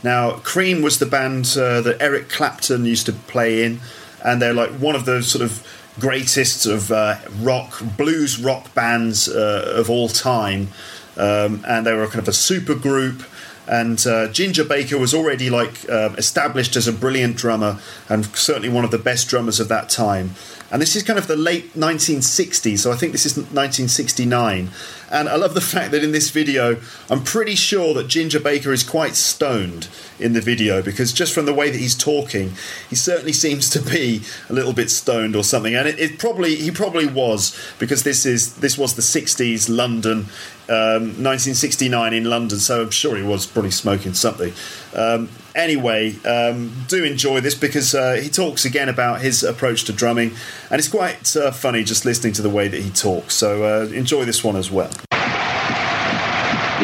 Now, 0.05 0.33
Cream 0.33 0.83
was 0.83 0.99
the 0.99 1.07
band 1.07 1.57
uh, 1.59 1.81
that 1.81 1.97
Eric 1.99 2.29
Clapton 2.29 2.85
used 2.85 3.07
to 3.07 3.13
play 3.15 3.65
in, 3.65 3.81
and 4.23 4.41
they're 4.41 4.53
like 4.53 4.71
one 4.73 4.95
of 4.95 5.07
the 5.07 5.23
sort 5.23 5.43
of 5.43 5.67
greatest 5.99 6.67
of 6.67 6.93
uh, 6.93 7.17
rock, 7.41 7.81
blues 7.97 8.39
rock 8.39 8.75
bands 8.75 9.29
uh, 9.31 9.73
of 9.75 9.89
all 9.89 10.09
time. 10.09 10.69
Um, 11.17 11.65
and 11.67 11.87
they 11.87 11.95
were 11.95 12.07
kind 12.07 12.19
of 12.19 12.29
a 12.29 12.35
super 12.35 12.75
group. 12.75 13.23
And 13.67 14.07
uh, 14.07 14.29
Ginger 14.29 14.65
Baker 14.65 14.99
was 14.99 15.15
already 15.15 15.49
like 15.49 15.89
uh, 15.89 16.11
established 16.19 16.77
as 16.77 16.87
a 16.87 16.93
brilliant 16.93 17.37
drummer 17.37 17.79
and 18.11 18.27
certainly 18.37 18.69
one 18.69 18.85
of 18.85 18.91
the 18.91 18.99
best 18.99 19.29
drummers 19.29 19.59
of 19.59 19.69
that 19.69 19.89
time. 19.89 20.35
And 20.75 20.83
this 20.83 20.97
is 20.97 21.05
kind 21.05 21.21
of 21.21 21.29
the 21.29 21.37
late 21.37 21.75
1960s, 21.75 22.81
so 22.81 22.91
I 22.91 22.97
think 22.97 23.13
this 23.13 23.25
is 23.25 23.37
1969. 23.37 24.71
And 25.09 25.29
I 25.29 25.37
love 25.37 25.55
the 25.55 25.61
fact 25.61 25.93
that 25.93 26.03
in 26.03 26.11
this 26.11 26.31
video, 26.31 26.81
I'm 27.09 27.23
pretty 27.23 27.55
sure 27.55 27.95
that 27.95 28.09
Ginger 28.09 28.41
Baker 28.41 28.73
is 28.73 28.83
quite 28.83 29.15
stoned 29.15 29.87
in 30.19 30.33
the 30.33 30.41
video 30.41 30.83
because 30.83 31.13
just 31.13 31.33
from 31.33 31.47
the 31.47 31.55
way 31.55 31.71
that 31.71 31.79
he's 31.79 31.97
talking, 31.97 32.55
he 32.91 32.97
certainly 32.97 33.33
seems 33.33 33.71
to 33.71 33.81
be 33.81 34.23
a 34.49 34.53
little 34.53 34.73
bit 34.73 34.91
stoned 34.91 35.37
or 35.37 35.45
something. 35.45 35.77
And 35.77 35.87
it, 35.87 36.01
it 36.01 36.19
probably 36.19 36.57
he 36.57 36.73
probably 36.73 37.07
was 37.07 37.57
because 37.79 38.03
this 38.03 38.27
is 38.27 38.57
this 38.57 38.77
was 38.77 38.95
the 38.95 39.03
60s 39.03 39.69
London. 39.69 40.27
Um, 40.67 41.23
1969 41.23 42.15
in 42.15 42.25
London, 42.25 42.59
so 42.59 42.83
I'm 42.83 42.91
sure 42.91 43.17
he 43.17 43.23
was 43.23 43.47
probably 43.47 43.71
smoking 43.71 44.15
something. 44.15 44.55
Um, 44.97 45.29
anyway, 45.55 46.15
um, 46.25 46.73
do 46.89 47.05
enjoy 47.05 47.41
this 47.41 47.55
because 47.55 47.95
uh, 47.95 48.15
he 48.15 48.29
talks 48.29 48.65
again 48.65 48.89
about 48.89 49.21
his 49.21 49.43
approach 49.43 49.85
to 49.85 49.93
drumming, 49.93 50.33
and 50.71 50.79
it's 50.79 50.89
quite 50.89 51.37
uh, 51.37 51.51
funny 51.51 51.85
just 51.85 52.05
listening 52.05 52.33
to 52.35 52.43
the 52.43 52.51
way 52.51 52.69
that 52.69 52.81
he 52.81 52.91
talks. 52.91 53.35
So 53.35 53.65
uh, 53.65 53.87
enjoy 53.87 54.25
this 54.25 54.43
one 54.43 54.57
as 54.57 54.71
well. 54.71 54.91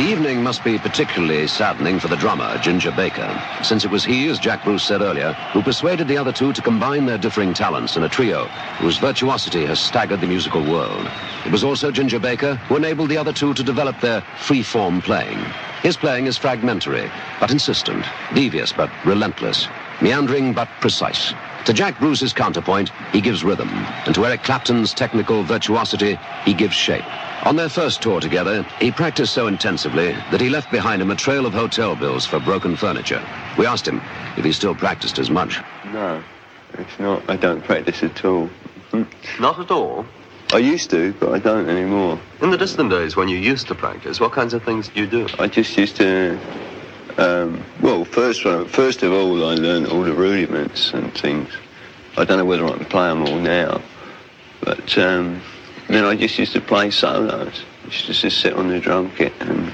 The 0.00 0.06
evening 0.06 0.42
must 0.42 0.64
be 0.64 0.78
particularly 0.78 1.46
saddening 1.46 2.00
for 2.00 2.08
the 2.08 2.16
drummer, 2.16 2.56
Ginger 2.56 2.90
Baker, 2.90 3.38
since 3.62 3.84
it 3.84 3.90
was 3.90 4.02
he, 4.02 4.28
as 4.28 4.38
Jack 4.38 4.64
Bruce 4.64 4.82
said 4.82 5.02
earlier, 5.02 5.34
who 5.52 5.60
persuaded 5.62 6.08
the 6.08 6.16
other 6.16 6.32
two 6.32 6.54
to 6.54 6.62
combine 6.62 7.04
their 7.04 7.18
differing 7.18 7.52
talents 7.52 7.98
in 7.98 8.04
a 8.04 8.08
trio 8.08 8.46
whose 8.78 8.96
virtuosity 8.96 9.66
has 9.66 9.78
staggered 9.78 10.22
the 10.22 10.26
musical 10.26 10.62
world. 10.62 11.06
It 11.44 11.52
was 11.52 11.62
also 11.62 11.90
Ginger 11.90 12.18
Baker 12.18 12.54
who 12.54 12.76
enabled 12.76 13.10
the 13.10 13.18
other 13.18 13.34
two 13.34 13.52
to 13.52 13.62
develop 13.62 14.00
their 14.00 14.22
free-form 14.38 15.02
playing. 15.02 15.38
His 15.82 15.98
playing 15.98 16.24
is 16.24 16.38
fragmentary, 16.38 17.10
but 17.38 17.50
insistent, 17.50 18.06
devious 18.32 18.72
but 18.72 18.90
relentless, 19.04 19.68
meandering 20.00 20.54
but 20.54 20.68
precise. 20.80 21.34
To 21.66 21.72
Jack 21.74 21.98
Bruce's 21.98 22.32
counterpoint, 22.32 22.90
he 23.12 23.20
gives 23.20 23.44
rhythm, 23.44 23.68
and 24.06 24.14
to 24.14 24.24
Eric 24.24 24.42
Clapton's 24.42 24.94
technical 24.94 25.42
virtuosity, 25.42 26.18
he 26.44 26.54
gives 26.54 26.74
shape. 26.74 27.04
On 27.46 27.54
their 27.54 27.68
first 27.68 28.02
tour 28.02 28.18
together, 28.18 28.62
he 28.80 28.90
practiced 28.90 29.34
so 29.34 29.46
intensively 29.46 30.12
that 30.30 30.40
he 30.40 30.48
left 30.48 30.70
behind 30.72 31.02
him 31.02 31.10
a 31.10 31.16
trail 31.16 31.46
of 31.46 31.52
hotel 31.52 31.94
bills 31.94 32.26
for 32.26 32.40
broken 32.40 32.76
furniture. 32.76 33.22
We 33.58 33.66
asked 33.66 33.86
him 33.86 34.00
if 34.36 34.44
he 34.44 34.52
still 34.52 34.74
practiced 34.74 35.18
as 35.18 35.30
much. 35.30 35.60
No, 35.92 36.22
it's 36.74 36.98
not. 36.98 37.22
I 37.28 37.36
don't 37.36 37.62
practice 37.62 38.02
at 38.02 38.24
all. 38.24 38.48
Not 39.38 39.60
at 39.60 39.70
all. 39.70 40.04
I 40.52 40.58
used 40.58 40.90
to, 40.90 41.12
but 41.20 41.32
I 41.32 41.38
don't 41.38 41.68
anymore. 41.68 42.18
In 42.42 42.50
the 42.50 42.58
distant 42.58 42.90
days 42.90 43.14
when 43.14 43.28
you 43.28 43.36
used 43.38 43.68
to 43.68 43.74
practice, 43.74 44.18
what 44.18 44.32
kinds 44.32 44.52
of 44.52 44.64
things 44.64 44.88
do 44.88 45.00
you 45.00 45.06
do? 45.06 45.28
I 45.38 45.46
just 45.46 45.76
used 45.76 45.96
to. 45.96 46.38
Um, 47.20 47.62
well, 47.82 48.06
first, 48.06 48.42
first 48.42 49.02
of 49.02 49.12
all, 49.12 49.46
I 49.46 49.54
learned 49.54 49.88
all 49.88 50.02
the 50.02 50.14
rudiments 50.14 50.94
and 50.94 51.12
things. 51.12 51.50
I 52.16 52.24
don't 52.24 52.38
know 52.38 52.46
whether 52.46 52.64
I 52.64 52.72
can 52.72 52.86
play 52.86 53.08
them 53.08 53.22
all 53.26 53.38
now, 53.38 53.82
but 54.62 54.96
um, 54.96 55.42
then 55.88 56.04
I 56.04 56.16
just 56.16 56.38
used 56.38 56.54
to 56.54 56.62
play 56.62 56.90
solos. 56.90 57.62
I 57.82 57.86
Used 57.86 58.06
to 58.06 58.12
just 58.14 58.40
sit 58.40 58.54
on 58.54 58.68
the 58.68 58.80
drum 58.80 59.10
kit 59.16 59.34
and 59.40 59.70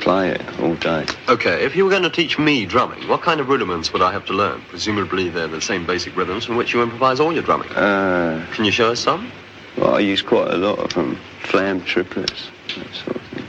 play 0.00 0.30
it 0.30 0.60
all 0.60 0.74
day. 0.74 1.06
Okay, 1.28 1.64
if 1.64 1.76
you 1.76 1.84
were 1.84 1.90
going 1.90 2.02
to 2.02 2.10
teach 2.10 2.40
me 2.40 2.66
drumming, 2.66 3.06
what 3.06 3.22
kind 3.22 3.38
of 3.38 3.48
rudiments 3.48 3.92
would 3.92 4.02
I 4.02 4.10
have 4.10 4.26
to 4.26 4.32
learn? 4.32 4.62
Presumably 4.68 5.28
they're 5.28 5.46
the 5.46 5.60
same 5.60 5.86
basic 5.86 6.16
rhythms 6.16 6.44
from 6.44 6.56
which 6.56 6.74
you 6.74 6.82
improvise 6.82 7.20
all 7.20 7.32
your 7.32 7.44
drumming. 7.44 7.70
Uh, 7.70 8.44
Can 8.52 8.64
you 8.64 8.72
show 8.72 8.90
us 8.90 8.98
some? 9.00 9.30
well, 9.76 9.94
I 9.94 10.00
use 10.00 10.22
quite 10.22 10.48
a 10.48 10.56
lot 10.56 10.80
of 10.80 10.92
them, 10.94 11.16
flam 11.42 11.84
triplets, 11.84 12.50
that 12.76 12.92
sort 12.94 13.16
of 13.16 13.22
thing. 13.28 13.44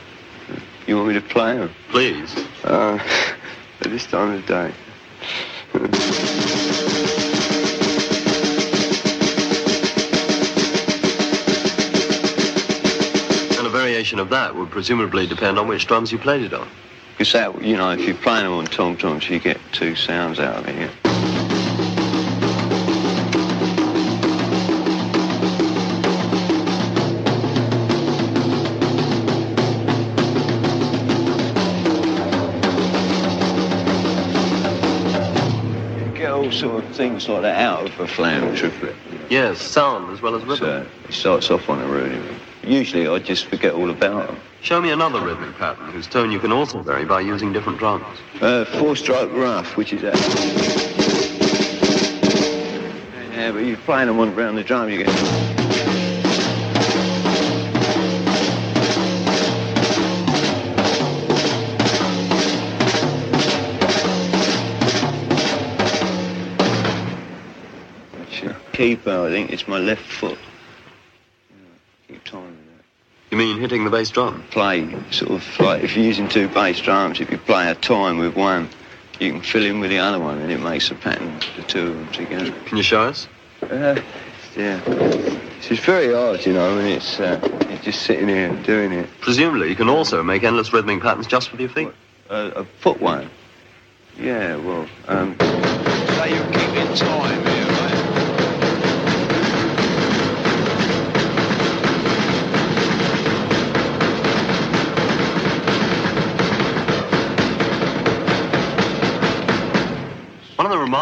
You 0.87 0.95
want 0.95 1.09
me 1.09 1.13
to 1.13 1.21
play 1.21 1.57
them? 1.57 1.69
Please. 1.89 2.35
Uh, 2.63 2.97
at 3.81 3.89
this 3.89 4.05
time 4.07 4.33
of 4.33 4.45
day. 4.45 4.73
And 13.57 13.67
a 13.67 13.69
variation 13.69 14.19
of 14.19 14.29
that 14.29 14.55
would 14.55 14.71
presumably 14.71 15.27
depend 15.27 15.59
on 15.59 15.67
which 15.67 15.87
drums 15.87 16.11
you 16.11 16.17
played 16.17 16.43
it 16.43 16.53
on. 16.53 16.67
Because 17.11 17.33
that, 17.33 17.63
you 17.63 17.77
know, 17.77 17.91
if 17.91 18.01
you're 18.01 18.15
playing 18.15 18.45
them 18.45 18.53
on 18.53 18.65
tom 18.65 18.97
toms, 18.97 19.29
you 19.29 19.39
get 19.39 19.59
two 19.71 19.95
sounds 19.95 20.39
out 20.39 20.57
of 20.57 20.67
it. 20.67 20.75
Yeah. 20.75 21.00
Sort 36.61 36.83
of 36.83 36.95
things 36.95 37.27
like 37.27 37.41
that 37.41 37.59
out 37.59 37.87
of 37.87 37.99
a 37.99 38.07
flam 38.07 38.55
triplet. 38.55 38.95
Yes, 39.31 39.59
sound 39.59 40.13
as 40.13 40.21
well 40.21 40.35
as 40.35 40.43
rhythm. 40.43 40.57
So 40.57 40.87
it 41.09 41.13
starts 41.13 41.49
off 41.49 41.67
on 41.67 41.81
a 41.81 41.87
rudiment. 41.87 42.39
Usually 42.63 43.07
I 43.07 43.17
just 43.17 43.45
forget 43.45 43.73
all 43.73 43.89
about 43.89 44.27
them. 44.27 44.37
Show 44.61 44.79
me 44.79 44.91
another 44.91 45.19
rhythmic 45.21 45.55
pattern 45.57 45.89
whose 45.91 46.05
tone 46.05 46.31
you 46.31 46.39
can 46.39 46.51
also 46.51 46.83
vary 46.83 47.03
by 47.03 47.21
using 47.21 47.51
different 47.51 47.79
drums. 47.79 48.05
Uh, 48.41 48.65
four 48.77 48.95
stroke 48.95 49.31
rough, 49.33 49.75
which 49.75 49.91
is 49.91 50.03
that. 50.03 50.15
Yeah, 53.33 53.51
but 53.51 53.65
you're 53.65 53.77
playing 53.77 54.07
them 54.07 54.19
on 54.19 54.29
around 54.29 54.55
the 54.55 54.63
drum, 54.63 54.87
you 54.87 55.03
get. 55.03 55.50
Keeper, 68.81 69.27
I 69.27 69.29
think 69.29 69.51
it's 69.51 69.67
my 69.67 69.77
left 69.77 70.01
foot. 70.01 70.39
Yeah, 71.51 71.55
Keep 72.07 72.23
time 72.23 72.57
that 72.75 72.83
You 73.29 73.37
mean 73.37 73.59
hitting 73.59 73.83
the 73.83 73.91
bass 73.91 74.09
drum? 74.09 74.43
play 74.49 74.89
sort 75.11 75.29
of 75.29 75.59
like 75.59 75.83
if 75.83 75.95
you're 75.95 76.03
using 76.03 76.27
two 76.27 76.47
bass 76.47 76.79
drums, 76.79 77.19
if 77.21 77.29
you 77.29 77.37
play 77.37 77.69
a 77.69 77.75
time 77.75 78.17
with 78.17 78.35
one, 78.35 78.67
you 79.19 79.33
can 79.33 79.41
fill 79.41 79.63
in 79.67 79.81
with 79.81 79.91
the 79.91 79.99
other 79.99 80.17
one, 80.17 80.39
and 80.39 80.51
it 80.51 80.59
makes 80.59 80.89
a 80.89 80.95
pattern, 80.95 81.39
the 81.57 81.61
two 81.61 81.89
of 81.89 81.93
them 81.93 82.11
together. 82.11 82.51
Can 82.65 82.77
you 82.77 82.81
show 82.81 83.01
us? 83.01 83.27
Uh, 83.61 84.01
yeah, 84.57 84.81
it's 84.87 85.67
very 85.85 86.11
hard, 86.11 86.43
you 86.43 86.53
know, 86.53 86.79
and 86.79 86.87
it's 86.87 87.19
uh, 87.19 87.39
you're 87.69 87.77
just 87.83 88.01
sitting 88.01 88.29
here 88.29 88.49
and 88.49 88.65
doing 88.65 88.91
it. 88.93 89.07
Presumably 89.19 89.69
you 89.69 89.75
can 89.75 89.89
also 89.89 90.23
make 90.23 90.41
endless 90.41 90.73
rhythmic 90.73 91.03
patterns 91.03 91.27
just 91.27 91.51
with 91.51 91.61
your 91.61 91.69
feet. 91.69 91.89
Uh, 92.31 92.49
a 92.55 92.63
foot 92.63 92.99
one. 92.99 93.29
Yeah, 94.17 94.55
well, 94.55 94.87
um, 95.07 95.37
say 95.39 96.33
you 96.33 96.43
keep 96.45 96.75
in 96.77 96.95
time 96.95 97.50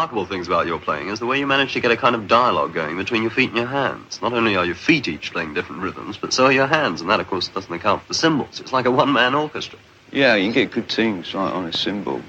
remarkable 0.00 0.24
things 0.24 0.46
about 0.46 0.66
your 0.66 0.78
playing 0.78 1.08
is 1.08 1.18
the 1.18 1.26
way 1.26 1.38
you 1.38 1.46
manage 1.46 1.74
to 1.74 1.80
get 1.80 1.90
a 1.90 1.96
kind 1.96 2.14
of 2.14 2.26
dialogue 2.26 2.72
going 2.72 2.96
between 2.96 3.20
your 3.20 3.30
feet 3.30 3.50
and 3.50 3.58
your 3.58 3.66
hands. 3.66 4.18
Not 4.22 4.32
only 4.32 4.56
are 4.56 4.64
your 4.64 4.74
feet 4.74 5.06
each 5.08 5.30
playing 5.30 5.52
different 5.52 5.82
rhythms, 5.82 6.16
but 6.16 6.32
so 6.32 6.46
are 6.46 6.52
your 6.52 6.66
hands, 6.66 7.02
and 7.02 7.10
that, 7.10 7.20
of 7.20 7.26
course, 7.26 7.48
doesn't 7.48 7.70
account 7.70 8.00
for 8.00 8.08
the 8.08 8.14
cymbals. 8.14 8.60
It's 8.60 8.72
like 8.72 8.86
a 8.86 8.90
one-man 8.90 9.34
orchestra. 9.34 9.78
Yeah, 10.10 10.36
you 10.36 10.44
can 10.44 10.52
get 10.52 10.70
good 10.70 10.88
things 10.88 11.34
like 11.34 11.52
on 11.52 11.66
a 11.66 11.72
cymbal. 11.74 12.22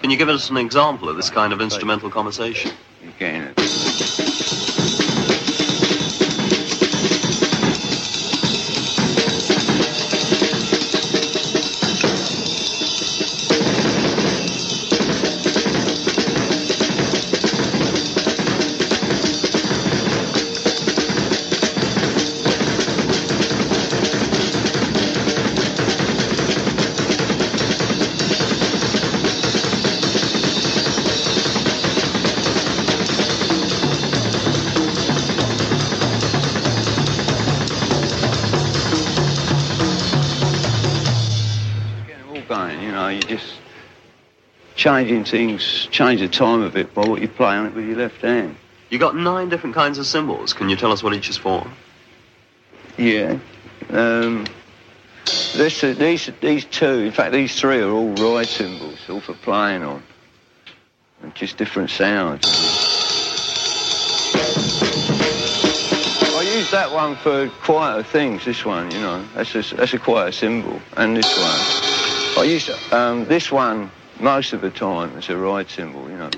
Can 0.00 0.10
you 0.12 0.16
give 0.16 0.28
us 0.28 0.50
an 0.50 0.56
example 0.56 1.08
of 1.08 1.16
this 1.16 1.30
kind 1.30 1.52
of 1.52 1.60
instrumental 1.60 2.10
conversation? 2.10 2.70
You're 3.02 3.52
know, 43.08 43.14
you 43.14 43.22
just 43.22 43.54
changing 44.76 45.24
things, 45.24 45.88
change 45.90 46.20
the 46.20 46.28
time 46.28 46.62
a 46.62 46.68
bit 46.68 46.94
by 46.94 47.06
what 47.06 47.20
you 47.20 47.28
play 47.28 47.56
on 47.56 47.66
it 47.66 47.74
with 47.74 47.86
your 47.86 47.96
left 47.96 48.20
hand. 48.22 48.56
You 48.90 48.98
got 48.98 49.16
nine 49.16 49.48
different 49.48 49.74
kinds 49.74 49.98
of 49.98 50.06
cymbals. 50.06 50.52
Can 50.52 50.68
you 50.68 50.76
tell 50.76 50.92
us 50.92 51.02
what 51.02 51.14
each 51.14 51.28
is 51.28 51.36
for? 51.36 51.66
Yeah. 52.96 53.38
Um, 53.90 54.46
this, 55.56 55.82
uh, 55.84 55.94
these, 55.98 56.30
these 56.40 56.64
two, 56.64 56.86
in 56.86 57.12
fact, 57.12 57.32
these 57.32 57.58
three 57.58 57.80
are 57.80 57.90
all 57.90 58.14
ride 58.14 58.46
cymbals, 58.46 58.98
all 59.08 59.20
for 59.20 59.34
playing 59.34 59.82
on. 59.82 60.02
And 61.22 61.34
just 61.34 61.56
different 61.56 61.90
sounds. 61.90 62.44
I 66.36 66.42
use 66.42 66.70
that 66.70 66.92
one 66.92 67.16
for 67.16 67.48
quieter 67.62 68.04
things, 68.04 68.44
this 68.44 68.64
one, 68.64 68.90
you 68.92 69.00
know. 69.00 69.24
That's 69.34 69.54
a, 69.54 69.74
that's 69.74 69.92
a 69.92 69.98
quieter 69.98 70.32
cymbal. 70.32 70.80
And 70.96 71.16
this 71.16 71.36
one. 71.36 71.87
I 72.38 72.44
use 72.44 72.70
um, 72.92 73.24
this 73.24 73.50
one 73.50 73.90
most 74.20 74.52
of 74.52 74.60
the 74.60 74.70
time 74.70 75.16
as 75.16 75.28
a 75.28 75.36
ride 75.36 75.68
cymbal, 75.68 76.08
you 76.08 76.16
know. 76.16 76.30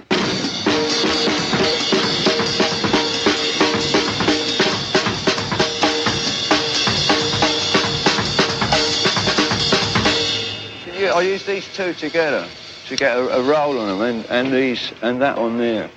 Yeah, 10.99 11.13
I 11.13 11.21
use 11.21 11.45
these 11.45 11.69
two 11.75 11.93
together 11.93 12.49
to 12.87 12.97
get 12.97 13.19
a, 13.19 13.39
a 13.39 13.43
roll 13.43 13.79
on 13.79 13.99
them, 13.99 14.01
and, 14.01 14.27
and 14.31 14.55
these 14.55 14.93
and 15.03 15.21
that 15.21 15.37
one 15.37 15.59
there. 15.59 15.91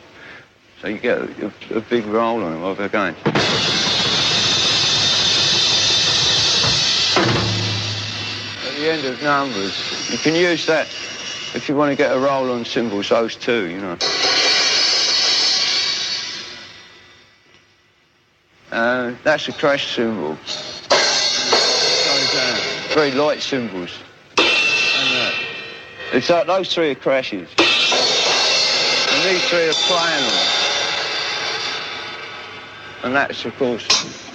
So 0.82 0.90
you 0.90 0.98
get 0.98 1.18
a, 1.20 1.54
a, 1.72 1.78
a 1.78 1.82
big 1.82 2.06
roll 2.08 2.44
on 2.44 2.52
them 2.52 2.64
over 2.64 2.84
again. 2.84 3.16
The 8.84 8.92
end 8.92 9.06
of 9.06 9.24
numbers. 9.24 10.12
You 10.12 10.18
can 10.18 10.36
use 10.36 10.66
that 10.66 10.88
if 11.56 11.70
you 11.70 11.76
want 11.76 11.92
to 11.92 11.96
get 11.96 12.14
a 12.14 12.20
roll 12.20 12.52
on 12.52 12.66
cymbals, 12.66 13.10
those 13.10 13.36
two, 13.38 13.70
you 13.70 13.78
know. 13.78 13.98
Uh, 18.72 19.14
that's 19.24 19.48
a 19.48 19.54
crash 19.54 19.96
cymbal. 19.96 20.36
Three 22.92 23.12
light 23.12 23.42
cymbals. 23.42 23.92
And, 24.38 25.34
it's 26.12 26.30
like 26.30 26.48
those 26.48 26.74
three 26.74 26.92
are 26.92 26.96
crashes. 26.96 27.48
And 27.58 29.30
these 29.30 29.48
three 29.50 29.70
are 29.70 29.74
playing. 29.88 30.30
And 33.04 33.16
that's, 33.16 33.46
of 33.46 33.56
course, 33.58 34.33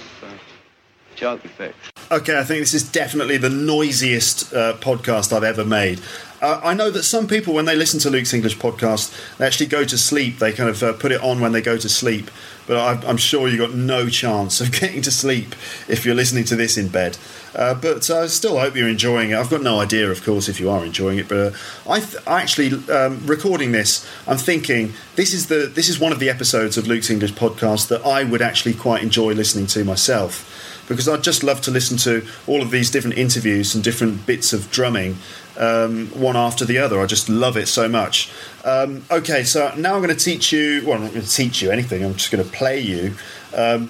uh. 1.21 1.73
Okay, 2.11 2.39
I 2.39 2.43
think 2.43 2.61
this 2.61 2.73
is 2.73 2.89
definitely 2.89 3.37
the 3.37 3.49
noisiest 3.49 4.53
uh, 4.53 4.73
podcast 4.77 5.31
I've 5.31 5.43
ever 5.43 5.63
made. 5.63 6.01
Uh, 6.41 6.59
I 6.63 6.73
know 6.73 6.89
that 6.89 7.03
some 7.03 7.27
people, 7.27 7.53
when 7.53 7.65
they 7.65 7.75
listen 7.75 7.99
to 8.01 8.09
Luke's 8.09 8.33
English 8.33 8.57
podcast, 8.57 9.37
they 9.37 9.45
actually 9.45 9.65
go 9.67 9.83
to 9.83 9.97
sleep. 9.97 10.39
They 10.39 10.53
kind 10.53 10.69
of 10.69 10.81
uh, 10.81 10.93
put 10.93 11.11
it 11.11 11.21
on 11.21 11.41
when 11.41 11.51
they 11.51 11.61
go 11.61 11.77
to 11.77 11.89
sleep. 11.89 12.31
But 12.65 12.77
I, 12.77 13.07
I'm 13.07 13.17
sure 13.17 13.47
you've 13.47 13.59
got 13.59 13.73
no 13.73 14.09
chance 14.09 14.61
of 14.61 14.71
getting 14.79 15.01
to 15.01 15.11
sleep 15.11 15.53
if 15.87 16.05
you're 16.05 16.15
listening 16.15 16.45
to 16.45 16.55
this 16.55 16.77
in 16.77 16.87
bed. 16.87 17.17
Uh, 17.53 17.73
but 17.73 18.09
I 18.09 18.27
still 18.27 18.59
hope 18.59 18.75
you're 18.75 18.87
enjoying 18.87 19.31
it. 19.31 19.35
I've 19.35 19.49
got 19.49 19.61
no 19.61 19.79
idea, 19.79 20.09
of 20.09 20.23
course, 20.23 20.47
if 20.47 20.59
you 20.59 20.69
are 20.69 20.85
enjoying 20.85 21.17
it. 21.17 21.27
But 21.27 21.37
uh, 21.37 21.57
I, 21.89 21.99
th- 21.99 22.27
I 22.27 22.41
actually 22.41 22.71
um, 22.89 23.25
recording 23.25 23.71
this. 23.71 24.07
I'm 24.27 24.37
thinking 24.37 24.93
this 25.15 25.33
is 25.33 25.47
the 25.47 25.65
this 25.67 25.89
is 25.89 25.99
one 25.99 26.11
of 26.11 26.19
the 26.19 26.29
episodes 26.29 26.77
of 26.77 26.87
Luke's 26.87 27.09
English 27.09 27.33
podcast 27.33 27.87
that 27.89 28.05
I 28.05 28.23
would 28.23 28.41
actually 28.41 28.75
quite 28.75 29.03
enjoy 29.03 29.33
listening 29.33 29.65
to 29.67 29.83
myself 29.83 30.68
because 30.89 31.07
I'd 31.07 31.23
just 31.23 31.43
love 31.43 31.61
to 31.61 31.71
listen 31.71 31.97
to 31.99 32.27
all 32.47 32.61
of 32.61 32.71
these 32.71 32.91
different 32.91 33.17
interviews 33.17 33.73
and 33.73 33.81
different 33.81 34.25
bits 34.25 34.51
of 34.51 34.69
drumming, 34.71 35.15
um, 35.57 36.07
one 36.07 36.35
after 36.35 36.65
the 36.65 36.79
other. 36.79 36.99
I 36.99 37.05
just 37.05 37.29
love 37.29 37.55
it 37.55 37.67
so 37.67 37.87
much. 37.87 38.29
Um, 38.65 39.05
okay, 39.09 39.43
so 39.43 39.73
now 39.77 39.95
I'm 39.95 40.01
going 40.01 40.15
to 40.15 40.21
teach 40.21 40.51
you. 40.51 40.83
Well, 40.85 40.97
I'm 40.97 41.03
not 41.03 41.13
going 41.13 41.25
to 41.25 41.31
teach 41.31 41.61
you 41.61 41.71
anything. 41.71 42.03
I'm 42.03 42.15
just 42.15 42.31
going 42.31 42.43
to 42.43 42.51
play 42.51 42.81
you. 42.81 43.13
Um, 43.55 43.89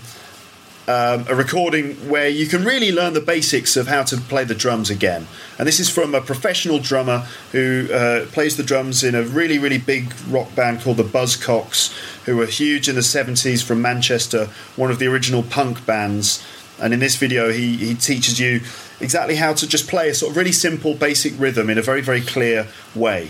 um, 0.89 1.25
a 1.29 1.35
recording 1.35 1.93
where 2.09 2.29
you 2.29 2.47
can 2.47 2.65
really 2.65 2.91
learn 2.91 3.13
the 3.13 3.21
basics 3.21 3.77
of 3.77 3.87
how 3.87 4.01
to 4.01 4.17
play 4.17 4.43
the 4.43 4.55
drums 4.55 4.89
again. 4.89 5.27
And 5.59 5.67
this 5.67 5.79
is 5.79 5.87
from 5.87 6.15
a 6.15 6.21
professional 6.21 6.79
drummer 6.79 7.27
who 7.51 7.87
uh, 7.93 8.25
plays 8.31 8.57
the 8.57 8.63
drums 8.63 9.03
in 9.03 9.13
a 9.13 9.21
really, 9.21 9.59
really 9.59 9.77
big 9.77 10.11
rock 10.27 10.55
band 10.55 10.81
called 10.81 10.97
the 10.97 11.03
Buzzcocks, 11.03 11.95
who 12.25 12.37
were 12.37 12.47
huge 12.47 12.89
in 12.89 12.95
the 12.95 13.01
70s 13.01 13.63
from 13.63 13.83
Manchester, 13.83 14.47
one 14.75 14.89
of 14.89 14.97
the 14.97 15.05
original 15.05 15.43
punk 15.43 15.85
bands. 15.85 16.43
And 16.81 16.93
in 16.93 16.99
this 16.99 17.15
video, 17.15 17.51
he, 17.51 17.75
he 17.75 17.95
teaches 17.95 18.39
you 18.39 18.61
exactly 19.01 19.35
how 19.35 19.53
to 19.53 19.67
just 19.67 19.87
play 19.87 20.09
a 20.09 20.13
sort 20.13 20.31
of 20.31 20.37
really 20.37 20.51
simple, 20.51 20.93
basic 20.93 21.33
rhythm 21.37 21.69
in 21.69 21.77
a 21.77 21.81
very, 21.81 22.01
very 22.01 22.21
clear 22.21 22.67
way. 22.95 23.29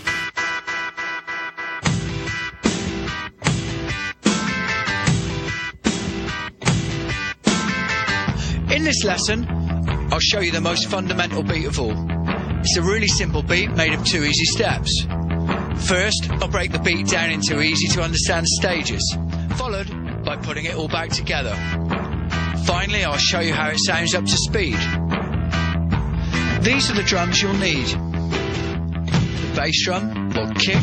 In 8.72 8.84
this 8.84 9.04
lesson, 9.04 9.46
I'll 10.12 10.20
show 10.20 10.40
you 10.40 10.52
the 10.52 10.60
most 10.60 10.88
fundamental 10.88 11.42
beat 11.42 11.66
of 11.66 11.78
all. 11.80 11.94
It's 12.60 12.76
a 12.76 12.82
really 12.82 13.08
simple 13.08 13.42
beat 13.42 13.70
made 13.72 13.94
of 13.94 14.04
two 14.04 14.22
easy 14.22 14.44
steps. 14.44 15.06
First, 15.88 16.30
I'll 16.30 16.48
break 16.48 16.72
the 16.72 16.78
beat 16.78 17.08
down 17.08 17.30
into 17.30 17.60
easy 17.60 17.88
to 17.88 18.02
understand 18.02 18.46
stages, 18.46 19.16
followed 19.56 19.88
by 20.24 20.36
putting 20.36 20.66
it 20.66 20.76
all 20.76 20.88
back 20.88 21.10
together. 21.10 21.56
Finally, 22.64 23.04
I'll 23.04 23.16
show 23.16 23.40
you 23.40 23.52
how 23.52 23.68
it 23.68 23.78
sounds 23.78 24.14
up 24.14 24.24
to 24.24 24.36
speed. 24.36 24.78
These 26.62 26.90
are 26.90 26.94
the 26.94 27.04
drums 27.06 27.40
you'll 27.40 27.54
need 27.54 27.86
the 29.50 29.56
bass 29.56 29.84
drum 29.84 30.36
or 30.36 30.52
kick, 30.54 30.80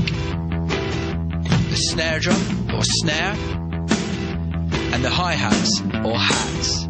the 1.70 1.76
snare 1.76 2.20
drum 2.20 2.72
or 2.74 2.84
snare, 2.84 3.34
and 4.94 5.04
the 5.04 5.10
hi 5.10 5.34
hats 5.34 5.82
or 6.04 6.18
hats. 6.18 6.86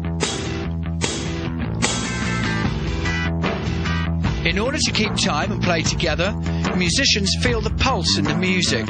In 4.46 4.58
order 4.58 4.78
to 4.78 4.92
keep 4.92 5.14
time 5.16 5.52
and 5.52 5.62
play 5.62 5.82
together, 5.82 6.32
musicians 6.76 7.36
feel 7.42 7.60
the 7.60 7.70
pulse 7.70 8.16
in 8.18 8.24
the 8.24 8.36
music. 8.36 8.86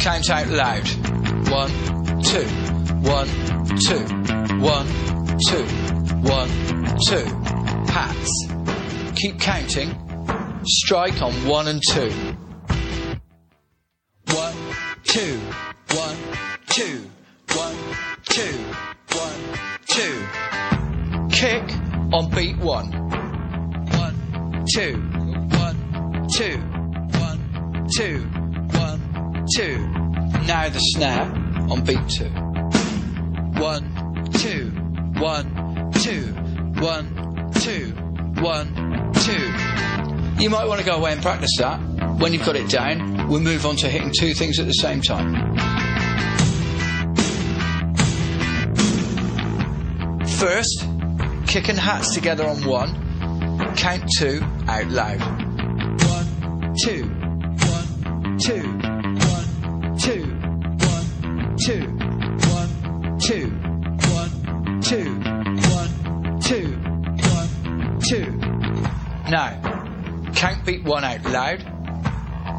Count 0.00 0.30
out 0.30 0.48
loud. 0.48 0.88
One, 1.50 2.22
two, 2.22 2.67
one, 3.02 3.28
two, 3.78 4.04
one, 4.58 4.86
two, 5.46 5.64
one, 6.26 6.50
two. 7.06 7.24
Hats. 7.92 8.48
Keep 9.14 9.40
counting. 9.40 9.90
Strike 10.64 11.22
on 11.22 11.32
one 11.46 11.68
and 11.68 11.82
two. 11.82 12.10
One, 14.34 14.54
two, 15.04 15.40
one, 15.94 16.16
two, 16.68 17.04
one, 17.54 17.76
two, 18.24 18.58
one, 19.12 19.40
two. 19.86 20.26
Kick 21.30 21.62
on 22.12 22.30
beat 22.30 22.58
one. 22.58 22.90
One, 23.90 24.64
two, 24.74 24.96
one, 25.56 26.28
two, 26.34 26.58
one, 27.18 27.86
two, 27.96 28.20
one, 28.72 29.46
two. 29.56 29.78
Now 30.46 30.68
the 30.68 30.78
snare 30.78 31.22
on 31.70 31.84
beat 31.84 32.08
two. 32.08 32.47
One, 33.58 34.24
two, 34.34 34.70
one, 35.18 35.90
two, 35.94 36.22
one, 36.80 37.50
two, 37.54 37.92
one, 38.40 39.12
two. 39.14 39.52
You 40.40 40.48
might 40.48 40.66
want 40.66 40.78
to 40.78 40.86
go 40.86 40.96
away 40.96 41.12
and 41.12 41.20
practice 41.20 41.50
that. 41.58 41.80
When 42.20 42.32
you've 42.32 42.46
got 42.46 42.54
it 42.54 42.70
down, 42.70 43.26
we'll 43.28 43.40
move 43.40 43.66
on 43.66 43.74
to 43.76 43.88
hitting 43.88 44.12
two 44.16 44.32
things 44.32 44.60
at 44.60 44.66
the 44.66 44.72
same 44.72 45.02
time. 45.02 45.56
First, 50.38 50.86
kicking 51.48 51.76
hats 51.76 52.14
together 52.14 52.46
on 52.46 52.64
one. 52.64 53.74
Count 53.74 54.08
two 54.16 54.40
out 54.68 54.86
loud. 54.86 55.20
One, 55.20 56.74
two, 56.84 57.04
one, 57.08 58.38
two, 58.38 58.62
one, 58.62 59.98
two, 59.98 60.22
one, 60.78 61.56
two, 61.58 61.97
Now, 69.30 69.60
count 70.34 70.64
beat 70.64 70.84
one 70.84 71.04
out 71.04 71.22
loud. 71.24 71.62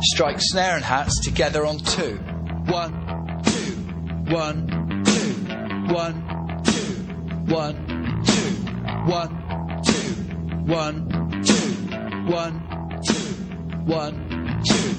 Strike 0.01 0.37
snare 0.39 0.75
and 0.75 0.83
hats 0.85 1.19
together 1.23 1.65
on 1.65 1.79
two. 1.79 2.17
One, 2.67 3.41
two, 3.43 3.71
one, 4.31 4.67
two, 5.03 5.33
one, 5.91 6.63
two, 6.63 6.93
one, 7.51 8.23
two, 8.23 8.51
one, 9.09 9.81
two, 9.83 10.13
one, 10.69 11.41
two, 11.43 11.71
one, 12.29 13.01
two, 13.03 13.15
one, 13.85 14.61
two. 14.63 14.89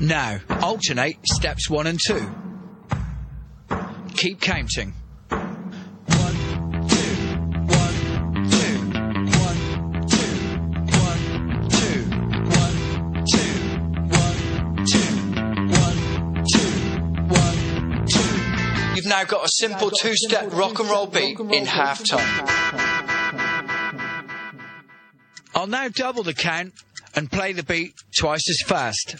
Now, 0.00 0.38
alternate 0.62 1.18
steps 1.26 1.68
one 1.68 1.86
and 1.86 2.00
two. 2.02 2.34
Keep 4.16 4.40
counting. 4.40 4.94
Now 19.18 19.22
I've 19.22 19.28
got 19.28 19.44
a 19.44 19.48
simple 19.48 19.90
two-step 19.90 20.52
rock 20.52 20.78
and 20.78 20.88
roll 20.88 21.06
beat 21.06 21.40
in 21.40 21.66
half 21.66 22.04
time. 22.04 22.46
I'll 25.54 25.66
now 25.66 25.88
double 25.88 26.22
the 26.22 26.34
count 26.34 26.72
and 27.16 27.30
play 27.30 27.52
the 27.52 27.64
beat 27.64 27.94
twice 28.16 28.48
as 28.48 28.60
fast. 28.64 29.16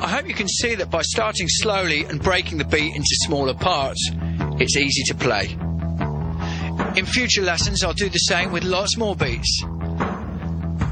I 0.00 0.08
hope 0.08 0.28
you 0.28 0.34
can 0.34 0.46
see 0.46 0.76
that 0.76 0.90
by 0.90 1.02
starting 1.02 1.48
slowly 1.48 2.04
and 2.04 2.22
breaking 2.22 2.58
the 2.58 2.64
beat 2.64 2.94
into 2.94 3.08
smaller 3.26 3.54
parts, 3.54 4.10
it's 4.58 4.76
easy 4.76 5.02
to 5.08 5.14
play. 5.14 5.56
In 6.96 7.06
future 7.06 7.42
lessons, 7.42 7.82
I'll 7.82 7.92
do 7.92 8.08
the 8.08 8.18
same 8.18 8.52
with 8.52 8.64
lots 8.64 8.96
more 8.96 9.16
beats. 9.16 9.64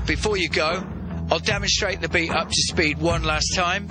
Before 0.07 0.37
you 0.37 0.49
go, 0.49 0.85
I'll 1.31 1.39
demonstrate 1.39 2.01
the 2.01 2.09
beat 2.09 2.31
up 2.31 2.49
to 2.49 2.55
speed 2.55 2.99
one 2.99 3.23
last 3.23 3.55
time 3.55 3.91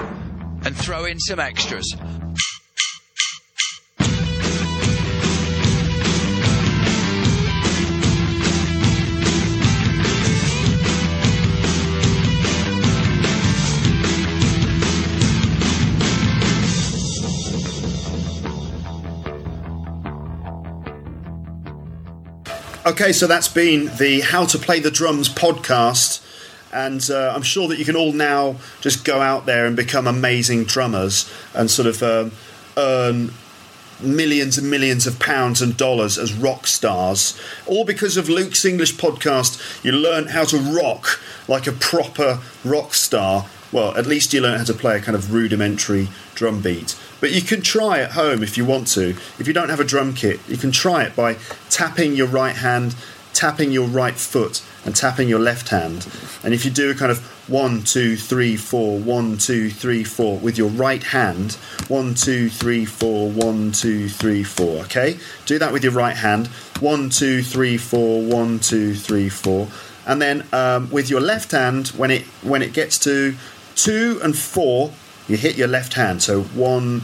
and 0.65 0.76
throw 0.76 1.05
in 1.05 1.19
some 1.19 1.39
extras. 1.39 1.95
Okay, 22.84 23.14
so 23.14 23.28
that's 23.28 23.48
been 23.48 23.96
the 23.98 24.22
How 24.22 24.46
to 24.46 24.58
Play 24.58 24.80
the 24.80 24.90
Drums 24.90 25.30
podcast. 25.30 26.20
And 26.74 27.08
uh, 27.12 27.32
I'm 27.36 27.44
sure 27.44 27.68
that 27.68 27.78
you 27.78 27.86
can 27.86 27.96
all 27.96 28.12
now 28.12 28.56
just 28.80 29.06
go 29.06 29.22
out 29.22 29.46
there 29.46 29.68
and 29.68 29.76
become 29.76 30.08
amazing 30.08 30.64
drummers 30.64 31.32
and 31.54 31.70
sort 31.70 31.88
of 31.88 32.02
um, 32.02 32.32
earn 32.76 33.34
millions 34.02 34.58
and 34.58 34.72
millions 34.72 35.06
of 35.06 35.20
pounds 35.20 35.62
and 35.62 35.78
dollars 35.78 36.18
as 36.18 36.34
rock 36.34 36.66
stars. 36.66 37.40
All 37.68 37.86
because 37.86 38.18
of 38.18 38.30
Luke's 38.30 38.66
English 38.66 38.96
podcast, 38.96 39.84
you 39.84 39.92
learn 39.92 40.30
how 40.30 40.46
to 40.46 40.58
rock 40.58 41.22
like 41.48 41.68
a 41.68 41.72
proper 41.72 42.40
rock 42.66 42.96
star. 42.96 43.46
Well, 43.72 43.96
at 43.96 44.08
least 44.08 44.34
you 44.34 44.42
learn 44.42 44.58
how 44.58 44.66
to 44.66 44.74
play 44.74 44.98
a 44.98 45.02
kind 45.02 45.16
of 45.16 45.32
rudimentary 45.32 46.08
drum 46.34 46.62
beat. 46.62 46.96
But 47.22 47.32
you 47.32 47.41
can 47.41 47.61
try 47.61 48.01
at 48.01 48.11
home 48.11 48.43
if 48.43 48.57
you 48.57 48.65
want 48.65 48.88
to. 48.89 49.15
If 49.39 49.47
you 49.47 49.53
don't 49.53 49.69
have 49.69 49.80
a 49.80 49.86
drum 49.86 50.13
kit, 50.13 50.39
you 50.49 50.57
can 50.57 50.72
try 50.72 51.03
it 51.03 51.15
by 51.15 51.38
tapping 51.69 52.13
your 52.13 52.28
right 52.28 52.55
hand, 52.55 52.95
tapping 53.34 53.72
your 53.72 53.88
right 53.88 54.15
foot, 54.15 54.61
and 54.84 54.95
tapping 54.95 55.30
your 55.30 55.39
left 55.39 55.69
hand. 55.69 56.07
And 56.43 56.53
if 56.53 56.65
you 56.65 56.72
do 56.72 56.89
a 56.89 56.95
kind 56.95 57.11
of 57.11 57.19
one, 57.47 57.84
two, 57.84 58.15
three, 58.17 58.55
four, 58.57 58.97
one, 58.97 59.38
two, 59.38 59.69
three, 59.69 60.03
four 60.03 60.38
with 60.39 60.57
your 60.57 60.69
right 60.69 61.03
hand, 61.03 61.53
one, 61.88 62.15
two, 62.15 62.49
three, 62.49 62.86
four, 62.86 63.30
one, 63.30 63.72
two, 63.72 64.09
three, 64.09 64.43
four, 64.43 64.80
okay? 64.84 65.17
Do 65.45 65.59
that 65.59 65.72
with 65.72 65.84
your 65.84 65.93
right 65.93 66.15
hand, 66.15 66.47
one, 66.80 67.09
two, 67.09 67.43
three, 67.43 67.78
four, 67.78 68.24
one, 68.24 68.59
two, 68.59 68.95
three, 68.95 69.30
four. 69.30 69.67
And 70.07 70.22
then 70.22 70.47
um, 70.51 70.89
with 70.89 71.09
your 71.09 71.22
left 71.22 71.51
hand, 71.51 71.89
when 71.89 72.09
it 72.09 72.24
when 72.41 72.63
it 72.63 72.74
gets 72.74 72.97
to 72.99 73.36
two 73.76 74.19
and 74.24 74.36
four, 74.36 74.91
you 75.32 75.38
hit 75.38 75.58
your 75.58 75.70
left 75.70 75.94
hand. 75.94 76.22
So 76.22 76.42
one, 76.44 77.02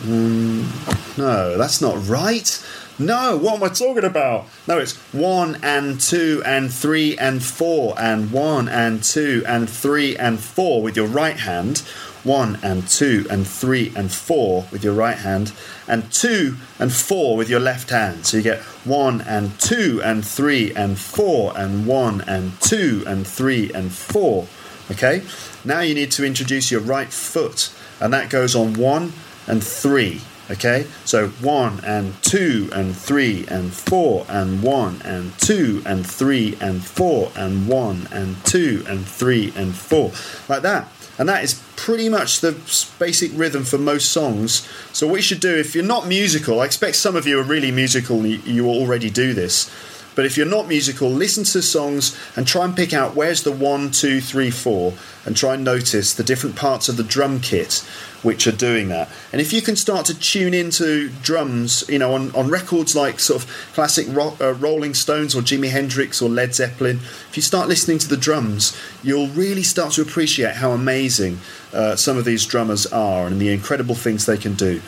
mm, 0.00 1.18
no, 1.18 1.58
that's 1.58 1.82
not 1.82 2.08
right. 2.08 2.66
No, 2.98 3.36
what 3.36 3.56
am 3.56 3.62
I 3.62 3.68
talking 3.68 4.04
about? 4.04 4.46
No, 4.66 4.78
it's 4.78 4.96
one 5.12 5.58
and 5.62 6.00
two 6.00 6.42
and 6.44 6.72
three 6.72 7.18
and 7.18 7.42
four 7.42 7.94
and 7.98 8.30
one 8.30 8.68
and 8.68 9.02
two 9.02 9.44
and 9.46 9.68
three 9.68 10.16
and 10.16 10.40
four 10.40 10.82
with 10.82 10.96
your 10.96 11.06
right 11.06 11.38
hand. 11.38 11.78
One 12.22 12.58
and 12.62 12.86
two 12.86 13.26
and 13.30 13.46
three 13.46 13.92
and 13.96 14.12
four 14.12 14.66
with 14.70 14.84
your 14.84 14.92
right 14.92 15.16
hand, 15.16 15.54
and 15.88 16.12
two 16.12 16.56
and 16.78 16.92
four 16.92 17.34
with 17.34 17.48
your 17.48 17.60
left 17.60 17.88
hand. 17.88 18.26
So 18.26 18.36
you 18.36 18.42
get 18.42 18.60
one 18.84 19.22
and 19.22 19.58
two 19.58 20.02
and 20.04 20.22
three 20.22 20.74
and 20.74 20.98
four 20.98 21.56
and 21.56 21.86
one 21.86 22.20
and 22.22 22.60
two 22.60 23.04
and 23.06 23.26
three 23.26 23.70
and 23.72 23.90
four. 23.90 24.46
Okay? 24.90 25.22
Now 25.64 25.80
you 25.80 25.94
need 25.94 26.10
to 26.12 26.24
introduce 26.24 26.70
your 26.70 26.80
right 26.80 27.12
foot, 27.12 27.72
and 28.00 28.12
that 28.12 28.30
goes 28.30 28.54
on 28.54 28.74
one 28.74 29.12
and 29.46 29.62
three. 29.62 30.22
Okay, 30.50 30.86
so 31.04 31.28
one 31.28 31.78
and 31.84 32.20
two 32.24 32.70
and 32.72 32.96
three 32.96 33.46
and 33.46 33.72
four 33.72 34.26
and 34.28 34.64
one 34.64 35.00
and 35.04 35.32
two 35.38 35.80
and 35.86 36.04
three 36.04 36.56
and 36.60 36.84
four 36.84 37.30
and 37.36 37.68
one 37.68 38.08
and 38.10 38.44
two 38.44 38.84
and 38.88 39.06
three 39.06 39.52
and 39.54 39.76
four, 39.76 40.10
like 40.48 40.62
that. 40.62 40.88
And 41.18 41.28
that 41.28 41.44
is 41.44 41.62
pretty 41.76 42.08
much 42.08 42.40
the 42.40 42.52
basic 42.98 43.30
rhythm 43.34 43.62
for 43.62 43.78
most 43.78 44.10
songs. 44.10 44.66
So, 44.92 45.06
what 45.06 45.16
you 45.16 45.22
should 45.22 45.40
do 45.40 45.54
if 45.54 45.74
you're 45.74 45.84
not 45.84 46.08
musical, 46.08 46.60
I 46.60 46.64
expect 46.64 46.96
some 46.96 47.14
of 47.14 47.26
you 47.26 47.38
are 47.38 47.44
really 47.44 47.70
musical, 47.70 48.26
you, 48.26 48.38
you 48.44 48.66
already 48.68 49.10
do 49.10 49.34
this. 49.34 49.70
But 50.14 50.26
if 50.26 50.36
you're 50.36 50.46
not 50.46 50.68
musical, 50.68 51.08
listen 51.08 51.44
to 51.44 51.62
songs 51.62 52.18
and 52.36 52.46
try 52.46 52.64
and 52.64 52.76
pick 52.76 52.92
out 52.92 53.14
where's 53.14 53.42
the 53.42 53.52
one, 53.52 53.90
two, 53.90 54.20
three, 54.20 54.50
four, 54.50 54.94
and 55.24 55.36
try 55.36 55.54
and 55.54 55.64
notice 55.64 56.14
the 56.14 56.24
different 56.24 56.56
parts 56.56 56.88
of 56.88 56.96
the 56.96 57.04
drum 57.04 57.40
kit 57.40 57.84
which 58.22 58.46
are 58.46 58.52
doing 58.52 58.88
that. 58.88 59.08
And 59.32 59.40
if 59.40 59.52
you 59.52 59.62
can 59.62 59.76
start 59.76 60.06
to 60.06 60.18
tune 60.18 60.52
into 60.52 61.08
drums, 61.22 61.84
you 61.88 61.98
know, 61.98 62.14
on, 62.14 62.34
on 62.34 62.50
records 62.50 62.94
like 62.94 63.18
sort 63.18 63.42
of 63.42 63.50
classic 63.72 64.06
rock, 64.10 64.40
uh, 64.40 64.52
Rolling 64.54 64.94
Stones 64.94 65.34
or 65.34 65.40
Jimi 65.40 65.70
Hendrix 65.70 66.20
or 66.20 66.28
Led 66.28 66.54
Zeppelin, 66.54 66.96
if 66.96 67.36
you 67.36 67.42
start 67.42 67.68
listening 67.68 67.98
to 67.98 68.08
the 68.08 68.16
drums, 68.16 68.78
you'll 69.02 69.28
really 69.28 69.62
start 69.62 69.92
to 69.94 70.02
appreciate 70.02 70.56
how 70.56 70.72
amazing 70.72 71.38
uh, 71.72 71.96
some 71.96 72.18
of 72.18 72.24
these 72.24 72.44
drummers 72.44 72.86
are 72.86 73.26
and 73.26 73.40
the 73.40 73.52
incredible 73.52 73.94
things 73.94 74.26
they 74.26 74.36
can 74.36 74.54
do. 74.54 74.82